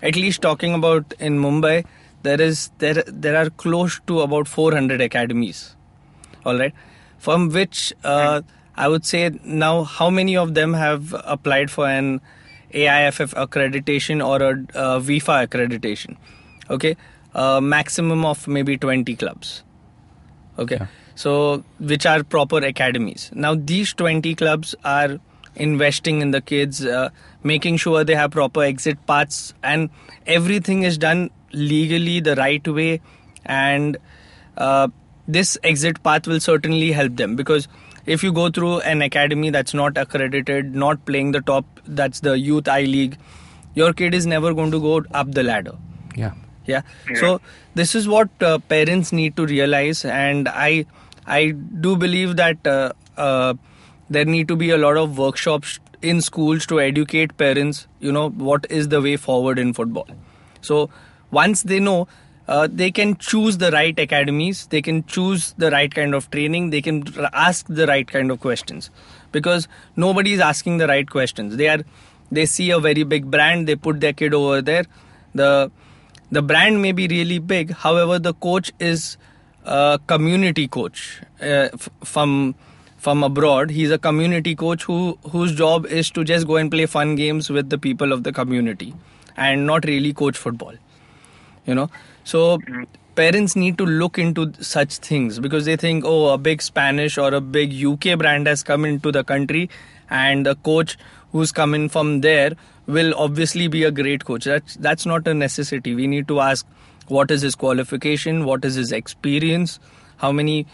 at 0.05 0.15
least 0.15 0.41
talking 0.41 0.73
about 0.73 1.13
in 1.19 1.39
Mumbai, 1.39 1.85
there 2.23 2.41
is 2.41 2.69
there 2.79 3.03
there 3.07 3.35
are 3.41 3.49
close 3.49 3.99
to 4.07 4.21
about 4.21 4.47
400 4.47 5.01
academies. 5.01 5.75
All 6.45 6.57
right, 6.57 6.73
from 7.17 7.49
which 7.49 7.93
uh, 8.03 8.41
I 8.75 8.87
would 8.87 9.05
say 9.05 9.29
now 9.43 9.83
how 9.83 10.09
many 10.09 10.37
of 10.37 10.53
them 10.53 10.73
have 10.73 11.15
applied 11.35 11.71
for 11.71 11.87
an 11.87 12.21
AIFF 12.71 13.33
accreditation 13.45 14.25
or 14.25 14.41
a 14.41 14.51
uh, 14.77 14.99
FIFA 14.99 15.47
accreditation? 15.47 16.17
Okay, 16.69 16.95
uh, 17.33 17.61
maximum 17.61 18.25
of 18.25 18.47
maybe 18.47 18.77
20 18.77 19.15
clubs. 19.15 19.63
Okay, 20.59 20.79
so 21.15 21.63
which 21.79 22.05
are 22.05 22.23
proper 22.23 22.57
academies. 22.57 23.31
Now 23.33 23.55
these 23.55 23.93
20 23.93 24.35
clubs 24.35 24.75
are 24.83 25.19
investing 25.55 26.21
in 26.21 26.31
the 26.31 26.41
kids, 26.41 26.85
uh, 26.85 27.09
making 27.45 27.77
sure 27.77 28.03
they 28.03 28.15
have 28.15 28.31
proper 28.31 28.63
exit 28.63 29.05
paths, 29.07 29.53
and 29.63 29.89
everything 30.25 30.83
is 30.83 30.97
done 30.97 31.29
legally 31.53 32.19
the 32.19 32.35
right 32.35 32.67
way. 32.67 33.01
And 33.45 33.97
uh, 34.57 34.87
this 35.27 35.57
exit 35.63 36.01
path 36.03 36.27
will 36.27 36.39
certainly 36.39 36.91
help 36.91 37.15
them 37.15 37.35
because 37.35 37.67
if 38.05 38.23
you 38.23 38.31
go 38.31 38.49
through 38.49 38.79
an 38.81 39.01
academy 39.01 39.49
that's 39.49 39.73
not 39.73 39.97
accredited, 39.97 40.75
not 40.75 41.05
playing 41.05 41.31
the 41.31 41.41
top, 41.41 41.65
that's 41.85 42.19
the 42.21 42.37
youth 42.37 42.67
I 42.67 42.81
league, 42.81 43.17
your 43.73 43.93
kid 43.93 44.13
is 44.13 44.25
never 44.25 44.53
going 44.53 44.71
to 44.71 44.79
go 44.79 45.03
up 45.13 45.31
the 45.31 45.43
ladder. 45.43 45.75
Yeah. 46.15 46.33
Yeah. 46.65 46.81
So 47.15 47.41
this 47.75 47.93
is 47.93 48.07
what 48.07 48.29
uh, 48.41 48.57
parents 48.57 49.11
need 49.11 49.35
to 49.37 49.45
realize, 49.45 50.03
and 50.03 50.47
I 50.49 50.85
I 51.27 51.51
do 51.51 51.95
believe 51.95 52.37
that 52.37 52.65
uh, 52.65 52.93
uh, 53.17 53.53
there 54.09 54.25
need 54.25 54.47
to 54.47 54.55
be 54.55 54.71
a 54.71 54.77
lot 54.77 54.97
of 54.97 55.19
workshops 55.19 55.79
in 56.11 56.21
schools 56.21 56.65
to 56.67 56.79
educate 56.79 57.35
parents. 57.37 57.87
You 57.99 58.11
know 58.11 58.29
what 58.29 58.67
is 58.69 58.89
the 58.89 59.01
way 59.01 59.17
forward 59.17 59.59
in 59.59 59.73
football. 59.73 60.07
So 60.61 60.89
once 61.31 61.63
they 61.63 61.79
know. 61.89 62.07
Uh, 62.47 62.67
they 62.71 62.91
can 62.91 63.15
choose 63.17 63.55
the 63.57 63.69
right 63.71 63.97
academies 64.01 64.67
they 64.73 64.79
can 64.79 65.03
choose 65.05 65.55
the 65.61 65.71
right 65.71 65.95
kind 65.99 66.13
of 66.17 66.29
training 66.29 66.69
they 66.69 66.81
can 66.87 66.99
ask 67.43 67.65
the 67.79 67.87
right 67.87 68.07
kind 68.07 68.29
of 68.29 68.39
questions 68.39 68.91
because 69.31 69.67
nobody 69.95 70.33
is 70.33 70.39
asking 70.39 70.77
the 70.77 70.87
right 70.91 71.09
questions 71.09 71.55
they 71.61 71.67
are 71.67 71.79
they 72.31 72.45
see 72.45 72.69
a 72.69 72.79
very 72.79 73.01
big 73.01 73.31
brand 73.31 73.67
they 73.67 73.75
put 73.75 73.99
their 73.99 74.13
kid 74.13 74.31
over 74.41 74.61
there 74.61 74.85
the 75.33 75.71
the 76.31 76.43
brand 76.43 76.83
may 76.83 76.91
be 76.91 77.07
really 77.07 77.39
big 77.39 77.71
however 77.71 78.19
the 78.19 78.35
coach 78.35 78.71
is 78.79 79.17
a 79.63 79.99
community 80.05 80.67
coach 80.67 81.21
uh, 81.41 81.69
f- 81.73 81.89
from 82.03 82.53
from 83.05 83.23
abroad 83.29 83.75
he's 83.77 83.91
a 83.91 83.99
community 84.07 84.55
coach 84.63 84.83
who 84.91 84.99
whose 85.35 85.55
job 85.63 85.85
is 86.01 86.11
to 86.19 86.23
just 86.33 86.47
go 86.53 86.57
and 86.63 86.75
play 86.77 86.85
fun 86.97 87.15
games 87.21 87.49
with 87.59 87.69
the 87.75 87.81
people 87.87 88.17
of 88.17 88.23
the 88.29 88.35
community 88.41 88.93
and 89.37 89.65
not 89.71 89.93
really 89.93 90.13
coach 90.23 90.37
football 90.37 90.83
you 91.65 91.75
know. 91.75 91.89
So 92.23 92.59
parents 93.15 93.55
need 93.55 93.77
to 93.77 93.85
look 93.85 94.17
into 94.19 94.51
such 94.61 94.97
things 94.97 95.39
because 95.39 95.65
they 95.65 95.75
think 95.75 96.03
oh 96.05 96.33
a 96.33 96.37
big 96.37 96.61
spanish 96.61 97.17
or 97.17 97.33
a 97.33 97.41
big 97.41 97.73
uk 97.85 98.17
brand 98.17 98.47
has 98.47 98.63
come 98.63 98.85
into 98.85 99.11
the 99.11 99.23
country 99.23 99.69
and 100.09 100.45
the 100.45 100.55
coach 100.55 100.97
who's 101.31 101.51
coming 101.51 101.89
from 101.89 102.21
there 102.21 102.53
will 102.87 103.13
obviously 103.15 103.67
be 103.67 103.83
a 103.83 103.91
great 103.91 104.25
coach. 104.25 104.45
That's 104.45 104.75
that's 104.75 105.05
not 105.05 105.27
a 105.27 105.33
necessity. 105.33 105.95
We 105.95 106.07
need 106.07 106.27
to 106.27 106.39
ask 106.39 106.65
what 107.07 107.31
is 107.31 107.41
his 107.41 107.55
qualification? 107.55 108.45
What 108.45 108.65
is 108.65 108.75
his 108.75 108.91
experience? 108.91 109.79
How 110.17 110.31
many 110.31 110.65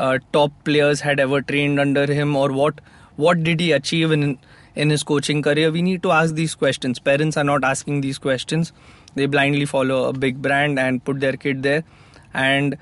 uh, 0.00 0.18
top 0.32 0.52
players 0.64 1.00
had 1.00 1.20
ever 1.20 1.42
trained 1.42 1.78
under 1.78 2.06
him 2.20 2.36
or 2.36 2.52
what 2.52 2.80
what 3.16 3.42
did 3.42 3.60
he 3.60 3.72
achieve 3.72 4.12
in 4.12 4.38
in 4.74 4.90
his 4.90 5.02
coaching 5.02 5.42
career? 5.42 5.70
We 5.70 5.82
need 5.82 6.02
to 6.04 6.12
ask 6.18 6.34
these 6.34 6.54
questions. 6.54 6.98
Parents 6.98 7.36
are 7.36 7.44
not 7.44 7.64
asking 7.70 8.00
these 8.00 8.18
questions. 8.26 8.72
They 9.14 9.26
blindly 9.26 9.66
follow 9.66 10.04
a 10.08 10.12
big 10.12 10.40
brand 10.40 10.78
and 10.78 11.04
put 11.04 11.20
their 11.20 11.36
kid 11.46 11.62
there. 11.62 11.84
And 12.32 12.76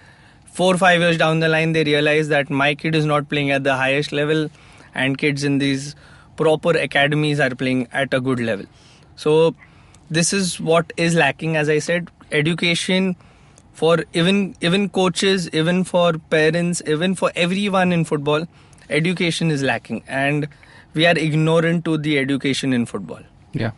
four 0.59 0.75
or 0.75 0.79
five 0.79 1.01
years 1.01 1.19
down 1.19 1.41
the 1.41 1.49
line 1.49 1.73
they 1.73 1.85
realize 1.85 2.29
that 2.29 2.51
my 2.51 2.75
kid 2.75 2.95
is 3.01 3.05
not 3.05 3.29
playing 3.29 3.51
at 3.57 3.65
the 3.65 3.77
highest 3.77 4.13
level 4.13 4.49
and 4.95 5.19
kids 5.19 5.45
in 5.45 5.59
these 5.59 5.95
proper 6.37 6.71
academies 6.71 7.41
are 7.41 7.55
playing 7.55 7.89
at 7.93 8.15
a 8.15 8.21
good 8.21 8.41
level. 8.41 8.67
So 9.17 9.55
this 10.11 10.33
is 10.33 10.61
what 10.61 10.93
is 10.97 11.15
lacking 11.15 11.57
as 11.57 11.69
i 11.69 11.79
said. 11.79 12.11
Education 12.31 13.17
for 13.81 13.95
even 14.23 14.39
even 14.71 14.89
coaches 15.01 15.49
even 15.63 15.83
for 15.91 16.07
parents 16.37 16.83
even 16.97 17.15
for 17.23 17.31
everyone 17.47 17.93
in 17.99 18.05
football 18.13 18.47
education 19.01 19.51
is 19.57 19.63
lacking 19.73 20.03
and 20.23 20.49
we 20.95 21.07
are 21.11 21.19
ignorant 21.27 21.85
to 21.91 21.97
the 22.09 22.19
education 22.25 22.73
in 22.81 22.87
football 22.95 23.23
Yeah. 23.65 23.77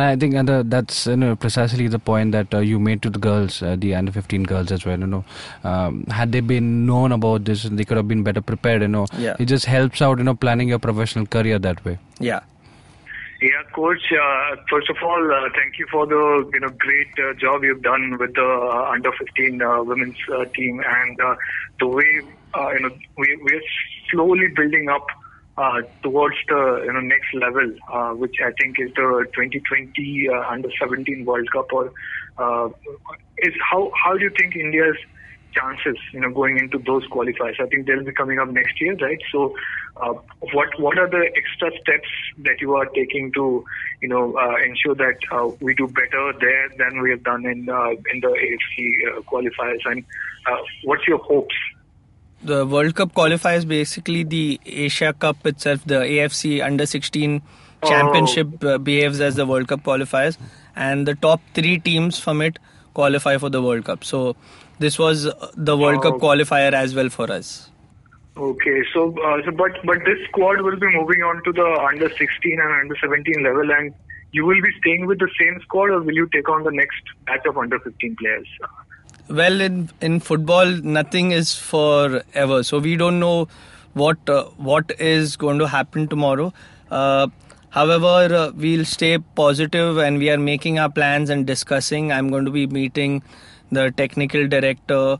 I 0.00 0.14
think 0.22 0.34
and, 0.40 0.48
uh, 0.48 0.62
that's 0.72 0.98
you 1.10 1.16
know, 1.20 1.30
precisely 1.44 1.86
the 1.94 1.98
point 2.08 2.32
that 2.34 2.54
uh, 2.54 2.60
you 2.60 2.78
made 2.88 3.00
to 3.06 3.10
the 3.14 3.18
girls, 3.24 3.56
uh, 3.62 3.72
the 3.76 3.88
under 3.96 4.12
15 4.12 4.44
girls 4.50 4.70
as 4.76 4.84
well. 4.86 4.98
You 5.04 5.08
know, 5.14 5.24
um, 5.70 6.04
had 6.18 6.30
they 6.36 6.40
been 6.52 6.68
known 6.90 7.14
about 7.16 7.44
this, 7.48 7.64
they 7.64 7.84
could 7.84 7.96
have 8.00 8.06
been 8.12 8.22
better 8.28 8.40
prepared. 8.50 8.82
You 8.86 8.88
know, 8.94 9.02
Yeah. 9.24 9.34
it 9.40 9.46
just 9.46 9.66
helps 9.72 10.00
out. 10.08 10.18
You 10.22 10.24
know, 10.28 10.34
planning 10.44 10.68
your 10.74 10.78
professional 10.86 11.26
career 11.36 11.58
that 11.68 11.84
way. 11.88 11.98
yeah 12.30 12.40
Yeah, 13.42 13.64
coach. 13.74 14.12
Uh, 14.12 14.54
first 14.70 14.88
of 14.88 14.96
all, 15.02 15.18
uh, 15.18 15.48
thank 15.56 15.76
you 15.76 15.86
for 15.90 16.06
the 16.06 16.48
you 16.54 16.60
know 16.60 16.68
great 16.78 17.10
uh, 17.18 17.34
job 17.40 17.64
you've 17.64 17.82
done 17.82 18.16
with 18.16 18.32
the 18.34 18.86
under 18.88 19.10
15 19.10 19.60
uh, 19.60 19.82
women's 19.82 20.16
uh, 20.32 20.44
team 20.54 20.80
and 20.86 21.20
uh, 21.20 21.34
the 21.80 21.88
way 21.88 22.06
you 22.06 22.80
know 22.80 22.90
we 23.18 23.36
we 23.42 23.56
are 23.56 23.66
slowly 24.12 24.46
building 24.54 24.88
up 24.88 25.06
towards 26.04 26.36
the 26.46 26.82
you 26.86 26.92
know 26.92 27.00
next 27.00 27.34
level, 27.34 28.14
which 28.16 28.36
I 28.40 28.52
think 28.62 28.76
is 28.78 28.94
the 28.94 29.26
2020 29.34 30.28
uh, 30.28 30.48
under 30.48 30.70
17 30.78 31.24
World 31.24 31.50
Cup. 31.50 31.66
Or 31.72 31.90
is 33.38 33.54
how 33.72 33.90
how 34.04 34.16
do 34.16 34.22
you 34.22 34.30
think 34.38 34.54
India's 34.54 34.96
chances, 35.52 35.96
you 36.12 36.20
know, 36.20 36.30
going 36.30 36.58
into 36.58 36.78
those 36.78 37.06
qualifiers. 37.08 37.60
I 37.60 37.66
think 37.66 37.86
they'll 37.86 38.04
be 38.04 38.12
coming 38.12 38.38
up 38.38 38.48
next 38.48 38.80
year, 38.80 38.94
right? 38.96 39.18
So, 39.30 39.54
uh, 39.96 40.14
what 40.52 40.68
what 40.78 40.98
are 40.98 41.08
the 41.08 41.30
extra 41.36 41.70
steps 41.80 42.08
that 42.38 42.60
you 42.60 42.74
are 42.74 42.86
taking 42.86 43.32
to, 43.32 43.64
you 44.00 44.08
know, 44.08 44.36
uh, 44.36 44.56
ensure 44.64 44.94
that 44.94 45.18
uh, 45.30 45.50
we 45.60 45.74
do 45.74 45.86
better 45.88 46.32
there 46.40 46.68
than 46.78 47.00
we 47.00 47.10
have 47.10 47.22
done 47.22 47.46
in 47.46 47.68
uh, 47.68 47.90
in 48.12 48.20
the 48.20 48.28
AFC 48.28 48.90
uh, 49.08 49.20
qualifiers? 49.22 49.80
And 49.84 50.04
uh, 50.46 50.58
what's 50.84 51.06
your 51.06 51.18
hopes? 51.18 51.54
the 52.44 52.66
World 52.66 52.96
Cup 52.96 53.14
qualifiers 53.14 53.66
basically 53.68 54.24
the 54.24 54.60
Asia 54.66 55.12
Cup 55.12 55.46
itself, 55.46 55.84
the 55.86 56.00
AFC 56.00 56.60
Under 56.60 56.86
16 56.86 57.40
Oh. 57.82 57.88
Championship 57.88 58.62
uh, 58.64 58.78
behaves 58.78 59.20
as 59.20 59.34
the 59.34 59.44
World 59.44 59.66
Cup 59.66 59.82
qualifiers, 59.82 60.38
and 60.76 61.06
the 61.06 61.16
top 61.16 61.40
three 61.52 61.78
teams 61.78 62.18
from 62.18 62.40
it 62.40 62.58
qualify 62.94 63.38
for 63.38 63.50
the 63.50 63.60
World 63.60 63.84
Cup. 63.84 64.04
So 64.04 64.36
this 64.78 64.98
was 64.98 65.28
the 65.56 65.76
World 65.76 66.02
Cup 66.02 66.14
Oh. 66.14 66.18
qualifier 66.20 66.72
as 66.72 66.94
well 66.94 67.08
for 67.08 67.30
us. 67.30 67.70
Okay, 68.36 68.82
so 68.92 69.14
uh, 69.22 69.42
so 69.44 69.50
but 69.50 69.72
but 69.84 69.98
this 70.06 70.18
squad 70.28 70.60
will 70.62 70.76
be 70.78 70.86
moving 70.94 71.22
on 71.22 71.42
to 71.44 71.52
the 71.52 71.66
under 71.88 72.08
16 72.08 72.60
and 72.60 72.72
under 72.80 72.96
17 73.00 73.42
level, 73.42 73.70
and 73.70 73.92
you 74.32 74.46
will 74.46 74.62
be 74.62 74.70
staying 74.80 75.04
with 75.06 75.18
the 75.18 75.28
same 75.38 75.60
squad, 75.62 75.90
or 75.90 76.00
will 76.00 76.14
you 76.14 76.26
take 76.32 76.48
on 76.48 76.62
the 76.64 76.70
next 76.70 77.02
batch 77.26 77.44
of 77.46 77.58
under 77.58 77.78
15 77.78 78.16
players? 78.16 78.48
Well, 79.28 79.60
in 79.60 79.90
in 80.00 80.18
football, 80.20 80.64
nothing 80.98 81.30
is 81.32 81.54
forever. 81.54 82.62
So 82.62 82.78
we 82.78 82.96
don't 82.96 83.20
know 83.20 83.48
what 83.92 84.28
uh, 84.28 84.44
what 84.70 84.90
is 84.98 85.36
going 85.36 85.58
to 85.58 85.68
happen 85.68 86.08
tomorrow. 86.08 86.52
Uh, 86.90 87.26
however, 87.70 88.34
uh, 88.34 88.50
we'll 88.56 88.86
stay 88.86 89.18
positive 89.42 89.98
and 89.98 90.16
we 90.18 90.30
are 90.30 90.38
making 90.38 90.78
our 90.78 90.88
plans 90.90 91.28
and 91.28 91.46
discussing. 91.46 92.10
I'm 92.10 92.30
going 92.30 92.46
to 92.46 92.50
be 92.50 92.66
meeting 92.66 93.22
the 93.72 93.90
technical 93.90 94.46
director 94.46 95.18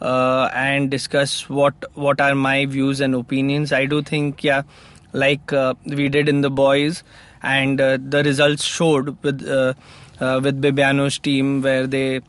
uh, 0.00 0.48
and 0.54 0.90
discuss 0.90 1.48
what 1.48 1.74
what 1.94 2.20
are 2.20 2.34
my 2.34 2.66
views 2.66 3.00
and 3.00 3.14
opinions. 3.14 3.72
I 3.72 3.86
do 3.86 4.02
think, 4.02 4.44
yeah, 4.44 4.62
like 5.12 5.52
uh, 5.52 5.74
we 5.86 6.08
did 6.08 6.28
in 6.28 6.42
the 6.42 6.50
boys, 6.50 7.02
and 7.42 7.80
uh, 7.80 7.98
the 8.00 8.22
results 8.22 8.64
showed 8.64 9.16
with 9.22 9.46
uh, 9.48 9.74
uh, 10.20 10.40
with 10.42 10.60
Bibiano's 10.60 11.18
team 11.18 11.62
where 11.62 11.86
they 11.86 12.20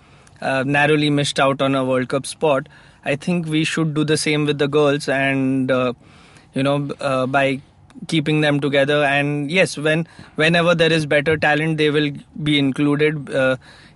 uh, 0.42 0.64
narrowly 0.66 1.10
missed 1.10 1.40
out 1.40 1.62
on 1.62 1.76
a 1.76 1.84
World 1.84 2.10
Cup 2.10 2.26
spot. 2.26 2.68
I 3.04 3.16
think 3.16 3.48
we 3.48 3.64
should 3.64 3.94
do 3.94 4.04
the 4.04 4.18
same 4.18 4.46
with 4.46 4.58
the 4.58 4.68
girls, 4.68 5.08
and 5.10 5.70
you 6.54 6.64
know, 6.64 7.28
by 7.28 7.62
keeping 8.08 8.42
them 8.42 8.60
together. 8.60 9.04
And 9.04 9.52
yes, 9.52 9.78
when 9.78 10.08
whenever 10.36 10.74
there 10.76 10.92
is 10.92 11.06
better 11.06 11.38
talent, 11.38 11.78
they 11.78 11.90
will 11.90 12.12
be 12.44 12.58
included 12.60 13.30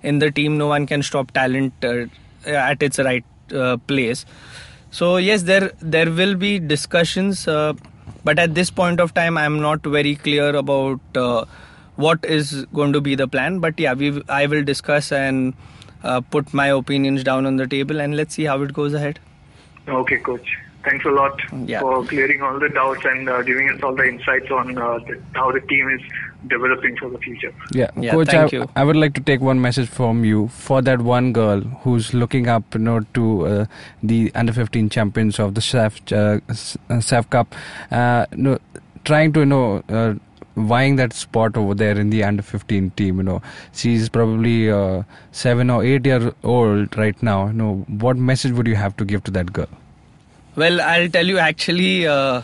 in 0.04 0.20
the 0.20 0.32
team. 0.32 0.58
No 0.58 0.68
one 0.68 0.86
can 0.86 1.04
stop 1.04 1.32
talent 1.32 1.74
uh, 1.84 2.06
at 2.46 2.82
its 2.84 3.00
right 3.00 3.26
uh, 3.54 3.78
place. 3.78 4.26
So 4.92 5.18
yes, 5.18 5.44
there 5.44 5.72
there 5.82 6.12
will 6.12 6.36
be 6.36 6.60
discussions, 6.60 7.48
uh, 7.48 7.74
but 8.24 8.40
at 8.40 8.56
this 8.56 8.70
point 8.72 9.00
of 9.00 9.14
time, 9.14 9.38
I'm 9.38 9.60
not 9.62 9.82
very 9.84 10.16
clear 10.16 10.56
about 10.56 11.00
uh, 11.16 11.46
what 11.96 12.24
is 12.26 12.66
going 12.74 12.94
to 12.94 13.02
be 13.02 13.16
the 13.16 13.28
plan. 13.28 13.60
But 13.60 13.80
yeah, 13.80 13.94
we 13.94 14.24
I 14.30 14.46
will 14.48 14.64
discuss 14.64 15.12
and 15.12 15.54
uh, 16.04 16.22
put 16.22 16.54
my 16.54 16.68
opinions 16.68 17.24
down 17.24 17.46
on 17.46 17.58
the 17.58 17.68
table, 17.68 18.00
and 18.02 18.16
let's 18.18 18.34
see 18.34 18.46
how 18.46 18.62
it 18.64 18.74
goes 18.74 18.94
ahead. 18.94 19.20
Okay, 19.88 20.18
coach. 20.18 20.58
Thanks 20.84 21.06
a 21.06 21.10
lot 21.10 21.42
Yeah. 21.68 21.82
for 21.82 22.06
clearing 22.06 22.42
all 22.42 22.58
the 22.58 22.70
doubts 22.70 23.04
and 23.04 23.28
uh, 23.30 23.42
giving 23.42 23.70
us 23.70 23.82
all 23.84 23.94
the 23.96 24.06
insights 24.08 24.50
on 24.50 24.78
uh, 24.78 25.00
the, 25.00 25.22
how 25.34 25.52
the 25.52 25.60
team 25.60 25.90
is 25.90 26.02
developing 26.48 26.96
for 26.98 27.10
the 27.10 27.18
future. 27.20 27.54
Yeah, 27.74 27.90
Yeah, 27.98 28.12
coach. 28.12 28.28
thank 28.30 28.54
I, 28.54 28.58
you. 28.58 28.70
I 28.76 28.84
would 28.84 28.96
like 28.96 29.14
to 29.16 29.22
take 29.22 29.42
one 29.42 29.60
message 29.62 29.90
from 29.90 30.24
you 30.24 30.48
for 30.48 30.82
that 30.82 31.02
one 31.02 31.34
girl 31.34 31.62
who's 31.84 32.14
looking 32.14 32.48
up, 32.48 32.64
you 32.74 32.80
know, 32.80 33.02
to 33.14 33.46
uh, 33.48 33.66
the 34.04 34.32
under 34.36 34.54
15 34.54 34.90
champions 34.90 35.40
of 35.40 35.56
the 35.56 35.62
SAFF 35.62 36.00
uh, 36.12 36.40
uh, 36.90 37.00
SAFF 37.02 37.30
Cup. 37.30 37.54
Uh, 37.92 38.26
you 38.32 38.38
know, 38.44 38.58
trying 39.06 39.34
to 39.34 39.40
you 39.42 39.46
know. 39.46 39.84
Uh, 39.90 40.14
vying 40.56 40.98
that 40.98 41.14
spot 41.14 41.56
over 41.56 41.74
there 41.74 41.98
in 41.98 42.10
the 42.10 42.22
under 42.22 42.44
15 42.44 42.90
team 42.98 43.18
you 43.18 43.24
know 43.24 43.42
she's 43.72 44.10
probably 44.10 44.70
uh, 44.70 45.04
7 45.32 45.70
or 45.70 45.86
8 45.86 46.06
year 46.06 46.34
old 46.44 46.98
right 46.98 47.22
now 47.24 47.48
you 47.48 47.54
know 47.54 47.86
what 47.88 48.18
message 48.18 48.52
would 48.52 48.68
you 48.68 48.76
have 48.76 48.98
to 48.98 49.06
give 49.06 49.24
to 49.24 49.32
that 49.32 49.54
girl 49.54 49.70
Well, 50.58 50.82
I'll 50.82 51.08
tell 51.08 51.26
you 51.26 51.38
actually, 51.38 52.06
uh, 52.08 52.42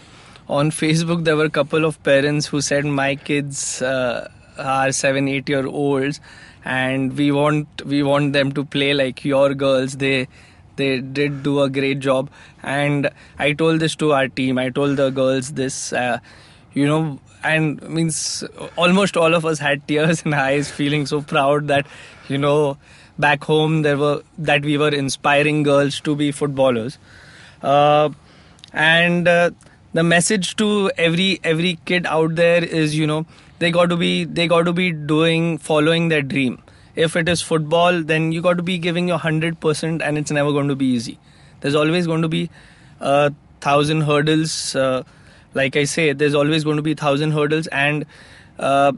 on 0.47 0.71
Facebook, 0.71 1.23
there 1.23 1.35
were 1.35 1.45
a 1.45 1.49
couple 1.49 1.85
of 1.85 2.01
parents 2.03 2.47
who 2.47 2.61
said, 2.61 2.85
My 2.85 3.15
kids 3.15 3.81
uh, 3.81 4.29
are 4.57 4.91
seven, 4.91 5.27
eight 5.27 5.49
year 5.49 5.65
olds, 5.65 6.19
and 6.63 7.17
we 7.17 7.31
want 7.31 7.85
we 7.85 8.03
want 8.03 8.33
them 8.33 8.51
to 8.53 8.63
play 8.63 8.93
like 8.93 9.25
your 9.25 9.53
girls. 9.53 9.97
They 9.97 10.27
they 10.75 10.99
did 10.99 11.43
do 11.43 11.61
a 11.61 11.69
great 11.69 11.99
job. 11.99 12.29
And 12.61 13.09
I 13.39 13.53
told 13.53 13.79
this 13.79 13.95
to 13.95 14.13
our 14.13 14.27
team, 14.27 14.57
I 14.57 14.69
told 14.69 14.97
the 14.97 15.09
girls 15.09 15.53
this, 15.53 15.93
uh, 15.93 16.19
you 16.73 16.85
know, 16.85 17.19
and 17.43 17.81
means 17.89 18.43
almost 18.75 19.15
all 19.15 19.33
of 19.33 19.45
us 19.45 19.59
had 19.59 19.87
tears 19.87 20.21
in 20.25 20.33
eyes, 20.33 20.69
feeling 20.69 21.05
so 21.05 21.21
proud 21.21 21.67
that, 21.67 21.87
you 22.27 22.37
know, 22.37 22.77
back 23.17 23.43
home 23.43 23.81
there 23.81 23.97
were 23.97 24.21
that 24.37 24.63
we 24.63 24.77
were 24.77 24.89
inspiring 24.89 25.63
girls 25.63 25.99
to 26.01 26.15
be 26.15 26.31
footballers 26.31 26.97
uh, 27.63 28.09
and 28.73 29.27
uh, 29.27 29.49
the 29.97 30.03
message 30.03 30.47
to 30.59 30.67
every 30.97 31.39
every 31.49 31.73
kid 31.89 32.07
out 32.13 32.35
there 32.37 32.63
is 32.79 32.95
you 33.01 33.05
know 33.11 33.25
they 33.59 33.71
got 33.75 33.91
to 33.91 33.97
be 33.99 34.09
they 34.39 34.47
got 34.53 34.65
to 34.69 34.73
be 34.79 34.91
doing 35.11 35.57
following 35.57 36.09
their 36.09 36.21
dream. 36.21 36.61
If 37.03 37.15
it 37.21 37.29
is 37.29 37.41
football 37.41 38.01
then 38.09 38.31
you 38.33 38.41
got 38.41 38.57
to 38.57 38.63
be 38.63 38.77
giving 38.77 39.07
your 39.07 39.19
100% 39.19 40.01
and 40.01 40.17
it's 40.17 40.31
never 40.31 40.51
going 40.51 40.67
to 40.67 40.75
be 40.75 40.85
easy. 40.85 41.17
There's 41.61 41.75
always 41.75 42.07
going 42.07 42.21
to 42.23 42.27
be 42.27 42.49
a 42.99 43.33
thousand 43.61 44.01
hurdles 44.01 44.75
uh, 44.75 45.03
like 45.53 45.75
i 45.77 45.83
say 45.85 46.11
there's 46.13 46.35
always 46.35 46.65
going 46.65 46.77
to 46.77 46.83
be 46.87 46.91
a 46.91 46.99
thousand 47.03 47.31
hurdles 47.31 47.67
and 47.67 48.05
uh, 48.59 48.91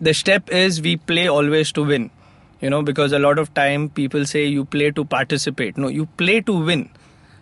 the 0.00 0.14
step 0.14 0.50
is 0.50 0.82
we 0.82 0.96
play 0.96 1.28
always 1.28 1.72
to 1.78 1.84
win. 1.84 2.10
You 2.60 2.70
know 2.70 2.82
because 2.82 3.12
a 3.12 3.20
lot 3.28 3.38
of 3.38 3.54
time 3.54 3.88
people 4.02 4.26
say 4.34 4.44
you 4.46 4.64
play 4.64 4.90
to 4.90 5.04
participate. 5.04 5.78
No 5.86 5.96
you 6.00 6.06
play 6.24 6.40
to 6.52 6.60
win 6.72 6.88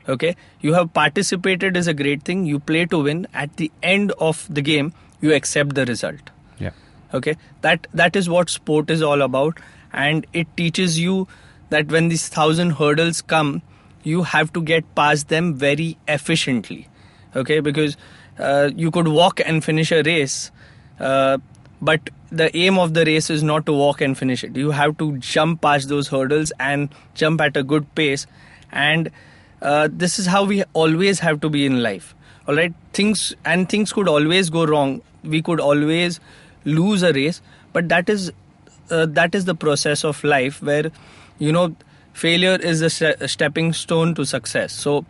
okay? 0.08 0.36
You 0.60 0.74
have 0.74 0.92
participated 0.92 1.76
is 1.76 1.88
a 1.88 1.94
great 1.94 2.22
thing. 2.22 2.44
You 2.46 2.58
play 2.58 2.86
to 2.86 3.02
win. 3.02 3.26
At 3.34 3.56
the 3.56 3.70
end 3.82 4.12
of 4.18 4.46
the 4.52 4.62
game 4.62 4.92
you 5.20 5.34
accept 5.34 5.74
the 5.74 5.84
result. 5.86 6.30
Yeah. 6.58 6.70
Okay? 7.14 7.36
That 7.60 7.86
that 7.94 8.16
is 8.16 8.28
what 8.28 8.50
sport 8.50 8.90
is 8.90 9.02
all 9.02 9.22
about. 9.22 9.58
And 9.92 10.26
it 10.32 10.56
teaches 10.56 10.98
you 10.98 11.28
that 11.70 11.88
when 11.88 12.08
these 12.08 12.28
thousand 12.28 12.70
hurdles 12.70 13.22
come 13.22 13.62
you 14.04 14.24
have 14.24 14.52
to 14.52 14.60
get 14.60 14.94
past 14.96 15.28
them 15.28 15.54
very 15.54 15.96
efficiently. 16.08 16.88
Okay? 17.36 17.60
Because 17.60 17.96
uh, 18.38 18.70
you 18.74 18.90
could 18.90 19.08
walk 19.08 19.40
and 19.44 19.64
finish 19.64 19.92
a 19.92 20.02
race 20.02 20.50
uh, 20.98 21.38
but 21.80 22.10
the 22.30 22.56
aim 22.56 22.78
of 22.78 22.94
the 22.94 23.04
race 23.04 23.28
is 23.28 23.42
not 23.42 23.66
to 23.66 23.72
walk 23.72 24.00
and 24.00 24.16
finish 24.16 24.44
it. 24.44 24.56
You 24.56 24.70
have 24.70 24.96
to 24.98 25.18
jump 25.18 25.60
past 25.60 25.88
those 25.88 26.08
hurdles 26.08 26.52
and 26.60 26.88
jump 27.14 27.40
at 27.40 27.56
a 27.56 27.62
good 27.62 27.92
pace. 27.96 28.26
And 28.70 29.10
uh, 29.62 29.88
this 29.90 30.18
is 30.18 30.26
how 30.26 30.44
we 30.44 30.64
always 30.72 31.20
have 31.20 31.40
to 31.40 31.48
be 31.48 31.64
in 31.64 31.82
life. 31.82 32.14
All 32.46 32.56
right? 32.56 32.74
Things 32.92 33.34
and 33.44 33.68
things 33.68 33.92
could 33.92 34.08
always 34.08 34.50
go 34.50 34.64
wrong. 34.66 35.00
We 35.22 35.40
could 35.40 35.60
always 35.60 36.20
lose 36.64 37.02
a 37.02 37.12
race. 37.12 37.40
But 37.72 37.88
that 37.88 38.08
is 38.08 38.32
uh, 38.90 39.06
that 39.06 39.34
is 39.34 39.44
the 39.44 39.54
process 39.54 40.04
of 40.04 40.22
life 40.24 40.60
where 40.62 40.90
you 41.38 41.52
know 41.52 41.74
failure 42.12 42.56
is 42.56 42.82
a, 42.82 42.90
se- 42.90 43.14
a 43.20 43.28
stepping 43.28 43.72
stone 43.72 44.14
to 44.16 44.26
success. 44.26 44.72
So 44.72 45.04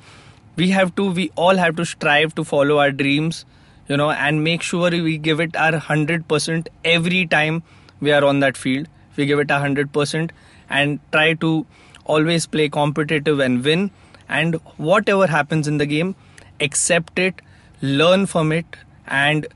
we 0.56 0.70
have 0.70 0.94
to 0.96 1.10
we 1.10 1.30
all 1.34 1.56
have 1.56 1.76
to 1.76 1.84
strive 1.84 2.34
to 2.34 2.44
follow 2.44 2.78
our 2.78 2.92
dreams 2.92 3.44
you 3.88 3.96
know 3.96 4.10
and 4.10 4.44
make 4.44 4.62
sure 4.62 4.90
we 4.90 5.18
give 5.18 5.40
it 5.40 5.56
our 5.56 5.72
100% 5.72 6.68
every 6.84 7.26
time 7.26 7.62
we 8.00 8.12
are 8.12 8.24
on 8.24 8.40
that 8.40 8.56
field. 8.56 8.88
We 9.16 9.26
give 9.26 9.38
it 9.38 9.50
our 9.50 9.66
100% 9.66 10.30
and 10.70 11.00
try 11.10 11.34
to 11.34 11.66
always 12.04 12.46
play 12.46 12.68
competitive 12.68 13.40
and 13.40 13.64
win 13.64 13.90
and 14.40 14.60
whatever 14.90 15.26
happens 15.26 15.68
in 15.72 15.78
the 15.78 15.86
game 15.94 16.14
accept 16.68 17.18
it 17.18 17.42
learn 17.82 18.26
from 18.34 18.52
it 18.52 18.78
and 19.06 19.46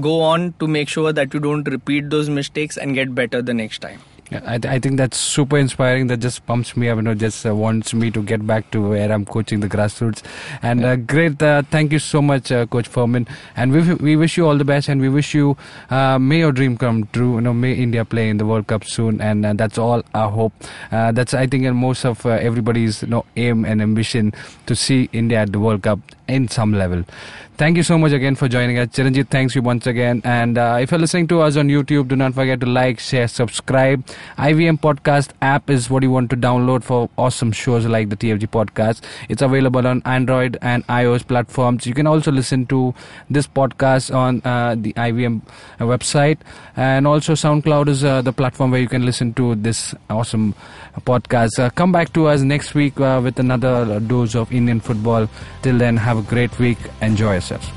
go 0.00 0.20
on 0.20 0.52
to 0.60 0.66
make 0.66 0.88
sure 0.88 1.12
that 1.12 1.32
you 1.34 1.40
don't 1.40 1.68
repeat 1.76 2.10
those 2.10 2.28
mistakes 2.28 2.76
and 2.76 2.94
get 2.94 3.14
better 3.14 3.40
the 3.42 3.54
next 3.54 3.80
time 3.80 4.00
I, 4.32 4.58
th- 4.58 4.66
I 4.66 4.78
think 4.80 4.96
that's 4.96 5.16
super 5.18 5.56
inspiring. 5.56 6.08
That 6.08 6.16
just 6.18 6.44
pumps 6.46 6.76
me 6.76 6.88
up, 6.88 6.96
you 6.96 7.02
know, 7.02 7.14
just 7.14 7.46
uh, 7.46 7.54
wants 7.54 7.94
me 7.94 8.10
to 8.10 8.22
get 8.22 8.46
back 8.46 8.70
to 8.72 8.88
where 8.88 9.10
I'm 9.12 9.24
coaching 9.24 9.60
the 9.60 9.68
grassroots. 9.68 10.22
And 10.62 10.84
uh, 10.84 10.96
great, 10.96 11.40
uh, 11.40 11.62
thank 11.70 11.92
you 11.92 11.98
so 12.00 12.20
much, 12.20 12.50
uh, 12.50 12.66
Coach 12.66 12.88
Firmin. 12.88 13.28
And 13.56 13.72
we, 13.72 13.94
we 13.94 14.16
wish 14.16 14.36
you 14.36 14.46
all 14.46 14.56
the 14.58 14.64
best, 14.64 14.88
and 14.88 15.00
we 15.00 15.08
wish 15.08 15.32
you 15.34 15.56
uh, 15.90 16.18
may 16.18 16.38
your 16.38 16.52
dream 16.52 16.76
come 16.76 17.08
true. 17.12 17.36
You 17.36 17.40
know, 17.40 17.54
may 17.54 17.74
India 17.74 18.04
play 18.04 18.28
in 18.28 18.38
the 18.38 18.46
World 18.46 18.66
Cup 18.66 18.84
soon, 18.84 19.20
and 19.20 19.46
uh, 19.46 19.52
that's 19.52 19.78
all 19.78 20.02
our 20.14 20.30
hope. 20.30 20.52
Uh, 20.90 21.12
that's 21.12 21.32
I 21.32 21.46
think, 21.46 21.64
and 21.64 21.76
most 21.76 22.04
of 22.04 22.26
uh, 22.26 22.30
everybody's 22.30 23.02
you 23.02 23.08
know 23.08 23.24
aim 23.36 23.64
and 23.64 23.80
ambition 23.80 24.32
to 24.66 24.74
see 24.74 25.08
India 25.12 25.38
at 25.38 25.52
the 25.52 25.60
World 25.60 25.82
Cup 25.82 26.00
in 26.26 26.48
some 26.48 26.72
level. 26.72 27.04
Thank 27.58 27.78
you 27.78 27.82
so 27.82 27.96
much 27.96 28.12
again 28.12 28.34
for 28.34 28.48
joining 28.48 28.78
us. 28.78 28.88
Chiranjit, 28.88 29.28
thanks 29.28 29.54
you 29.54 29.62
once 29.62 29.86
again. 29.86 30.20
And 30.24 30.58
uh, 30.58 30.76
if 30.78 30.90
you're 30.90 31.00
listening 31.00 31.26
to 31.28 31.40
us 31.40 31.56
on 31.56 31.68
YouTube, 31.68 32.08
do 32.08 32.14
not 32.14 32.34
forget 32.34 32.60
to 32.60 32.66
like, 32.66 33.00
share, 33.00 33.28
subscribe. 33.28 34.04
IVM 34.36 34.78
Podcast 34.78 35.30
app 35.40 35.70
is 35.70 35.88
what 35.88 36.02
you 36.02 36.10
want 36.10 36.28
to 36.28 36.36
download 36.36 36.84
for 36.84 37.08
awesome 37.16 37.52
shows 37.52 37.86
like 37.86 38.10
the 38.10 38.16
TFG 38.16 38.48
Podcast. 38.48 39.00
It's 39.30 39.40
available 39.40 39.86
on 39.86 40.02
Android 40.04 40.58
and 40.60 40.86
iOS 40.88 41.26
platforms. 41.26 41.86
You 41.86 41.94
can 41.94 42.06
also 42.06 42.30
listen 42.30 42.66
to 42.66 42.94
this 43.30 43.46
podcast 43.46 44.14
on 44.14 44.42
uh, 44.44 44.74
the 44.74 44.92
IVM 44.92 45.40
website. 45.78 46.36
And 46.76 47.06
also 47.06 47.32
SoundCloud 47.32 47.88
is 47.88 48.04
uh, 48.04 48.20
the 48.20 48.34
platform 48.34 48.70
where 48.70 48.82
you 48.82 48.88
can 48.88 49.06
listen 49.06 49.32
to 49.32 49.54
this 49.54 49.94
awesome 50.10 50.54
podcast. 51.06 51.58
Uh, 51.58 51.70
come 51.70 51.90
back 51.90 52.12
to 52.12 52.26
us 52.26 52.42
next 52.42 52.74
week 52.74 53.00
uh, 53.00 53.18
with 53.24 53.38
another 53.38 53.98
dose 54.00 54.34
of 54.34 54.52
Indian 54.52 54.78
football. 54.78 55.26
Till 55.62 55.78
then, 55.78 55.96
have 55.96 56.18
a 56.18 56.22
great 56.22 56.58
week. 56.58 56.76
Enjoy 57.00 57.40
yourselves. 57.50 57.70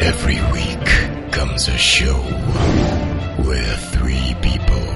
Every 0.00 0.40
week 0.52 1.32
comes 1.32 1.68
a 1.68 1.76
show 1.76 2.14
where 3.44 3.76
three 3.92 4.34
people 4.40 4.86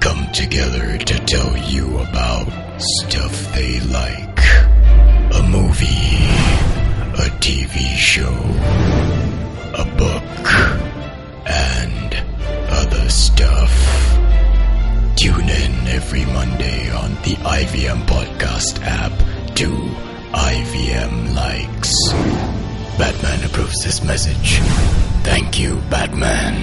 come 0.00 0.30
together 0.32 0.98
to 0.98 1.18
tell 1.26 1.56
you 1.56 1.98
about 1.98 2.48
stuff 2.78 3.54
they 3.54 3.80
like. 3.80 4.38
A 5.32 5.42
movie, 5.48 6.26
a 7.14 7.30
TV 7.38 7.94
show, 7.96 8.34
a 9.74 9.84
book, 9.96 10.50
and 11.46 12.14
other 12.70 13.08
stuff. 13.08 13.99
Tune 15.20 15.50
in 15.50 15.86
every 15.88 16.24
Monday 16.24 16.90
on 16.92 17.10
the 17.16 17.36
IVM 17.44 18.06
Podcast 18.06 18.80
app 18.80 19.12
to 19.54 19.66
IVM 20.32 21.34
Likes. 21.34 21.94
Batman 22.96 23.44
approves 23.44 23.84
this 23.84 24.02
message. 24.02 24.60
Thank 25.22 25.60
you, 25.60 25.76
Batman. 25.90 26.54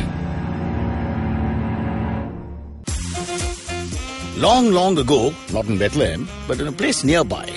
Long, 4.37 4.71
long 4.71 4.97
ago, 4.97 5.31
not 5.53 5.67
in 5.67 5.77
Bethlehem, 5.77 6.27
but 6.47 6.59
in 6.59 6.67
a 6.67 6.71
place 6.71 7.03
nearby, 7.03 7.47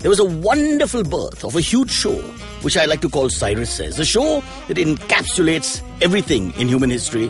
there 0.00 0.08
was 0.08 0.18
a 0.18 0.24
wonderful 0.24 1.04
birth 1.04 1.44
of 1.44 1.56
a 1.56 1.60
huge 1.60 1.90
show, 1.90 2.16
which 2.62 2.78
I 2.78 2.86
like 2.86 3.02
to 3.02 3.10
call 3.10 3.28
Cyrus 3.28 3.68
Says. 3.68 3.98
A 3.98 4.04
show 4.06 4.42
that 4.68 4.78
encapsulates 4.78 5.82
everything 6.00 6.54
in 6.54 6.68
human 6.68 6.88
history, 6.88 7.28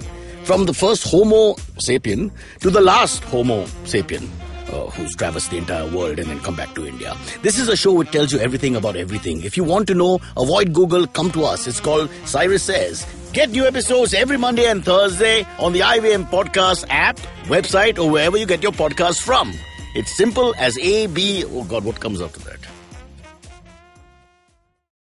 from 0.49 0.65
the 0.65 0.73
first 0.73 1.07
Homo 1.07 1.57
sapien 1.77 2.31
to 2.61 2.70
the 2.70 2.81
last 2.81 3.23
Homo 3.25 3.65
sapien. 3.85 4.27
Uh, 4.73 4.89
who's 4.93 5.15
traversed 5.15 5.51
the 5.51 5.59
entire 5.59 5.87
world 5.95 6.19
and 6.19 6.29
then 6.29 6.41
come 6.41 6.57
back 6.57 6.75
to 6.75 6.87
India. 6.87 7.15
This 7.43 7.59
is 7.59 7.69
a 7.69 7.77
show 7.77 7.93
which 7.93 8.11
tells 8.11 8.33
you 8.33 8.39
everything 8.39 8.77
about 8.77 8.97
everything. 8.97 9.43
If 9.43 9.59
you 9.59 9.65
want 9.65 9.87
to 9.89 9.95
know, 9.95 10.20
avoid 10.39 10.73
Google, 10.73 11.07
come 11.07 11.31
to 11.33 11.45
us. 11.45 11.66
It's 11.66 11.81
called 11.81 12.11
Cyrus 12.25 12.62
Says. 12.62 13.07
Get 13.33 13.51
new 13.51 13.66
episodes 13.66 14.15
every 14.15 14.39
Monday 14.39 14.66
and 14.70 14.83
Thursday 14.85 15.47
on 15.59 15.73
the 15.75 15.81
IVM 15.81 16.29
Podcast 16.31 16.87
app, 16.89 17.19
website, 17.45 17.99
or 17.99 18.11
wherever 18.11 18.37
you 18.39 18.47
get 18.47 18.62
your 18.62 18.73
podcasts 18.73 19.23
from. 19.23 19.53
It's 19.95 20.15
simple 20.16 20.55
as 20.59 20.79
A, 20.79 21.07
B, 21.09 21.45
oh 21.47 21.65
God, 21.65 21.85
what 21.85 22.01
comes 22.01 22.23
after 22.23 22.41
that? 22.41 22.57